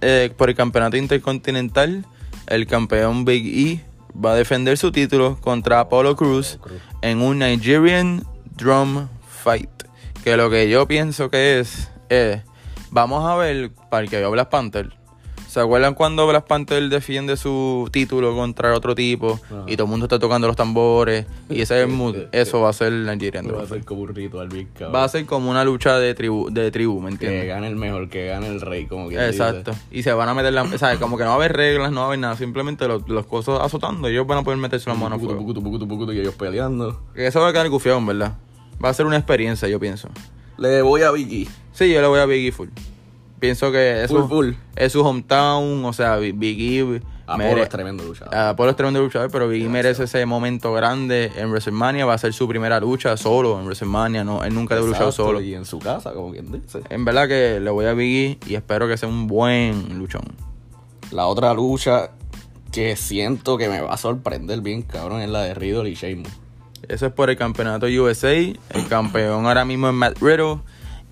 eh, 0.00 0.32
por 0.36 0.48
el 0.48 0.54
campeonato 0.54 0.96
intercontinental. 0.96 2.04
El 2.46 2.66
campeón 2.66 3.24
Big 3.24 3.46
E 3.46 3.84
va 4.16 4.32
a 4.32 4.34
defender 4.34 4.78
su 4.78 4.92
título 4.92 5.38
contra 5.40 5.80
Apollo 5.80 6.16
Cruz 6.16 6.58
en 7.02 7.20
un 7.20 7.40
Nigerian 7.40 8.24
Drum 8.56 9.08
Fight. 9.28 9.70
Que 10.22 10.36
lo 10.36 10.50
que 10.50 10.68
yo 10.68 10.86
pienso 10.86 11.30
que 11.30 11.60
es, 11.60 11.90
es 12.08 12.42
vamos 12.90 13.24
a 13.24 13.36
ver 13.36 13.70
para 13.90 14.04
el 14.04 14.10
que 14.10 14.18
vio 14.18 14.30
Black 14.30 14.48
Panther. 14.48 14.92
¿Se 15.56 15.62
acuerdan 15.62 15.94
cuando 15.94 16.26
Black 16.26 16.46
Panther 16.46 16.86
defiende 16.90 17.34
su 17.38 17.88
título 17.90 18.36
contra 18.36 18.74
otro 18.74 18.94
tipo 18.94 19.40
y 19.66 19.74
todo 19.74 19.86
el 19.86 19.90
mundo 19.90 20.04
está 20.04 20.18
tocando 20.18 20.46
los 20.46 20.54
tambores? 20.54 21.24
Y 21.48 21.62
ese 21.62 21.78
es 21.80 21.88
el 21.88 21.88
mood. 21.88 22.14
Eso 22.30 22.60
va 22.60 22.68
a 22.68 22.72
ser 22.74 22.92
Nigerian 22.92 23.48
Va 23.50 23.62
a 23.62 23.66
ser 23.66 23.82
como 23.82 24.02
un 24.02 24.14
ritual 24.14 24.48
bien 24.48 24.68
cabrón. 24.74 24.94
Va 24.94 25.04
a 25.04 25.08
ser 25.08 25.24
como 25.24 25.50
una 25.50 25.64
lucha 25.64 25.98
de 25.98 26.14
tribu, 26.14 26.50
de 26.50 26.70
tribu 26.70 27.00
¿me 27.00 27.08
Que 27.08 27.12
entiendes? 27.14 27.46
gane 27.48 27.68
el 27.68 27.76
mejor, 27.76 28.10
que 28.10 28.26
gane 28.26 28.48
el 28.48 28.60
rey, 28.60 28.84
como 28.84 29.08
quien 29.08 29.22
Exacto. 29.22 29.70
dice. 29.70 29.82
Y 29.92 30.02
se 30.02 30.12
van 30.12 30.28
a 30.28 30.34
meter 30.34 30.52
la... 30.52 30.64
O 30.64 30.76
sea, 30.76 31.00
como 31.00 31.16
que 31.16 31.24
no 31.24 31.30
va 31.30 31.36
a 31.36 31.38
haber 31.38 31.54
reglas, 31.56 31.90
no 31.90 32.00
va 32.00 32.02
a 32.02 32.06
haber 32.08 32.18
nada. 32.18 32.36
Simplemente 32.36 32.86
los, 32.86 33.08
los 33.08 33.24
cosas 33.24 33.58
azotando. 33.62 34.08
Ellos 34.08 34.26
van 34.26 34.36
a 34.36 34.42
poder 34.42 34.58
meterse 34.58 34.90
las 34.90 34.98
manos 34.98 35.18
fuego. 35.22 35.38
pucutu, 35.38 35.62
pucutu, 35.62 35.88
pucutu, 35.88 36.12
y 36.12 36.20
ellos 36.20 36.34
peleando. 36.34 37.00
Que 37.14 37.28
eso 37.28 37.40
va 37.40 37.48
a 37.48 37.52
quedar 37.54 37.70
gufiado, 37.70 38.04
verdad. 38.04 38.36
Va 38.84 38.90
a 38.90 38.92
ser 38.92 39.06
una 39.06 39.16
experiencia, 39.16 39.66
yo 39.68 39.80
pienso. 39.80 40.10
Le 40.58 40.82
voy 40.82 41.00
a 41.00 41.12
Vicky. 41.12 41.48
Sí, 41.72 41.90
yo 41.90 42.02
le 42.02 42.08
voy 42.08 42.20
a 42.20 42.26
Biggie 42.26 42.52
full. 42.52 42.68
Pienso 43.38 43.70
que 43.70 44.04
es, 44.04 44.10
Full, 44.10 44.20
su, 44.22 44.28
full. 44.28 44.50
es 44.76 44.92
su 44.92 45.02
hometown, 45.04 45.84
o 45.84 45.92
sea, 45.92 46.16
Bi- 46.16 46.32
Biggie... 46.32 47.02
Apolo 47.28 47.48
mere- 47.48 47.62
es 47.62 47.68
tremendo 47.68 48.04
luchador. 48.04 48.32
Apolo 48.34 48.70
es 48.70 48.76
tremendo 48.76 49.00
luchador, 49.02 49.30
pero 49.32 49.48
Biggie 49.48 49.68
merece 49.68 50.04
ese 50.04 50.24
momento 50.26 50.72
grande 50.72 51.32
en 51.36 51.48
WrestleMania. 51.50 52.06
Va 52.06 52.14
a 52.14 52.18
ser 52.18 52.32
su 52.32 52.46
primera 52.46 52.78
lucha 52.78 53.16
solo 53.16 53.58
en 53.58 53.64
WrestleMania. 53.66 54.22
No, 54.22 54.44
él 54.44 54.54
nunca 54.54 54.76
había 54.76 54.86
luchado 54.86 55.10
solo. 55.10 55.40
Y 55.40 55.52
en 55.54 55.64
su 55.64 55.80
casa, 55.80 56.12
como 56.12 56.30
quien 56.30 56.52
dice. 56.52 56.82
En 56.88 57.04
verdad 57.04 57.26
que 57.26 57.58
le 57.58 57.68
voy 57.70 57.86
a 57.86 57.94
Biggie 57.94 58.38
y 58.46 58.54
espero 58.54 58.86
que 58.86 58.96
sea 58.96 59.08
un 59.08 59.26
buen 59.26 59.98
luchón. 59.98 60.22
La 61.10 61.26
otra 61.26 61.52
lucha 61.52 62.10
que 62.70 62.94
siento 62.94 63.58
que 63.58 63.68
me 63.68 63.80
va 63.80 63.92
a 63.94 63.96
sorprender 63.96 64.60
bien, 64.60 64.82
cabrón, 64.82 65.20
es 65.20 65.28
la 65.28 65.42
de 65.42 65.54
Riddle 65.54 65.90
y 65.90 65.94
Sheamus. 65.94 66.28
Eso 66.88 67.06
es 67.06 67.12
por 67.12 67.28
el 67.28 67.36
campeonato 67.36 67.86
USA. 67.86 68.32
El 68.34 68.86
campeón 68.88 69.46
ahora 69.46 69.64
mismo 69.64 69.88
es 69.88 69.94
Matt 69.94 70.18
Riddle. 70.22 70.58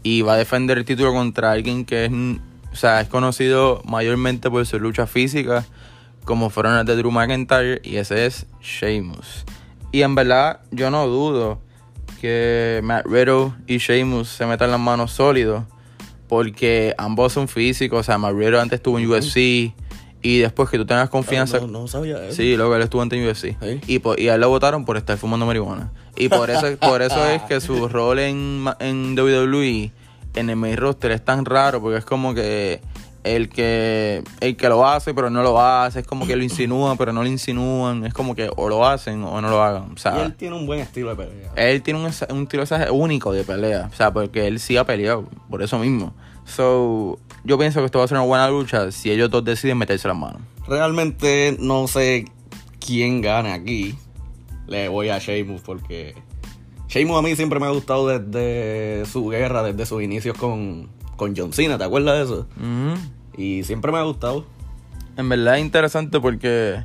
Y 0.04 0.22
va 0.22 0.34
a 0.34 0.36
defender 0.36 0.78
el 0.78 0.84
título 0.84 1.12
contra 1.12 1.50
alguien 1.50 1.84
que 1.84 2.04
es, 2.04 2.12
o 2.72 2.76
sea, 2.76 3.00
es 3.00 3.08
conocido 3.08 3.82
mayormente 3.84 4.48
por 4.50 4.64
su 4.66 4.78
lucha 4.78 5.06
física, 5.08 5.64
como 6.24 6.48
fueron 6.50 6.76
las 6.76 6.86
de 6.86 6.94
Drew 6.94 7.10
McIntyre. 7.10 7.80
Y 7.82 7.96
ese 7.96 8.26
es 8.26 8.46
Sheamus. 8.62 9.44
Y 9.90 10.02
en 10.02 10.14
verdad, 10.14 10.60
yo 10.70 10.90
no 10.90 11.06
dudo 11.08 11.58
que 12.20 12.80
Matt 12.84 13.06
Riddle 13.06 13.52
y 13.66 13.78
Sheamus 13.78 14.28
se 14.28 14.46
metan 14.46 14.70
las 14.70 14.80
manos 14.80 15.10
sólidos. 15.10 15.64
Porque 16.28 16.94
ambos 16.98 17.32
son 17.32 17.48
físicos. 17.48 18.00
O 18.00 18.02
sea, 18.02 18.18
Matt 18.18 18.32
Riddle 18.34 18.60
antes 18.60 18.78
estuvo 18.78 18.98
en 18.98 19.08
UFC. 19.08 19.72
Y 20.22 20.38
después 20.38 20.70
que 20.70 20.78
tú 20.78 20.86
tengas 20.86 21.10
confianza. 21.10 21.60
No, 21.60 21.66
no 21.66 21.86
sabía 21.88 22.24
eso. 22.24 22.36
Sí, 22.36 22.56
luego 22.56 22.74
él 22.76 22.82
estuvo 22.82 23.02
antes 23.02 23.18
en 23.18 23.26
UFC. 23.28 23.56
Sí. 23.62 23.80
Y, 23.86 23.98
por- 23.98 24.18
y 24.18 24.30
a 24.30 24.34
él 24.36 24.40
lo 24.40 24.48
votaron 24.48 24.84
por 24.86 24.96
estar 24.96 25.18
fumando 25.18 25.44
marihuana. 25.44 25.92
Y 26.16 26.28
por 26.28 26.48
eso, 26.50 26.76
por 26.80 27.02
eso 27.02 27.24
es 27.26 27.42
que 27.42 27.60
su 27.60 27.88
rol 27.88 28.18
en, 28.20 28.64
en 28.78 29.18
WWE, 29.18 29.90
en 30.34 30.50
el 30.50 30.56
main 30.56 30.76
roster, 30.76 31.10
es 31.12 31.24
tan 31.24 31.44
raro, 31.44 31.80
porque 31.80 31.98
es 31.98 32.04
como 32.04 32.34
que 32.34 32.80
el 33.24 33.48
que 33.48 34.22
el 34.40 34.56
que 34.56 34.68
lo 34.68 34.86
hace, 34.86 35.14
pero 35.14 35.30
no 35.30 35.42
lo 35.42 35.58
hace, 35.60 36.00
es 36.00 36.06
como 36.06 36.26
que 36.26 36.36
lo 36.36 36.42
insinúan, 36.42 36.96
pero 36.98 37.12
no 37.12 37.22
lo 37.22 37.28
insinúan, 37.28 38.04
es 38.04 38.12
como 38.12 38.34
que 38.34 38.50
o 38.54 38.68
lo 38.68 38.86
hacen 38.86 39.24
o 39.24 39.40
no 39.40 39.48
lo 39.48 39.62
hagan. 39.62 39.90
O 39.90 39.94
Y 39.96 39.98
sea, 39.98 40.22
él 40.24 40.34
tiene 40.34 40.54
un 40.56 40.66
buen 40.66 40.80
estilo 40.80 41.08
de 41.14 41.16
pelea. 41.24 41.50
él 41.56 41.82
tiene 41.82 42.00
un, 42.00 42.06
un 42.06 42.48
esa- 42.60 42.92
único 42.92 43.32
de 43.32 43.42
pelea, 43.44 43.88
o 43.92 43.96
sea, 43.96 44.12
porque 44.12 44.46
él 44.46 44.60
sí 44.60 44.76
ha 44.76 44.84
peleado, 44.84 45.24
por 45.48 45.62
eso 45.62 45.78
mismo. 45.78 46.12
So, 46.44 47.18
yo 47.44 47.58
pienso 47.58 47.80
que 47.80 47.86
esto 47.86 47.98
va 47.98 48.04
a 48.04 48.08
ser 48.08 48.18
una 48.18 48.26
buena 48.26 48.48
lucha 48.50 48.92
si 48.92 49.10
ellos 49.10 49.30
dos 49.30 49.42
deciden 49.44 49.78
meterse 49.78 50.06
las 50.06 50.16
manos. 50.18 50.42
Realmente 50.68 51.56
no 51.58 51.86
sé 51.88 52.26
quién 52.84 53.22
gane 53.22 53.52
aquí. 53.52 53.94
Le 54.66 54.88
voy 54.88 55.08
a 55.10 55.18
Sheamus 55.18 55.60
porque 55.62 56.14
Sheamus 56.88 57.18
a 57.18 57.22
mí 57.22 57.36
siempre 57.36 57.60
me 57.60 57.66
ha 57.66 57.70
gustado 57.70 58.08
desde 58.08 59.04
su 59.06 59.28
guerra, 59.28 59.62
desde 59.62 59.84
sus 59.86 60.02
inicios 60.02 60.36
con, 60.38 60.88
con 61.16 61.34
John 61.36 61.52
Cena, 61.52 61.76
¿te 61.78 61.84
acuerdas 61.84 62.16
de 62.18 62.24
eso? 62.24 62.46
Ujú. 62.56 63.00
Y 63.36 63.62
siempre 63.64 63.90
me 63.92 63.98
ha 63.98 64.02
gustado. 64.02 64.46
En 65.16 65.28
verdad 65.28 65.56
es 65.58 65.64
interesante 65.64 66.20
porque 66.20 66.82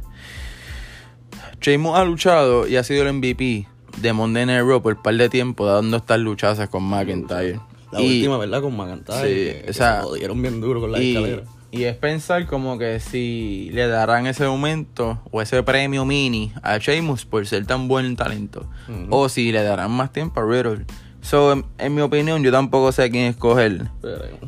Sheamus 1.62 1.98
ha 1.98 2.04
luchado 2.06 2.68
y 2.68 2.76
ha 2.76 2.84
sido 2.84 3.04
el 3.08 3.14
MVP 3.14 3.68
de 4.02 4.14
Monday 4.14 4.46
Night 4.46 4.62
Raw 4.66 4.82
por 4.82 4.94
un 4.96 5.02
par 5.04 5.16
de 5.16 5.30
tiempo 5.30 5.66
dando 5.66 5.98
estas 5.98 6.20
luchazas 6.20 6.70
con 6.70 6.84
McIntyre. 6.84 7.60
La 7.92 8.02
Y- 8.02 8.18
última, 8.18 8.38
¿verdad? 8.38 8.62
Con 8.62 8.78
McIntyre. 8.78 9.18
Sí, 9.20 9.24
que, 9.58 9.62
que 9.66 9.70
o 9.72 9.74
sea, 9.74 9.98
se 10.02 10.08
jodieron 10.08 10.42
bien 10.42 10.62
duro 10.62 10.80
con 10.80 10.92
la 10.92 11.02
y, 11.02 11.10
escalera. 11.16 11.44
Y 11.72 11.84
es 11.84 11.96
pensar 11.96 12.48
como 12.48 12.78
que 12.78 13.00
si 13.00 13.70
le 13.74 13.88
darán 13.88 14.26
ese 14.28 14.48
momento 14.48 15.22
o 15.32 15.42
ese 15.42 15.62
premio 15.62 16.04
mini 16.04 16.52
a 16.64 16.78
Sheamus 16.78 17.26
por 17.26 17.46
ser 17.46 17.66
tan 17.66 17.88
buen 17.88 18.16
talento. 18.16 18.68
O 19.10 19.30
si 19.30 19.52
le 19.52 19.62
darán 19.62 19.92
más 19.92 20.12
tiempo 20.12 20.40
a 20.40 20.46
Riddle. 20.46 20.86
So, 21.22 21.52
en, 21.52 21.66
en 21.78 21.94
mi 21.94 22.02
opinión, 22.02 22.42
yo 22.44 22.52
tampoco 22.52 22.92
sé 22.92 23.12
quién 23.12 23.26
escoger. 23.26 23.88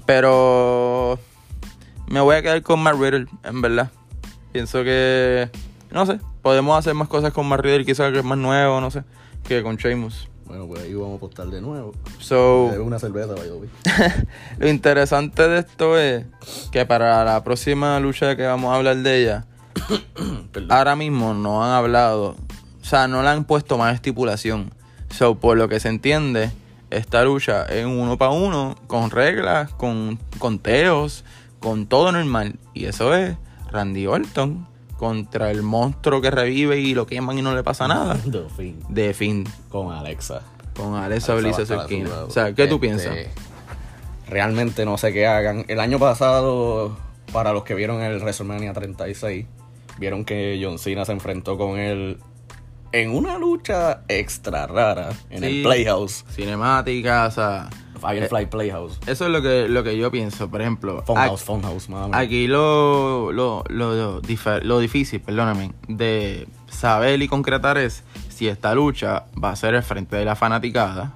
Pero 0.05 1.19
me 2.07 2.21
voy 2.21 2.36
a 2.36 2.41
quedar 2.41 2.62
con 2.63 2.79
Matt 2.81 2.95
Riddle, 2.95 3.27
en 3.43 3.62
verdad. 3.62 3.91
Pienso 4.51 4.84
que, 4.84 5.49
no 5.91 6.05
sé, 6.05 6.19
podemos 6.41 6.77
hacer 6.77 6.95
más 6.95 7.07
cosas 7.07 7.34
con 7.34 7.47
Matt 7.47 7.62
Riddle, 7.62 7.86
quizás 7.86 8.12
que 8.12 8.19
es 8.19 8.25
más 8.25 8.38
nuevo, 8.38 8.81
no 8.81 8.89
sé, 8.89 9.03
que 9.47 9.62
con 9.62 9.75
Sheamus. 9.75 10.30
Bueno, 10.51 10.67
pues 10.67 10.83
ahí 10.83 10.93
vamos 10.93 11.13
a 11.13 11.15
apostar 11.15 11.47
de 11.47 11.61
nuevo. 11.61 11.93
So, 12.19 12.65
una 12.83 12.99
cerveza, 12.99 13.35
lo 14.57 14.67
interesante 14.67 15.47
de 15.47 15.59
esto 15.59 15.97
es 15.97 16.25
que 16.73 16.85
para 16.85 17.23
la 17.23 17.41
próxima 17.41 17.97
lucha 18.01 18.35
que 18.35 18.45
vamos 18.45 18.69
a 18.73 18.75
hablar 18.75 18.97
de 18.97 19.21
ella, 19.21 19.45
ahora 20.69 20.97
mismo 20.97 21.33
no 21.33 21.63
han 21.63 21.71
hablado, 21.71 22.35
o 22.81 22.85
sea, 22.85 23.07
no 23.07 23.23
le 23.23 23.29
han 23.29 23.45
puesto 23.45 23.77
más 23.77 23.95
estipulación. 23.95 24.73
So, 25.09 25.35
por 25.35 25.55
lo 25.55 25.69
que 25.69 25.79
se 25.79 25.87
entiende, 25.87 26.51
esta 26.89 27.23
lucha 27.23 27.63
es 27.67 27.85
un 27.85 27.93
uno 27.93 28.17
para 28.17 28.31
uno, 28.31 28.75
con 28.87 29.09
reglas, 29.09 29.71
con 29.75 30.19
conteos, 30.37 31.23
con 31.61 31.87
todo 31.87 32.11
normal. 32.11 32.59
Y 32.73 32.87
eso 32.87 33.15
es 33.15 33.37
Randy 33.71 34.05
Orton 34.05 34.67
contra 35.01 35.49
el 35.49 35.63
monstruo 35.63 36.21
que 36.21 36.29
revive 36.29 36.79
y 36.79 36.93
lo 36.93 37.07
queman 37.07 37.35
y 37.39 37.41
no 37.41 37.55
le 37.55 37.63
pasa 37.63 37.87
nada. 37.87 38.13
De 38.23 38.47
fin. 38.55 38.79
De 38.87 39.13
fin, 39.15 39.43
Con 39.69 39.91
Alexa. 39.91 40.43
con 40.75 40.93
Alexa 40.93 41.33
Alexa 41.33 41.63
asegurado. 41.63 42.27
O 42.27 42.29
sea, 42.29 42.53
¿qué 42.53 42.67
tú 42.67 42.75
Este, 42.75 42.87
piensas? 42.87 43.17
Realmente 44.29 44.85
no 44.85 44.97
sé 44.99 45.11
qué 45.11 45.25
hagan. 45.25 45.65
El 45.67 45.79
año 45.79 45.97
pasado, 45.97 46.95
para 47.33 47.51
los 47.51 47.63
que 47.63 47.73
vieron 47.73 48.01
el 48.01 48.19
WrestleMania 48.19 48.73
36, 48.73 49.47
vieron 49.97 50.23
que 50.23 50.59
John 50.63 50.77
Cena 50.77 51.03
se 51.03 51.11
enfrentó 51.13 51.57
con 51.57 51.79
él 51.79 52.17
en 52.93 53.09
una 53.15 53.37
lucha 53.39 54.03
extra 54.07 54.67
rara 54.67 55.09
en 55.31 55.39
Sí. 55.39 55.45
el 55.57 55.63
Playhouse. 55.63 56.25
Cinemática, 56.29 57.25
o 57.25 57.31
sea, 57.31 57.69
Firefly 58.01 58.47
Playhouse. 58.47 58.99
eso 59.05 59.25
es 59.25 59.31
lo 59.31 59.41
que, 59.41 59.67
lo 59.69 59.83
que 59.83 59.97
yo 59.97 60.11
pienso. 60.11 60.49
Por 60.49 60.61
ejemplo, 60.61 61.03
Funhouse, 61.05 61.43
Funhouse, 61.43 61.89
madre. 61.89 62.11
Aquí 62.17 62.47
lo, 62.47 63.31
lo, 63.31 63.63
lo, 63.69 64.21
lo 64.63 64.79
difícil, 64.79 65.21
perdóname, 65.21 65.71
de 65.87 66.47
saber 66.67 67.21
y 67.21 67.27
concretar 67.27 67.77
es 67.77 68.03
si 68.29 68.47
esta 68.47 68.73
lucha 68.73 69.25
va 69.41 69.51
a 69.51 69.55
ser 69.55 69.75
el 69.75 69.83
frente 69.83 70.15
de 70.15 70.25
la 70.25 70.35
fanaticada 70.35 71.13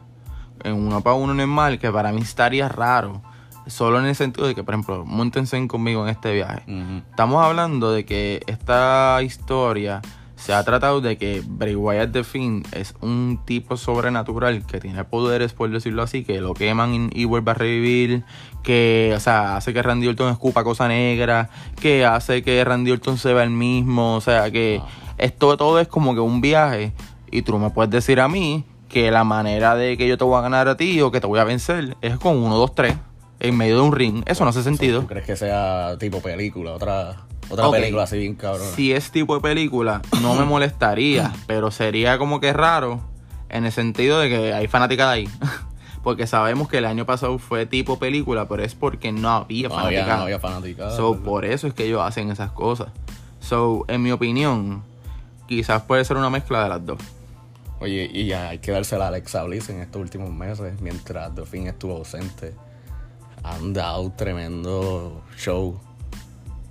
en 0.64 0.74
uno 0.76 1.02
para 1.02 1.16
uno 1.16 1.34
normal, 1.34 1.80
que 1.80 1.92
para 1.92 2.12
mí 2.12 2.22
estaría 2.22 2.70
raro. 2.70 3.22
Solo 3.68 4.00
en 4.00 4.06
el 4.06 4.16
sentido 4.16 4.46
de 4.46 4.54
que, 4.54 4.64
por 4.64 4.76
ejemplo, 4.76 5.06
montense 5.06 5.68
conmigo 5.68 6.04
en 6.04 6.10
este 6.10 6.34
viaje. 6.34 6.62
Estamos 7.10 7.44
hablando 7.44 7.92
de 7.92 8.06
que 8.06 8.44
esta 8.46 9.20
historia 9.24 10.02
se 10.36 10.54
ha 10.54 10.64
tratado 10.64 11.02
de 11.02 11.18
que 11.18 11.42
Bray 11.46 11.76
Wyatt 11.76 12.12
The 12.12 12.24
Fiend 12.24 12.68
es 12.74 12.94
un 13.02 13.40
tipo 13.46 13.78
sobrenatural 13.78 14.66
que 14.66 14.80
tiene 14.80 15.04
poderes, 15.04 15.54
por 15.54 15.70
decirlo 15.70 16.04
así, 16.04 16.24
que 16.24 16.42
lo 16.42 16.54
queman 16.54 17.10
y, 17.14 17.22
y 17.22 17.26
vuelve 17.26 17.52
a 17.52 17.54
revivir, 17.54 18.24
que, 18.64 19.14
o 19.16 19.20
sea, 19.20 19.58
hace 19.58 19.74
que 19.74 19.82
Randy 19.82 20.08
Orton 20.08 20.32
escupa 20.32 20.64
cosa 20.64 20.88
negra, 20.88 21.50
que 21.80 22.06
hace 22.06 22.44
que 22.44 22.64
Randy 22.64 22.92
Orton 22.92 23.18
se 23.18 23.34
vea 23.34 23.44
el 23.44 23.52
mismo, 23.52 24.16
o 24.16 24.22
sea, 24.22 24.52
que 24.52 24.82
esto 25.18 25.56
todo 25.58 25.80
es 25.80 25.88
como 25.88 26.14
que 26.14 26.20
un 26.20 26.42
viaje 26.42 26.94
y 27.32 27.42
tú 27.42 27.58
me 27.58 27.70
puedes 27.70 27.92
decir 27.92 28.20
a 28.20 28.28
mí 28.28 28.66
que 28.90 29.12
la 29.12 29.24
manera 29.24 29.76
de 29.76 29.98
que 29.98 30.08
yo 30.08 30.18
te 30.18 30.24
voy 30.24 30.38
a 30.38 30.42
ganar 30.42 30.68
a 30.68 30.78
ti 30.78 31.02
o 31.02 31.12
que 31.12 31.22
te 31.22 31.28
voy 31.28 31.40
a 31.40 31.44
vencer 31.44 31.98
es 32.02 32.18
con 32.18 32.38
uno, 32.38 32.56
dos, 32.58 32.76
tres 32.76 32.96
en 33.40 33.58
medio 33.58 33.76
de 33.76 33.82
un 33.82 33.92
ring. 33.92 34.24
Eso 34.26 34.44
no 34.44 34.50
hace 34.50 34.64
sentido. 34.64 35.02
¿Tú 35.02 35.08
crees 35.08 35.26
que 35.26 35.36
sea 35.36 35.98
tipo 36.00 36.22
película? 36.22 36.72
Otra, 36.72 37.26
otra 37.50 37.72
película 37.72 38.04
así 38.04 38.18
bien 38.18 38.36
cabrón. 38.36 38.68
Si 38.76 38.92
es 38.92 39.12
tipo 39.12 39.36
de 39.36 39.42
película, 39.42 40.02
no 40.22 40.36
me 40.36 40.46
molestaría, 40.46 41.32
pero 41.48 41.72
sería 41.72 42.18
como 42.18 42.40
que 42.40 42.54
raro 42.54 43.02
en 43.50 43.66
el 43.66 43.72
sentido 43.72 44.20
de 44.20 44.30
que 44.30 44.54
hay 44.54 44.68
fanática 44.68 45.08
de 45.08 45.14
ahí. 45.14 45.30
Porque 46.04 46.28
sabemos 46.28 46.70
que 46.70 46.78
el 46.78 46.86
año 46.86 47.06
pasado 47.08 47.40
fue 47.40 47.66
tipo 47.66 47.98
película, 47.98 48.48
pero 48.48 48.62
es 48.64 48.76
porque 48.76 49.12
no 49.12 49.32
había 49.32 49.70
No 49.70 49.80
había, 49.80 50.02
fanática. 50.02 50.18
no 50.18 50.24
había 50.24 50.40
fanaticada. 50.40 50.96
So, 50.96 51.12
¿verdad? 51.14 51.26
por 51.26 51.46
eso 51.46 51.66
es 51.66 51.74
que 51.74 51.86
ellos 51.86 52.00
hacen 52.04 52.30
esas 52.30 52.52
cosas. 52.52 52.90
So, 53.40 53.86
en 53.88 54.04
mi 54.04 54.12
opinión, 54.12 54.84
quizás 55.48 55.82
puede 55.82 56.06
ser 56.06 56.18
una 56.18 56.30
mezcla 56.30 56.62
de 56.62 56.70
las 56.70 56.86
dos. 56.86 57.00
Oye, 57.80 58.08
y 58.14 58.28
ya 58.28 58.50
hay 58.50 58.60
que 58.60 58.72
dársela 58.72 59.06
a 59.06 59.08
Alexa 59.08 59.44
Bliss 59.46 59.70
en 59.70 59.82
estos 59.82 60.00
últimos 60.00 60.30
meses, 60.30 60.80
mientras 60.80 61.32
Finn 61.50 61.66
estuvo 61.66 61.96
ausente. 61.98 62.54
Han 63.42 63.74
dado 63.74 64.12
tremendo 64.12 65.24
show 65.38 65.80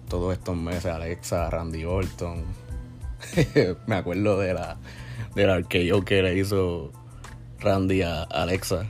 todos 0.09 0.33
estos 0.33 0.57
meses. 0.57 0.87
Alexa, 0.87 1.51
Randy 1.51 1.85
Orton. 1.85 2.45
Me 3.87 3.97
acuerdo 3.97 4.39
de 4.39 4.55
la 4.55 4.77
del 5.35 5.51
arqueo 5.51 6.05
que 6.05 6.23
le 6.23 6.37
hizo 6.37 6.93
Randy 7.61 8.03
a 8.03 8.23
Alexa. 8.23 8.87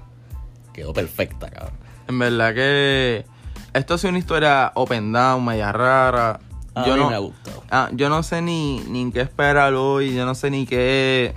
Quedó 0.73 0.93
perfecta, 0.93 1.51
cabrón. 1.51 1.75
En 2.09 2.19
verdad 2.19 2.55
que 2.55 3.25
esto 3.73 3.95
ha 3.95 3.99
sido 3.99 4.11
una 4.11 4.19
historia 4.19 4.73
open 4.75 5.13
down, 5.13 5.45
media 5.45 5.73
rara. 5.73 6.41
A 6.75 6.87
yo 6.87 6.95
mí 6.95 7.01
no, 7.01 7.09
me 7.09 7.15
ha 7.15 7.19
gustado. 7.19 7.63
Ah, 7.71 7.89
yo 7.93 8.09
no 8.09 8.23
sé 8.23 8.43
ni, 8.43 8.81
ni 8.89 9.11
qué 9.13 9.21
esperar 9.21 9.75
hoy, 9.75 10.15
yo 10.15 10.27
no 10.27 10.35
sé 10.35 10.51
ni 10.51 10.67
qué... 10.67 11.35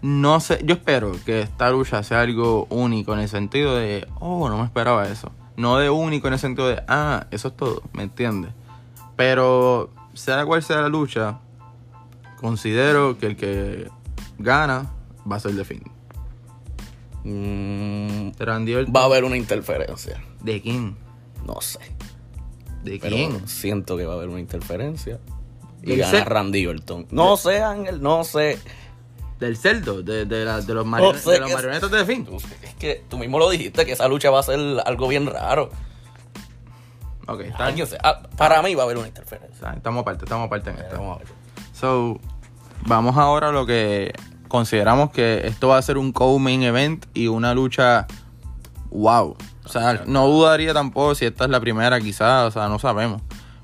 No 0.00 0.38
sé, 0.38 0.60
yo 0.64 0.74
espero 0.74 1.12
que 1.26 1.40
esta 1.40 1.70
lucha 1.70 2.02
sea 2.04 2.20
algo 2.20 2.66
único 2.70 3.14
en 3.14 3.20
el 3.20 3.28
sentido 3.28 3.74
de, 3.74 4.06
oh, 4.20 4.48
no 4.48 4.58
me 4.58 4.64
esperaba 4.64 5.08
eso. 5.08 5.32
No 5.58 5.76
de 5.76 5.90
único 5.90 6.26
en 6.28 6.32
el 6.34 6.38
sentido 6.38 6.68
de, 6.68 6.82
ah, 6.88 7.26
eso 7.30 7.48
es 7.48 7.56
todo, 7.56 7.82
¿me 7.92 8.04
entiendes? 8.04 8.52
Pero, 9.16 9.90
sea 10.14 10.46
cual 10.46 10.62
sea 10.62 10.80
la 10.80 10.88
lucha, 10.88 11.40
considero 12.40 13.18
que 13.18 13.26
el 13.26 13.36
que 13.36 13.88
gana 14.38 14.90
va 15.30 15.36
a 15.36 15.40
ser 15.40 15.54
The 15.56 15.64
Fiend. 15.64 15.86
Mm, 17.24 18.30
Randy 18.38 18.72
Orton- 18.74 18.94
va 18.96 19.02
a 19.02 19.04
haber 19.06 19.24
una 19.24 19.36
interferencia. 19.36 20.22
¿De 20.42 20.62
quién? 20.62 20.96
No 21.46 21.60
sé. 21.60 21.80
¿De 22.84 22.98
Pero 23.00 23.16
quién? 23.16 23.48
siento 23.48 23.96
que 23.96 24.06
va 24.06 24.14
a 24.14 24.16
haber 24.16 24.28
una 24.28 24.40
interferencia. 24.40 25.18
Y 25.82 25.96
gana 25.96 26.24
Randy 26.24 26.66
Orton. 26.66 27.06
No 27.10 27.36
sé, 27.36 27.60
Ángel, 27.62 28.00
no 28.02 28.24
sé. 28.24 28.58
Del 29.38 29.56
cerdo, 29.56 30.02
de, 30.02 30.24
de, 30.26 30.44
la- 30.44 30.60
de 30.60 30.74
los, 30.74 30.84
sé 31.22 31.30
de 31.32 31.38
los 31.40 31.52
marionetas 31.52 31.90
de. 31.90 32.16
Tú- 32.24 32.36
Es 32.62 32.74
que 32.74 33.04
tú 33.08 33.18
mismo 33.18 33.38
lo 33.38 33.48
dijiste, 33.50 33.86
que 33.86 33.92
esa 33.92 34.08
lucha 34.08 34.30
va 34.30 34.40
a 34.40 34.42
ser 34.42 34.58
algo 34.84 35.06
bien 35.08 35.26
raro. 35.26 35.70
Ok, 37.26 37.40
está, 37.42 37.72
ah, 38.02 38.22
para 38.36 38.62
mí 38.62 38.74
va 38.74 38.82
a 38.82 38.84
haber 38.86 38.96
una 38.98 39.06
interferencia. 39.08 39.72
estamos 39.76 40.00
aparte, 40.02 40.24
estamos 40.24 40.46
aparte 40.46 40.70
en 40.70 40.78
esto. 40.78 41.20
So, 41.74 42.18
vamos 42.86 43.16
ahora 43.16 43.50
a 43.50 43.52
lo 43.52 43.66
que 43.66 44.12
consideramos 44.48 45.10
que 45.10 45.46
esto 45.46 45.68
va 45.68 45.76
a 45.78 45.82
ser 45.82 45.98
un 45.98 46.10
co-main 46.12 46.62
event 46.62 47.04
y 47.14 47.28
una 47.28 47.52
lucha 47.54 48.06
wow. 48.90 49.36
O 49.64 49.68
sea, 49.68 50.02
no 50.06 50.26
dudaría 50.26 50.72
tampoco 50.72 51.14
si 51.14 51.26
esta 51.26 51.44
es 51.44 51.50
la 51.50 51.60
primera 51.60 52.00
quizás, 52.00 52.46
o 52.48 52.50
sea, 52.50 52.68
no 52.68 52.78
sabemos. 52.78 53.20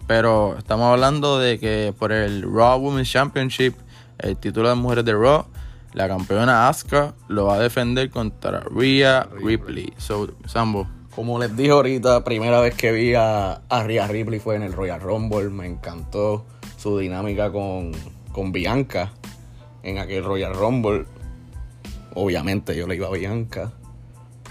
Pero 0.07 0.57
estamos 0.59 0.93
hablando 0.93 1.39
de 1.39 1.59
que 1.59 1.95
por 1.99 2.13
el 2.13 2.43
Raw 2.43 2.79
Women's 2.79 3.11
Championship, 3.11 3.75
el 4.19 4.37
título 4.37 4.69
de 4.69 4.75
mujeres 4.75 5.07
de 5.07 5.15
Raw, 5.15 5.47
la 5.95 6.09
campeona 6.09 6.69
Asuka 6.69 7.15
lo 7.29 7.47
va 7.47 7.55
a 7.55 7.59
defender 7.61 8.11
contra 8.11 8.61
Rhea 8.61 9.29
Ripley. 9.33 9.93
So, 9.97 10.29
Sambo, 10.47 10.89
Como 11.15 11.39
les 11.39 11.57
dije 11.57 11.71
ahorita, 11.71 12.25
primera 12.25 12.61
vez 12.61 12.75
que 12.75 12.91
vi 12.91 13.15
a, 13.15 13.63
a 13.69 13.85
Rhea 13.85 14.09
Ripley 14.09 14.41
fue 14.41 14.57
en 14.57 14.63
el 14.63 14.73
Royal 14.73 15.01
Rumble. 15.01 15.49
Me 15.51 15.67
encantó 15.67 16.45
su 16.77 16.99
dinámica 16.99 17.53
con, 17.53 17.93
con 18.33 18.51
Bianca 18.51 19.13
en 19.85 19.99
aquel 19.99 20.25
Royal 20.25 20.55
Rumble. 20.55 21.07
Obviamente 22.15 22.77
yo 22.77 22.89
le 22.89 22.97
iba 22.97 23.07
a 23.07 23.13
Bianca. 23.13 23.73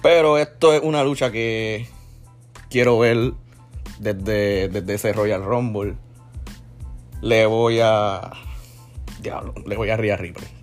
Pero 0.02 0.38
esto 0.38 0.74
es 0.74 0.82
una 0.82 1.04
lucha 1.04 1.32
que 1.32 1.88
quiero 2.70 2.98
ver 3.00 3.34
desde, 4.00 4.70
desde 4.70 4.94
ese 4.94 5.12
Royal 5.12 5.44
Rumble. 5.44 5.96
Le 7.22 7.46
voy 7.46 7.80
a... 7.82 8.32
Diablo, 9.22 9.54
le 9.66 9.76
voy 9.76 9.90
a 9.90 9.98
Rhea 9.98 10.16
Ripley. 10.16 10.63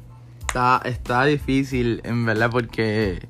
Está, 0.50 0.80
está 0.84 1.24
difícil, 1.26 2.00
en 2.02 2.26
verdad, 2.26 2.50
porque 2.50 3.28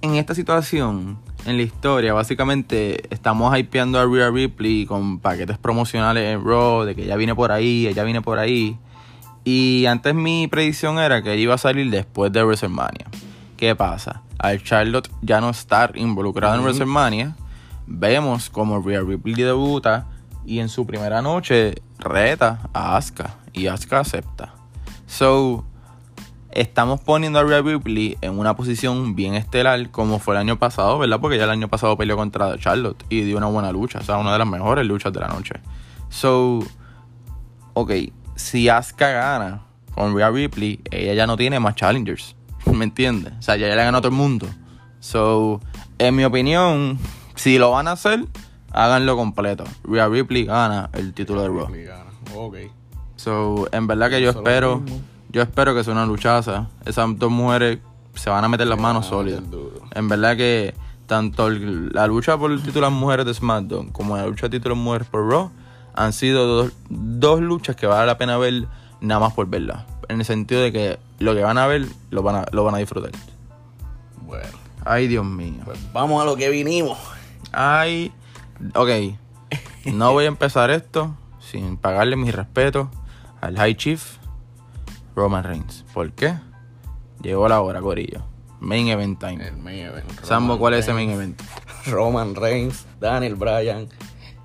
en 0.00 0.16
esta 0.16 0.34
situación, 0.34 1.20
en 1.46 1.56
la 1.56 1.62
historia, 1.62 2.12
básicamente 2.12 3.14
estamos 3.14 3.56
hypeando 3.56 4.00
a 4.00 4.04
Rhea 4.04 4.32
Ripley 4.32 4.86
con 4.86 5.20
paquetes 5.20 5.58
promocionales 5.58 6.34
en 6.34 6.44
Raw, 6.44 6.82
de 6.82 6.96
que 6.96 7.04
ella 7.04 7.14
viene 7.14 7.36
por 7.36 7.52
ahí, 7.52 7.86
ella 7.86 8.02
viene 8.02 8.22
por 8.22 8.40
ahí. 8.40 8.76
Y 9.44 9.86
antes 9.86 10.16
mi 10.16 10.48
predicción 10.48 10.98
era 10.98 11.22
que 11.22 11.32
ella 11.32 11.42
iba 11.42 11.54
a 11.54 11.58
salir 11.58 11.88
después 11.92 12.32
de 12.32 12.42
WrestleMania. 12.42 13.06
¿Qué 13.56 13.76
pasa? 13.76 14.22
Al 14.38 14.64
Charlotte 14.64 15.12
ya 15.20 15.40
no 15.40 15.50
estar 15.50 15.96
involucrado 15.96 16.56
en 16.56 16.62
WrestleMania, 16.62 17.36
vemos 17.86 18.50
como 18.50 18.82
Rhea 18.82 19.02
Ripley 19.02 19.36
debuta 19.36 20.08
y 20.44 20.58
en 20.58 20.68
su 20.68 20.88
primera 20.88 21.22
noche 21.22 21.76
reta 22.00 22.68
a 22.72 22.96
Asuka 22.96 23.36
y 23.52 23.68
Asuka 23.68 24.00
acepta. 24.00 24.54
So, 25.12 25.62
estamos 26.52 26.98
poniendo 27.02 27.38
a 27.38 27.42
Rhea 27.44 27.60
Ripley 27.60 28.16
en 28.22 28.38
una 28.38 28.56
posición 28.56 29.14
bien 29.14 29.34
estelar 29.34 29.90
como 29.90 30.18
fue 30.18 30.34
el 30.34 30.40
año 30.40 30.58
pasado, 30.58 30.98
¿verdad? 30.98 31.20
Porque 31.20 31.36
ya 31.36 31.44
el 31.44 31.50
año 31.50 31.68
pasado 31.68 31.98
peleó 31.98 32.16
contra 32.16 32.56
Charlotte 32.56 33.04
y 33.10 33.20
dio 33.20 33.36
una 33.36 33.48
buena 33.48 33.70
lucha, 33.72 33.98
o 33.98 34.02
sea, 34.02 34.16
una 34.16 34.32
de 34.32 34.38
las 34.38 34.48
mejores 34.48 34.86
luchas 34.86 35.12
de 35.12 35.20
la 35.20 35.28
noche. 35.28 35.56
So, 36.08 36.60
ok, 37.74 37.92
si 38.36 38.70
Asuka 38.70 39.10
gana 39.10 39.60
con 39.94 40.16
Rhea 40.16 40.30
Ripley, 40.30 40.80
ella 40.90 41.12
ya 41.12 41.26
no 41.26 41.36
tiene 41.36 41.60
más 41.60 41.74
challengers, 41.74 42.34
¿me 42.72 42.84
entiendes? 42.84 43.34
O 43.38 43.42
sea, 43.42 43.56
ya, 43.56 43.68
ya 43.68 43.76
le 43.76 43.84
ganó 43.84 43.98
a 43.98 44.00
todo 44.00 44.12
el 44.12 44.16
mundo. 44.16 44.46
So, 45.00 45.60
en 45.98 46.16
mi 46.16 46.24
opinión, 46.24 46.98
si 47.34 47.58
lo 47.58 47.72
van 47.72 47.86
a 47.86 47.92
hacer, 47.92 48.24
háganlo 48.70 49.14
completo. 49.14 49.64
Rhea 49.84 50.08
Ripley 50.08 50.46
gana 50.46 50.88
el 50.94 51.12
título 51.12 51.42
de 51.42 51.48
Raw. 51.48 51.68
Ok. 52.34 52.56
So, 53.22 53.68
en 53.70 53.86
verdad 53.86 54.10
que 54.10 54.20
yo 54.20 54.30
espero, 54.30 54.80
mismo. 54.80 55.00
Yo 55.32 55.42
espero 55.42 55.74
que 55.74 55.82
sea 55.84 55.92
una 55.92 56.06
luchaza. 56.06 56.66
Esas 56.84 57.18
dos 57.18 57.30
mujeres 57.30 57.78
se 58.14 58.30
van 58.30 58.44
a 58.44 58.48
meter 58.48 58.66
las 58.66 58.78
manos 58.78 59.06
sólidas. 59.06 59.48
duro. 59.50 59.80
En 59.94 60.08
verdad 60.08 60.36
que 60.36 60.74
tanto 61.06 61.48
el- 61.48 61.90
la 61.92 62.06
lucha 62.06 62.36
por 62.38 62.50
el 62.52 62.58
título 62.62 62.86
de 62.86 62.90
las 62.92 63.00
mujeres 63.00 63.26
de 63.26 63.34
SmackDown 63.34 63.88
como 63.90 64.16
la 64.16 64.26
lucha 64.26 64.48
de 64.48 64.58
título 64.58 64.74
de 64.74 64.80
mujeres 64.80 65.08
por 65.08 65.28
Raw 65.28 65.50
han 65.94 66.12
sido 66.12 66.46
dos, 66.46 66.72
dos 66.88 67.40
luchas 67.40 67.76
que 67.76 67.86
vale 67.86 68.06
la 68.06 68.16
pena 68.18 68.36
ver 68.38 68.66
nada 69.00 69.20
más 69.20 69.32
por 69.34 69.46
verlas. 69.48 69.84
En 70.08 70.20
el 70.20 70.24
sentido 70.26 70.60
de 70.62 70.72
que 70.72 70.98
lo 71.18 71.34
que 71.34 71.42
van 71.42 71.58
a 71.58 71.66
ver 71.66 71.86
lo 72.10 72.22
van 72.22 72.36
a, 72.36 72.44
lo 72.52 72.64
van 72.64 72.74
a 72.74 72.78
disfrutar. 72.78 73.10
Bueno, 74.26 74.48
Ay, 74.84 75.06
Dios 75.08 75.24
mío. 75.24 75.62
pues 75.64 75.78
vamos 75.92 76.20
a 76.22 76.24
lo 76.24 76.36
que 76.36 76.48
vinimos. 76.50 76.98
Ay, 77.52 78.12
ok. 78.74 78.88
No 79.92 80.12
voy 80.12 80.24
a 80.24 80.28
empezar 80.28 80.70
esto 80.70 81.14
sin 81.40 81.76
pagarle 81.76 82.16
mis 82.16 82.34
respetos 82.34 82.88
al 83.40 83.56
High 83.56 83.76
Chief 83.76 84.02
Roman 85.14 85.44
Reigns. 85.44 85.84
¿Por 85.92 86.12
qué? 86.12 86.34
Llegó 87.22 87.48
la 87.48 87.60
hora, 87.60 87.80
Corillo. 87.80 88.22
Main 88.60 88.88
Event 88.88 89.18
Time. 89.18 89.46
El 89.46 89.56
main 89.56 89.80
event. 89.80 90.08
Sambo, 90.22 90.58
¿cuál 90.58 90.74
es 90.74 90.80
ese 90.80 90.92
main 90.94 91.10
event? 91.10 91.40
Roman 91.86 92.34
Reigns, 92.34 92.86
Daniel 93.00 93.34
Bryan 93.34 93.88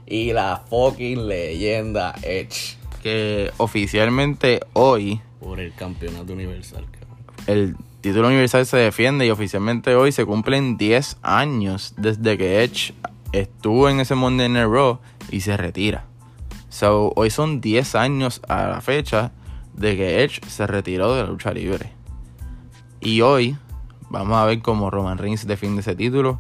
y 0.08 0.34
la 0.34 0.64
fucking 0.70 1.28
leyenda 1.28 2.16
Edge 2.24 2.78
Que 3.04 3.52
oficialmente 3.58 4.62
hoy 4.74 5.22
por 5.40 5.60
el 5.60 5.74
campeonato 5.76 6.34
universal. 6.34 6.86
cabrón. 6.92 7.18
el 7.46 7.76
título 8.02 8.28
universal 8.28 8.66
se 8.66 8.78
defiende 8.78 9.28
y 9.28 9.30
oficialmente 9.30 9.94
hoy 9.96 10.12
se 10.12 10.26
cumplen 10.26 10.78
10 10.78 11.18
años 11.22 11.94
desde 11.98 12.38
que 12.38 12.64
Edge 12.64 12.94
estuvo 13.34 13.88
en 13.90 14.00
ese 14.00 14.16
Monday 14.16 14.50
Night 14.50 14.68
Raw 14.68 15.00
y 15.30 15.42
se 15.42 15.58
retira. 15.58 16.06
So, 16.70 17.14
hoy 17.16 17.30
son 17.30 17.62
10 17.62 17.96
años 17.96 18.42
a 18.48 18.68
la 18.68 18.82
fecha 18.82 19.32
de 19.78 19.96
que 19.96 20.24
Edge 20.24 20.42
se 20.48 20.68
retiró 20.68 21.14
de 21.16 21.24
la 21.24 21.30
lucha 21.30 21.52
libre. 21.54 21.92
Y 23.00 23.22
hoy 23.22 23.56
vamos 24.10 24.38
a 24.38 24.46
ver 24.46 24.62
cómo 24.62 24.90
Roman 24.90 25.18
Reigns 25.18 25.46
defiende 25.48 25.82
ese 25.82 25.96
título. 25.96 26.40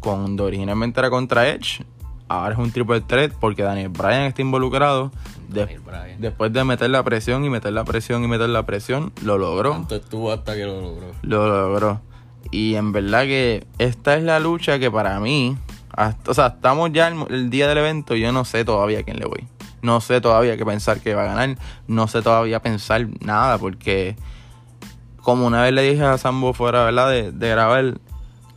Cuando 0.00 0.44
originalmente 0.44 1.00
era 1.00 1.10
contra 1.10 1.48
Edge, 1.48 1.84
ahora 2.28 2.52
es 2.54 2.58
un 2.58 2.70
triple 2.70 3.00
threat 3.00 3.32
porque 3.32 3.62
Daniel 3.62 3.88
Bryan 3.88 4.22
está 4.22 4.42
involucrado. 4.42 5.10
De- 5.48 5.64
Bryan. 5.64 6.20
después 6.20 6.52
de 6.52 6.64
meter 6.64 6.90
la 6.90 7.02
presión 7.02 7.44
y 7.44 7.50
meter 7.50 7.72
la 7.72 7.84
presión 7.84 8.22
y 8.24 8.28
meter 8.28 8.48
la 8.50 8.64
presión, 8.64 9.12
lo 9.22 9.36
logró. 9.38 9.72
Tanto 9.72 9.96
estuvo 9.96 10.32
hasta 10.32 10.54
que 10.54 10.64
lo 10.64 10.80
logró. 10.80 11.06
Lo 11.22 11.48
logró. 11.48 12.00
Y 12.52 12.76
en 12.76 12.92
verdad 12.92 13.22
que 13.24 13.66
esta 13.78 14.16
es 14.16 14.22
la 14.22 14.38
lucha 14.38 14.78
que 14.78 14.90
para 14.90 15.18
mí, 15.18 15.56
hasta- 15.90 16.30
o 16.30 16.34
sea, 16.34 16.46
estamos 16.48 16.92
ya 16.92 17.08
el, 17.08 17.16
el 17.30 17.50
día 17.50 17.66
del 17.66 17.78
evento 17.78 18.14
y 18.14 18.20
yo 18.20 18.30
no 18.32 18.44
sé 18.44 18.64
todavía 18.64 19.00
a 19.00 19.02
quién 19.02 19.18
le 19.18 19.26
voy. 19.26 19.44
No 19.86 20.00
sé 20.00 20.20
todavía 20.20 20.56
qué 20.56 20.66
pensar 20.66 21.00
que 21.00 21.14
va 21.14 21.22
a 21.22 21.26
ganar. 21.26 21.56
No 21.86 22.08
sé 22.08 22.20
todavía 22.20 22.60
pensar 22.60 23.06
nada 23.20 23.56
porque, 23.56 24.16
como 25.22 25.46
una 25.46 25.62
vez 25.62 25.72
le 25.72 25.82
dije 25.82 26.02
a 26.02 26.18
Sambo 26.18 26.52
fuera, 26.52 26.82
¿verdad? 26.82 27.08
De, 27.08 27.30
de 27.30 27.48
grabar, 27.48 28.00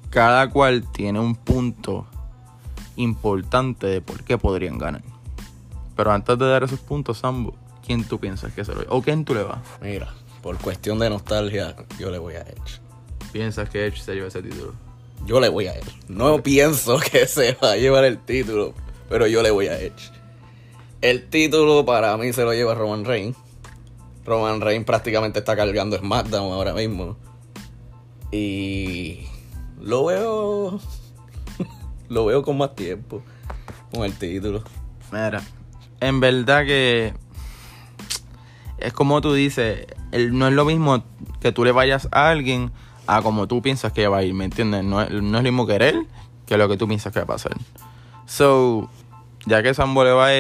cada 0.10 0.50
cual 0.50 0.92
tiene 0.92 1.20
un 1.20 1.36
punto 1.36 2.08
importante 2.96 3.86
de 3.86 4.02
por 4.02 4.24
qué 4.24 4.40
podrían 4.40 4.80
ganar. 4.80 5.04
Pero 5.96 6.12
antes 6.12 6.36
de 6.40 6.50
dar 6.50 6.64
esos 6.64 6.80
puntos, 6.80 7.20
Sambo, 7.20 7.56
¿quién 7.86 8.04
tú 8.04 8.20
piensas 8.20 8.52
que 8.52 8.66
se 8.66 8.74
lo 8.74 8.82
¿O 8.90 9.04
quién 9.04 9.24
tú 9.24 9.36
le 9.36 9.44
vas? 9.44 9.60
Mira, 9.84 10.08
por 10.42 10.58
cuestión 10.58 10.98
de 10.98 11.12
nostalgia, 11.12 11.76
yo 12.00 12.10
le 12.10 12.18
voy 12.18 12.34
a 12.34 12.42
Edge. 12.42 12.82
¿Piensas 13.32 13.70
que 13.70 13.86
Edge 13.86 14.02
se 14.02 14.16
lleva 14.16 14.30
ese 14.30 14.42
título? 14.42 14.74
Yo 15.28 15.40
le 15.40 15.50
voy 15.50 15.68
a 15.68 15.76
Edge. 15.76 15.92
No 16.08 16.42
pienso 16.42 16.98
que 16.98 17.28
se 17.28 17.56
va 17.62 17.74
a 17.74 17.76
llevar 17.76 18.04
el 18.04 18.18
título, 18.18 18.74
pero 19.10 19.28
yo 19.28 19.44
le 19.44 19.52
voy 19.52 19.68
a 19.68 19.80
Edge. 19.80 20.19
El 21.02 21.30
título 21.30 21.86
para 21.86 22.16
mí 22.18 22.34
se 22.34 22.44
lo 22.44 22.54
lleva 22.54 22.76
Roman 22.76 23.06
Reigns. 23.06 23.38
Roman 24.26 24.62
Reigns 24.62 24.86
prácticamente 24.86 25.40
está 25.40 25.56
cargando 25.56 25.98
SmackDown 25.98 26.52
ahora 26.52 26.74
mismo. 26.74 27.18
Y 28.32 29.22
lo 29.80 30.06
veo 30.06 30.80
lo 32.10 32.26
veo 32.26 32.44
con 32.44 32.58
más 32.58 32.76
tiempo 32.76 33.24
con 33.94 34.04
el 34.04 34.14
título. 34.18 34.64
Mira, 35.12 35.42
en 36.00 36.20
verdad 36.20 36.66
que 36.66 37.14
es 38.78 38.94
como 38.94 39.22
tú 39.22 39.34
dices, 39.34 39.88
no 40.32 40.48
es 40.48 40.54
lo 40.54 40.66
mismo 40.66 41.04
que 41.42 41.52
tú 41.52 41.64
le 41.64 41.72
vayas 41.72 42.08
a 42.12 42.30
alguien 42.30 42.72
a 43.08 43.22
como 43.24 43.48
tú 43.48 43.62
piensas 43.62 43.92
que 43.94 44.08
va 44.08 44.18
a 44.20 44.24
ir, 44.24 44.34
¿me 44.36 44.46
entiendes? 44.46 44.84
No, 44.84 45.02
es- 45.02 45.10
no 45.12 45.38
lo 45.38 45.42
mismo 45.42 45.66
querer 45.66 45.96
que 46.46 46.58
lo 46.58 46.70
que 46.70 46.78
tú 46.78 46.88
piensas 46.88 47.12
que 47.12 47.20
va 47.20 47.24
a 47.24 47.28
pasar. 47.28 47.54
So, 48.28 48.90
ya 49.48 49.64
que 49.64 49.74
Sambo 49.74 50.04
le 50.04 50.12
va 50.12 50.28
a 50.28 50.34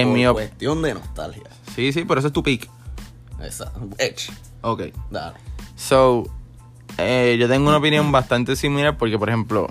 en 0.00 0.08
por 0.08 0.16
mi 0.16 0.26
op- 0.26 0.34
cuestión 0.34 0.82
de 0.82 0.94
nostalgia. 0.94 1.50
Sí, 1.74 1.92
sí, 1.92 2.04
por 2.04 2.18
eso 2.18 2.26
es 2.28 2.32
tu 2.32 2.42
pick. 2.42 2.68
Exacto. 3.40 3.80
Edge. 3.98 4.30
Ok. 4.60 4.82
Dale. 5.10 5.36
So, 5.76 6.24
eh, 6.98 7.36
yo 7.38 7.48
tengo 7.48 7.68
una 7.68 7.78
opinión 7.78 8.12
bastante 8.12 8.54
similar 8.56 8.96
porque, 8.96 9.18
por 9.18 9.28
ejemplo, 9.28 9.68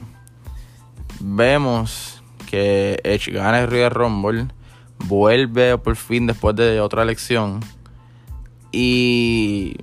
vemos 1.19 2.21
que 2.49 2.99
Edge 3.03 3.31
gana 3.31 3.61
el 3.61 3.67
Royal 3.69 3.91
Rumble, 3.91 4.47
vuelve 4.99 5.77
por 5.77 5.95
fin 5.95 6.27
después 6.27 6.55
de 6.55 6.81
otra 6.81 7.03
elección 7.03 7.61
y, 8.71 9.77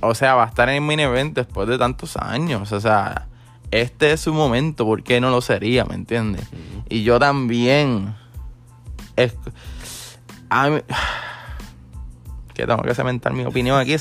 o 0.00 0.14
sea, 0.14 0.34
va 0.34 0.44
a 0.44 0.48
estar 0.48 0.68
en 0.68 0.76
el 0.76 0.80
main 0.82 1.00
event 1.00 1.34
después 1.34 1.68
de 1.68 1.76
tantos 1.78 2.16
años. 2.16 2.70
O 2.72 2.80
sea, 2.80 3.26
este 3.70 4.12
es 4.12 4.20
su 4.20 4.32
momento, 4.32 4.84
¿por 4.84 5.02
qué 5.02 5.20
no 5.20 5.30
lo 5.30 5.40
sería? 5.40 5.84
¿Me 5.84 5.94
entiendes? 5.94 6.46
Y 6.88 7.02
yo 7.02 7.18
también... 7.18 8.14
Es, 9.16 9.34
a 10.62 10.70
mí- 10.70 10.80
que 12.54 12.66
tengo 12.68 12.82
que 12.82 12.94
cementar 12.94 13.32
mi 13.32 13.44
opinión 13.44 13.76
aquí. 13.78 13.96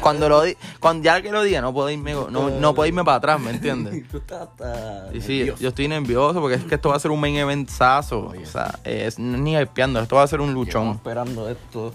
cuando 0.00 0.28
lo 0.28 0.42
di, 0.42 0.56
cuando 0.80 1.04
ya 1.04 1.22
que 1.22 1.30
lo 1.30 1.42
diga, 1.42 1.60
no 1.60 1.72
puedo 1.72 1.88
irme, 1.88 2.14
no, 2.14 2.50
no 2.50 2.74
puedo 2.74 2.86
irme 2.88 3.04
para 3.04 3.18
atrás, 3.18 3.40
¿me 3.40 3.50
entiendes? 3.52 4.08
Tú 4.10 4.16
estás 4.18 4.42
hasta 4.48 5.08
Y 5.14 5.20
sí, 5.20 5.38
nervioso. 5.38 5.62
yo 5.62 5.68
estoy 5.68 5.86
nervioso 5.88 6.40
porque 6.40 6.56
es 6.56 6.64
que 6.64 6.74
esto 6.74 6.88
va 6.88 6.96
a 6.96 6.98
ser 6.98 7.12
un 7.12 7.20
main 7.20 7.36
eventazo. 7.36 8.32
O 8.42 8.46
sea, 8.46 8.78
es 8.82 9.18
ni 9.20 9.56
hypeando, 9.56 10.00
esto 10.00 10.16
va 10.16 10.22
a 10.24 10.26
ser 10.26 10.40
un 10.40 10.48
Llevamos 10.48 10.66
luchón. 10.66 10.88
esperando 10.96 11.48
esto. 11.48 11.92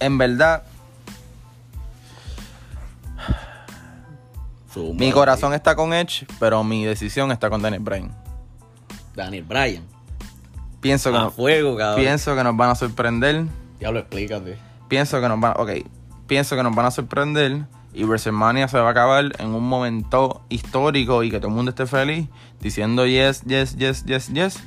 En 0.00 0.18
verdad, 0.18 0.64
mi 4.94 5.10
corazón 5.12 5.54
está 5.54 5.74
con 5.76 5.94
Edge, 5.94 6.26
pero 6.38 6.62
mi 6.64 6.84
decisión 6.84 7.30
está 7.32 7.48
con 7.48 7.62
Daniel 7.62 7.82
Bryan. 7.82 8.10
Daniel 9.14 9.44
Bryan. 9.44 9.84
Pienso 10.86 11.10
que, 11.10 11.16
A 11.18 11.22
nos, 11.22 11.34
fuego, 11.34 11.76
cabrón. 11.76 12.00
pienso 12.04 12.36
que 12.36 12.44
nos 12.44 12.56
van 12.56 12.70
a 12.70 12.74
sorprender. 12.76 13.44
Ya 13.80 13.90
lo 13.90 13.98
explícate. 13.98 14.56
Pienso 14.88 15.20
que 15.20 15.28
nos 15.28 15.40
van, 15.40 15.54
ok, 15.56 15.70
pienso 16.28 16.54
que 16.56 16.62
nos 16.62 16.74
van 16.74 16.86
a 16.86 16.90
sorprender 16.92 17.64
y 17.92 18.04
WrestleMania 18.04 18.68
se 18.68 18.78
va 18.78 18.88
a 18.88 18.90
acabar 18.92 19.32
en 19.38 19.48
un 19.48 19.68
momento 19.68 20.42
histórico 20.48 21.22
y 21.24 21.30
que 21.30 21.38
todo 21.38 21.48
el 21.48 21.54
mundo 21.54 21.70
esté 21.70 21.86
feliz 21.86 22.28
diciendo 22.60 23.04
yes, 23.06 23.42
yes, 23.46 23.76
yes, 23.76 24.04
yes, 24.06 24.32
yes 24.32 24.62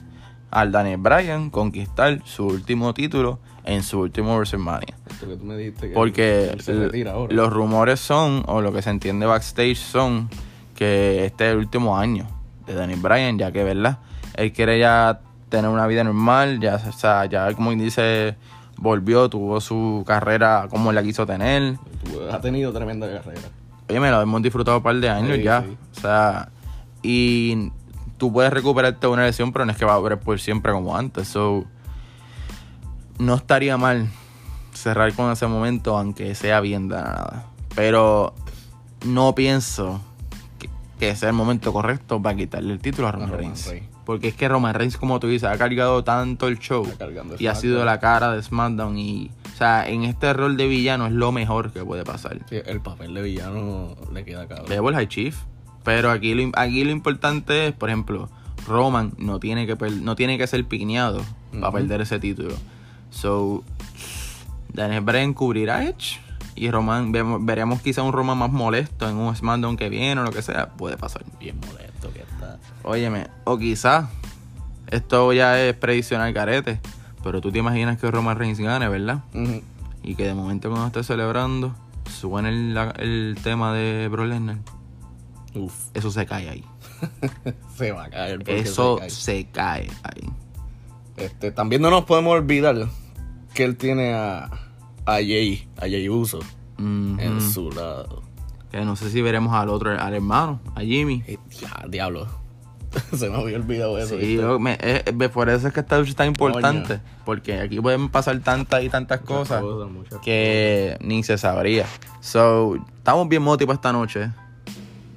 al 0.52 0.72
Daniel 0.74 0.98
Bryan 0.98 1.50
conquistar 1.52 2.22
su 2.26 2.48
último 2.48 2.94
título 2.94 3.40
en 3.64 3.84
su 3.84 4.00
último 4.02 4.36
WrestleMania. 4.36 4.98
Esto 5.10 5.28
que 5.28 5.36
tú 5.38 5.46
me 5.46 5.56
dijiste 5.56 5.88
que 5.90 5.94
Porque 5.94 6.50
él 6.50 6.60
se 6.62 6.74
retira 6.74 7.14
ahora. 7.14 7.34
los 7.34 7.54
rumores 7.54 8.00
son, 8.02 8.44
o 8.48 8.60
lo 8.62 8.74
que 8.74 8.82
se 8.82 8.90
entiende 8.90 9.26
backstage 9.26 9.78
son, 9.78 10.30
que 10.76 11.26
este 11.26 11.46
es 11.48 11.52
el 11.54 11.60
último 11.60 11.98
año 11.98 12.26
de 12.66 12.74
Daniel 12.74 13.00
Bryan, 13.00 13.38
ya 13.38 13.52
que, 13.54 13.64
¿verdad? 13.64 14.00
Él 14.36 14.52
quiere 14.54 14.80
ya 14.80 15.20
tener 15.50 15.70
una 15.70 15.88
vida 15.88 16.04
normal, 16.04 16.60
ya, 16.60 16.76
o 16.76 16.92
sea, 16.92 17.26
ya 17.26 17.54
como 17.54 17.72
dice, 17.72 18.36
volvió, 18.78 19.30
tuvo 19.30 19.60
su 19.62 20.04
carrera 20.06 20.68
como 20.70 20.90
él 20.92 20.96
la 20.96 21.04
quiso 21.04 21.26
tener. 21.26 21.78
Has 22.32 22.42
tenido 22.42 22.72
tremenda 22.72 23.08
carrera. 23.12 23.42
Oye, 23.90 24.00
me 24.00 24.12
lo 24.12 24.22
hemos 24.22 24.42
disfrutado 24.42 24.78
un 24.78 24.84
par 24.84 24.96
de 24.96 25.10
años 25.10 25.38
Sí, 25.38 25.44
ya. 25.44 25.62
sí. 25.64 25.78
O 25.98 26.00
sea, 26.00 26.50
y 27.02 27.72
tú 28.18 28.32
puedes 28.32 28.54
recuperarte 28.54 29.08
de 29.08 29.14
una 29.14 29.24
lesión, 29.24 29.52
pero 29.52 29.66
no 29.66 29.72
es 29.72 29.78
que 29.78 29.86
va 29.86 29.94
a 29.94 29.96
haber 29.96 30.20
por 30.20 30.40
siempre 30.40 30.72
como 30.72 30.96
antes. 30.96 31.28
So, 31.28 31.66
no 33.18 33.36
estaría 33.36 33.78
mal 33.78 34.08
cerrar 34.74 35.12
con 35.14 35.32
ese 35.32 35.48
momento, 35.48 35.98
aunque 35.98 36.36
sea 36.36 36.60
bien 36.60 36.88
de 36.88 36.96
nada. 36.96 37.46
Pero 37.76 38.34
no 39.06 39.34
pienso 39.34 40.02
que, 40.60 40.70
que 41.00 41.16
sea 41.16 41.30
el 41.30 41.36
momento 41.36 41.74
correcto 41.74 42.22
para 42.22 42.36
quitarle 42.38 42.74
el 42.74 42.80
título 42.80 43.08
a 43.08 43.12
Roman. 43.14 43.32
Reigns. 43.32 43.74
Porque 44.10 44.30
es 44.30 44.34
que 44.34 44.48
Roman 44.50 44.74
Reigns, 44.74 44.98
como 44.98 45.20
tú 45.20 45.28
dices, 45.28 45.48
ha 45.48 45.56
cargado 45.60 46.04
tanto 46.04 46.48
el 46.48 46.58
show 46.58 46.84
y 47.38 47.46
ha 47.46 47.54
sido 47.54 47.86
la 47.86 48.00
cara 48.00 48.32
de 48.32 48.42
SmackDown. 48.42 48.98
Y, 48.98 49.30
o 49.54 49.56
sea, 49.56 49.88
en 49.88 50.02
este 50.04 50.34
rol 50.34 50.58
de 50.58 50.68
villano 50.68 51.06
es 51.06 51.12
lo 51.12 51.32
mejor 51.32 51.72
que 51.72 51.86
puede 51.86 52.04
pasar. 52.04 52.40
Sí, 52.50 52.56
el 52.66 52.82
papel 52.82 53.14
de 53.14 53.22
villano 53.22 53.96
le 54.12 54.26
queda 54.26 54.48
cabrón. 54.48 54.66
Devil 54.68 54.96
High 54.96 55.08
Chief. 55.10 55.38
Pero 55.84 56.10
aquí 56.10 56.34
lo, 56.34 56.50
aquí 56.56 56.84
lo 56.84 56.90
importante 56.90 57.68
es, 57.68 57.74
por 57.76 57.90
ejemplo, 57.90 58.30
Roman 58.68 59.14
no 59.20 59.40
tiene 59.40 59.68
que, 59.68 59.76
no 59.76 60.16
tiene 60.16 60.40
que 60.40 60.48
ser 60.48 60.66
piñado 60.66 61.22
para 61.52 61.68
Ujú. 61.70 61.78
perder 61.78 62.02
ese 62.02 62.18
título. 62.18 62.56
So, 63.12 63.64
Daniel 64.74 65.02
Bryan 65.02 65.36
cubrirá 65.36 65.78
a 65.78 65.84
Edge. 65.86 66.20
Y 66.56 66.72
Roman, 66.72 67.12
vemos- 67.12 67.46
veremos 67.46 67.80
quizá 67.84 68.02
un 68.02 68.12
Roman 68.12 68.40
más 68.40 68.52
molesto 68.52 69.08
en 69.08 69.18
un 69.18 69.36
SmackDown 69.36 69.78
que 69.78 69.88
viene 69.90 70.20
o 70.20 70.24
lo 70.24 70.32
que 70.32 70.42
sea. 70.42 70.70
Puede 70.70 70.98
pasar. 70.98 71.24
Bien 71.40 71.56
molesto. 71.60 71.89
Óyeme, 72.84 73.28
o 73.44 73.58
quizá 73.58 74.10
esto 74.90 75.34
ya 75.34 75.62
es 75.62 75.76
prediccional 75.76 76.34
carete. 76.34 76.80
Pero 77.24 77.42
tú 77.42 77.52
te 77.52 77.60
imaginas 77.60 78.00
que 78.00 78.10
Roman 78.10 78.38
Reigns 78.38 78.60
gane, 78.60 78.88
¿verdad? 78.88 79.24
Y 80.04 80.16
que 80.16 80.26
de 80.26 80.34
momento 80.34 80.70
cuando 80.70 80.88
esté 80.88 81.04
celebrando, 81.04 81.76
suene 82.10 82.50
el, 82.50 83.38
tema 83.44 83.74
de 83.74 84.08
Bro 84.08 84.26
Lesnar. 84.26 84.58
Uf, 85.54 85.74
Eso 85.94 86.12
se 86.12 86.26
cae 86.26 86.50
ahí. 86.50 86.64
se 87.76 87.92
va 87.92 88.06
a 88.06 88.10
caer. 88.10 88.44
Eso 88.48 88.96
se 88.96 89.00
cae. 89.00 89.10
se 89.10 89.46
cae 89.48 89.92
ahí. 90.04 90.30
Este, 91.18 91.52
también 91.52 91.82
no 91.82 91.90
nos 91.90 92.06
podemos 92.06 92.34
olvidar 92.34 92.88
que 93.54 93.66
él 93.66 93.76
tiene 93.76 94.14
a, 94.14 94.46
a 95.06 95.16
Jay, 95.16 95.68
a 95.76 95.82
Jay 95.82 96.08
Uso 96.08 96.40
en 96.78 97.42
su 97.42 97.70
lado. 97.72 98.24
Que 98.72 98.86
no 98.86 98.96
sé 98.96 99.10
si 99.10 99.22
veremos 99.22 99.54
al 99.54 99.70
otro, 99.70 100.00
al 100.00 100.14
hermano, 100.14 100.62
a 100.76 100.82
Jimmy. 100.82 101.24
Eh, 101.28 101.38
ya, 101.60 101.86
diablo. 101.90 102.28
se 103.18 103.30
me 103.30 103.36
había 103.38 103.58
olvidado 103.58 103.98
eso. 103.98 104.18
Sí, 104.20 104.36
yo- 104.36 104.60
me- 104.60 104.78
eh, 104.82 105.04
eh, 105.06 105.30
por 105.30 105.50
eso 105.50 105.68
es 105.68 105.74
que 105.74 105.80
esta 105.82 105.98
lucha 106.00 106.10
es 106.12 106.16
tan 106.16 106.28
importante. 106.28 107.00
Porque 107.26 107.60
aquí 107.60 107.80
pueden 107.80 108.10
pasar 108.10 108.40
tantas 108.40 108.84
y 108.84 108.90
tantas 108.90 109.20
cosas 109.22 109.62
cosas, 109.62 109.92
muchas 109.92 110.20
que 110.22 110.98
ni 111.02 111.24
se 111.24 111.38
sabría. 111.38 111.86
So, 112.22 112.76
estamos 112.98 113.28
bien 113.30 113.42
motivados 113.44 113.78
esta 113.78 113.92
noche. 113.94 114.30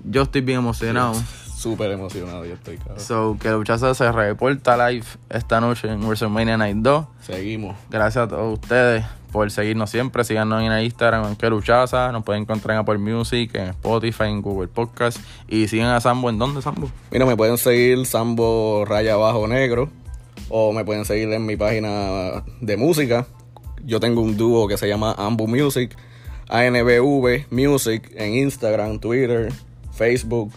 Yo 0.05 0.23
estoy 0.23 0.41
bien 0.41 0.59
emocionado. 0.59 1.15
Súper 1.57 1.93
emocionado 1.93 2.45
yo 2.45 2.55
estoy, 2.55 2.77
cabrón. 2.77 2.99
So, 3.01 3.37
que 3.41 3.49
Luchaza 3.51 3.95
se 3.95 4.11
reporta 4.11 4.91
live 4.91 5.07
esta 5.31 5.61
noche 5.61 5.89
en 5.89 6.01
WrestleMania 6.05 6.57
Night 6.57 6.77
2. 6.79 7.07
Seguimos. 7.23 7.77
Gracias 7.89 8.25
a 8.25 8.29
todos 8.29 8.55
ustedes 8.55 9.05
por 9.33 9.51
seguirnos 9.51 9.91
siempre. 9.91 10.23
Síganos 10.23 10.63
en 10.63 10.85
Instagram, 10.85 11.27
en 11.27 11.37
Que. 11.37 11.51
Nos 11.51 12.25
pueden 12.25 12.43
encontrar 12.43 12.77
en 12.77 12.81
Apple 12.81 12.99
Music, 12.99 13.55
en 13.55 13.71
Spotify, 13.71 14.25
en 14.25 14.43
Google 14.43 14.69
Podcast. 14.69 15.19
Y 15.49 15.67
sigan 15.67 15.89
a 15.89 16.01
Sambo. 16.01 16.31
¿En 16.31 16.39
dónde, 16.39 16.63
Sambo? 16.63 16.91
Mira, 17.11 17.27
me 17.27 17.37
pueden 17.37 17.59
seguir 17.59 18.07
Sambo 18.07 18.85
Raya 18.87 19.17
Bajo 19.17 19.49
Negro 19.49 19.91
o 20.49 20.73
me 20.73 20.85
pueden 20.85 21.05
seguir 21.05 21.33
en 21.33 21.47
mi 21.47 21.57
página 21.57 22.45
de 22.61 22.77
música. 22.77 23.27
Yo 23.85 24.01
tengo 24.01 24.21
un 24.21 24.37
dúo 24.37 24.69
que 24.69 24.77
se 24.77 24.87
llama 24.87 25.15
Ambu 25.17 25.49
Music, 25.49 25.97
ANBV 26.49 27.47
Music 27.51 28.13
en 28.15 28.37
Instagram, 28.37 29.01
Twitter, 29.01 29.53
Facebook. 29.93 30.53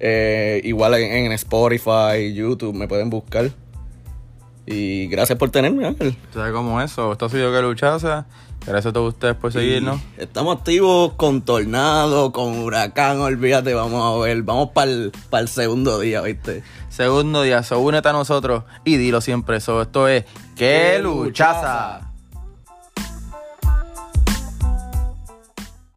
Eh, 0.00 0.62
igual 0.64 0.94
en 0.94 1.30
Spotify, 1.32 2.32
YouTube, 2.32 2.74
me 2.74 2.88
pueden 2.88 3.10
buscar. 3.10 3.50
Y 4.66 5.06
gracias 5.08 5.38
por 5.38 5.50
tenerme, 5.50 5.86
Ángel. 5.86 6.16
¿Sabes 6.32 6.52
cómo 6.52 6.80
es 6.80 6.92
eso? 6.92 7.12
Esto 7.12 7.26
ha 7.26 7.28
sido 7.28 7.52
Que 7.52 7.62
Luchaza. 7.62 8.26
Gracias 8.66 8.86
a 8.86 8.92
todos 8.92 9.14
ustedes 9.14 9.34
por 9.36 9.52
seguirnos. 9.52 10.00
Y 10.18 10.22
Estamos 10.22 10.58
activos 10.58 11.14
con 11.14 11.42
tornado, 11.42 12.30
con 12.30 12.58
huracán, 12.58 13.18
olvídate, 13.20 13.72
vamos 13.72 14.02
a 14.04 14.22
ver, 14.22 14.42
vamos 14.42 14.70
para 14.72 14.90
el 14.90 15.48
segundo 15.48 15.98
día, 15.98 16.20
¿viste? 16.20 16.62
Segundo 16.90 17.42
día, 17.42 17.62
so 17.62 17.80
únete 17.80 18.08
a 18.08 18.12
nosotros 18.12 18.64
y 18.84 18.96
dilo 18.98 19.22
siempre 19.22 19.56
eso. 19.56 19.80
Esto 19.80 20.08
es 20.08 20.24
Que 20.56 20.92
¡Que 20.96 20.98
Luchaza. 21.02 21.60
Luchaza! 21.62 22.09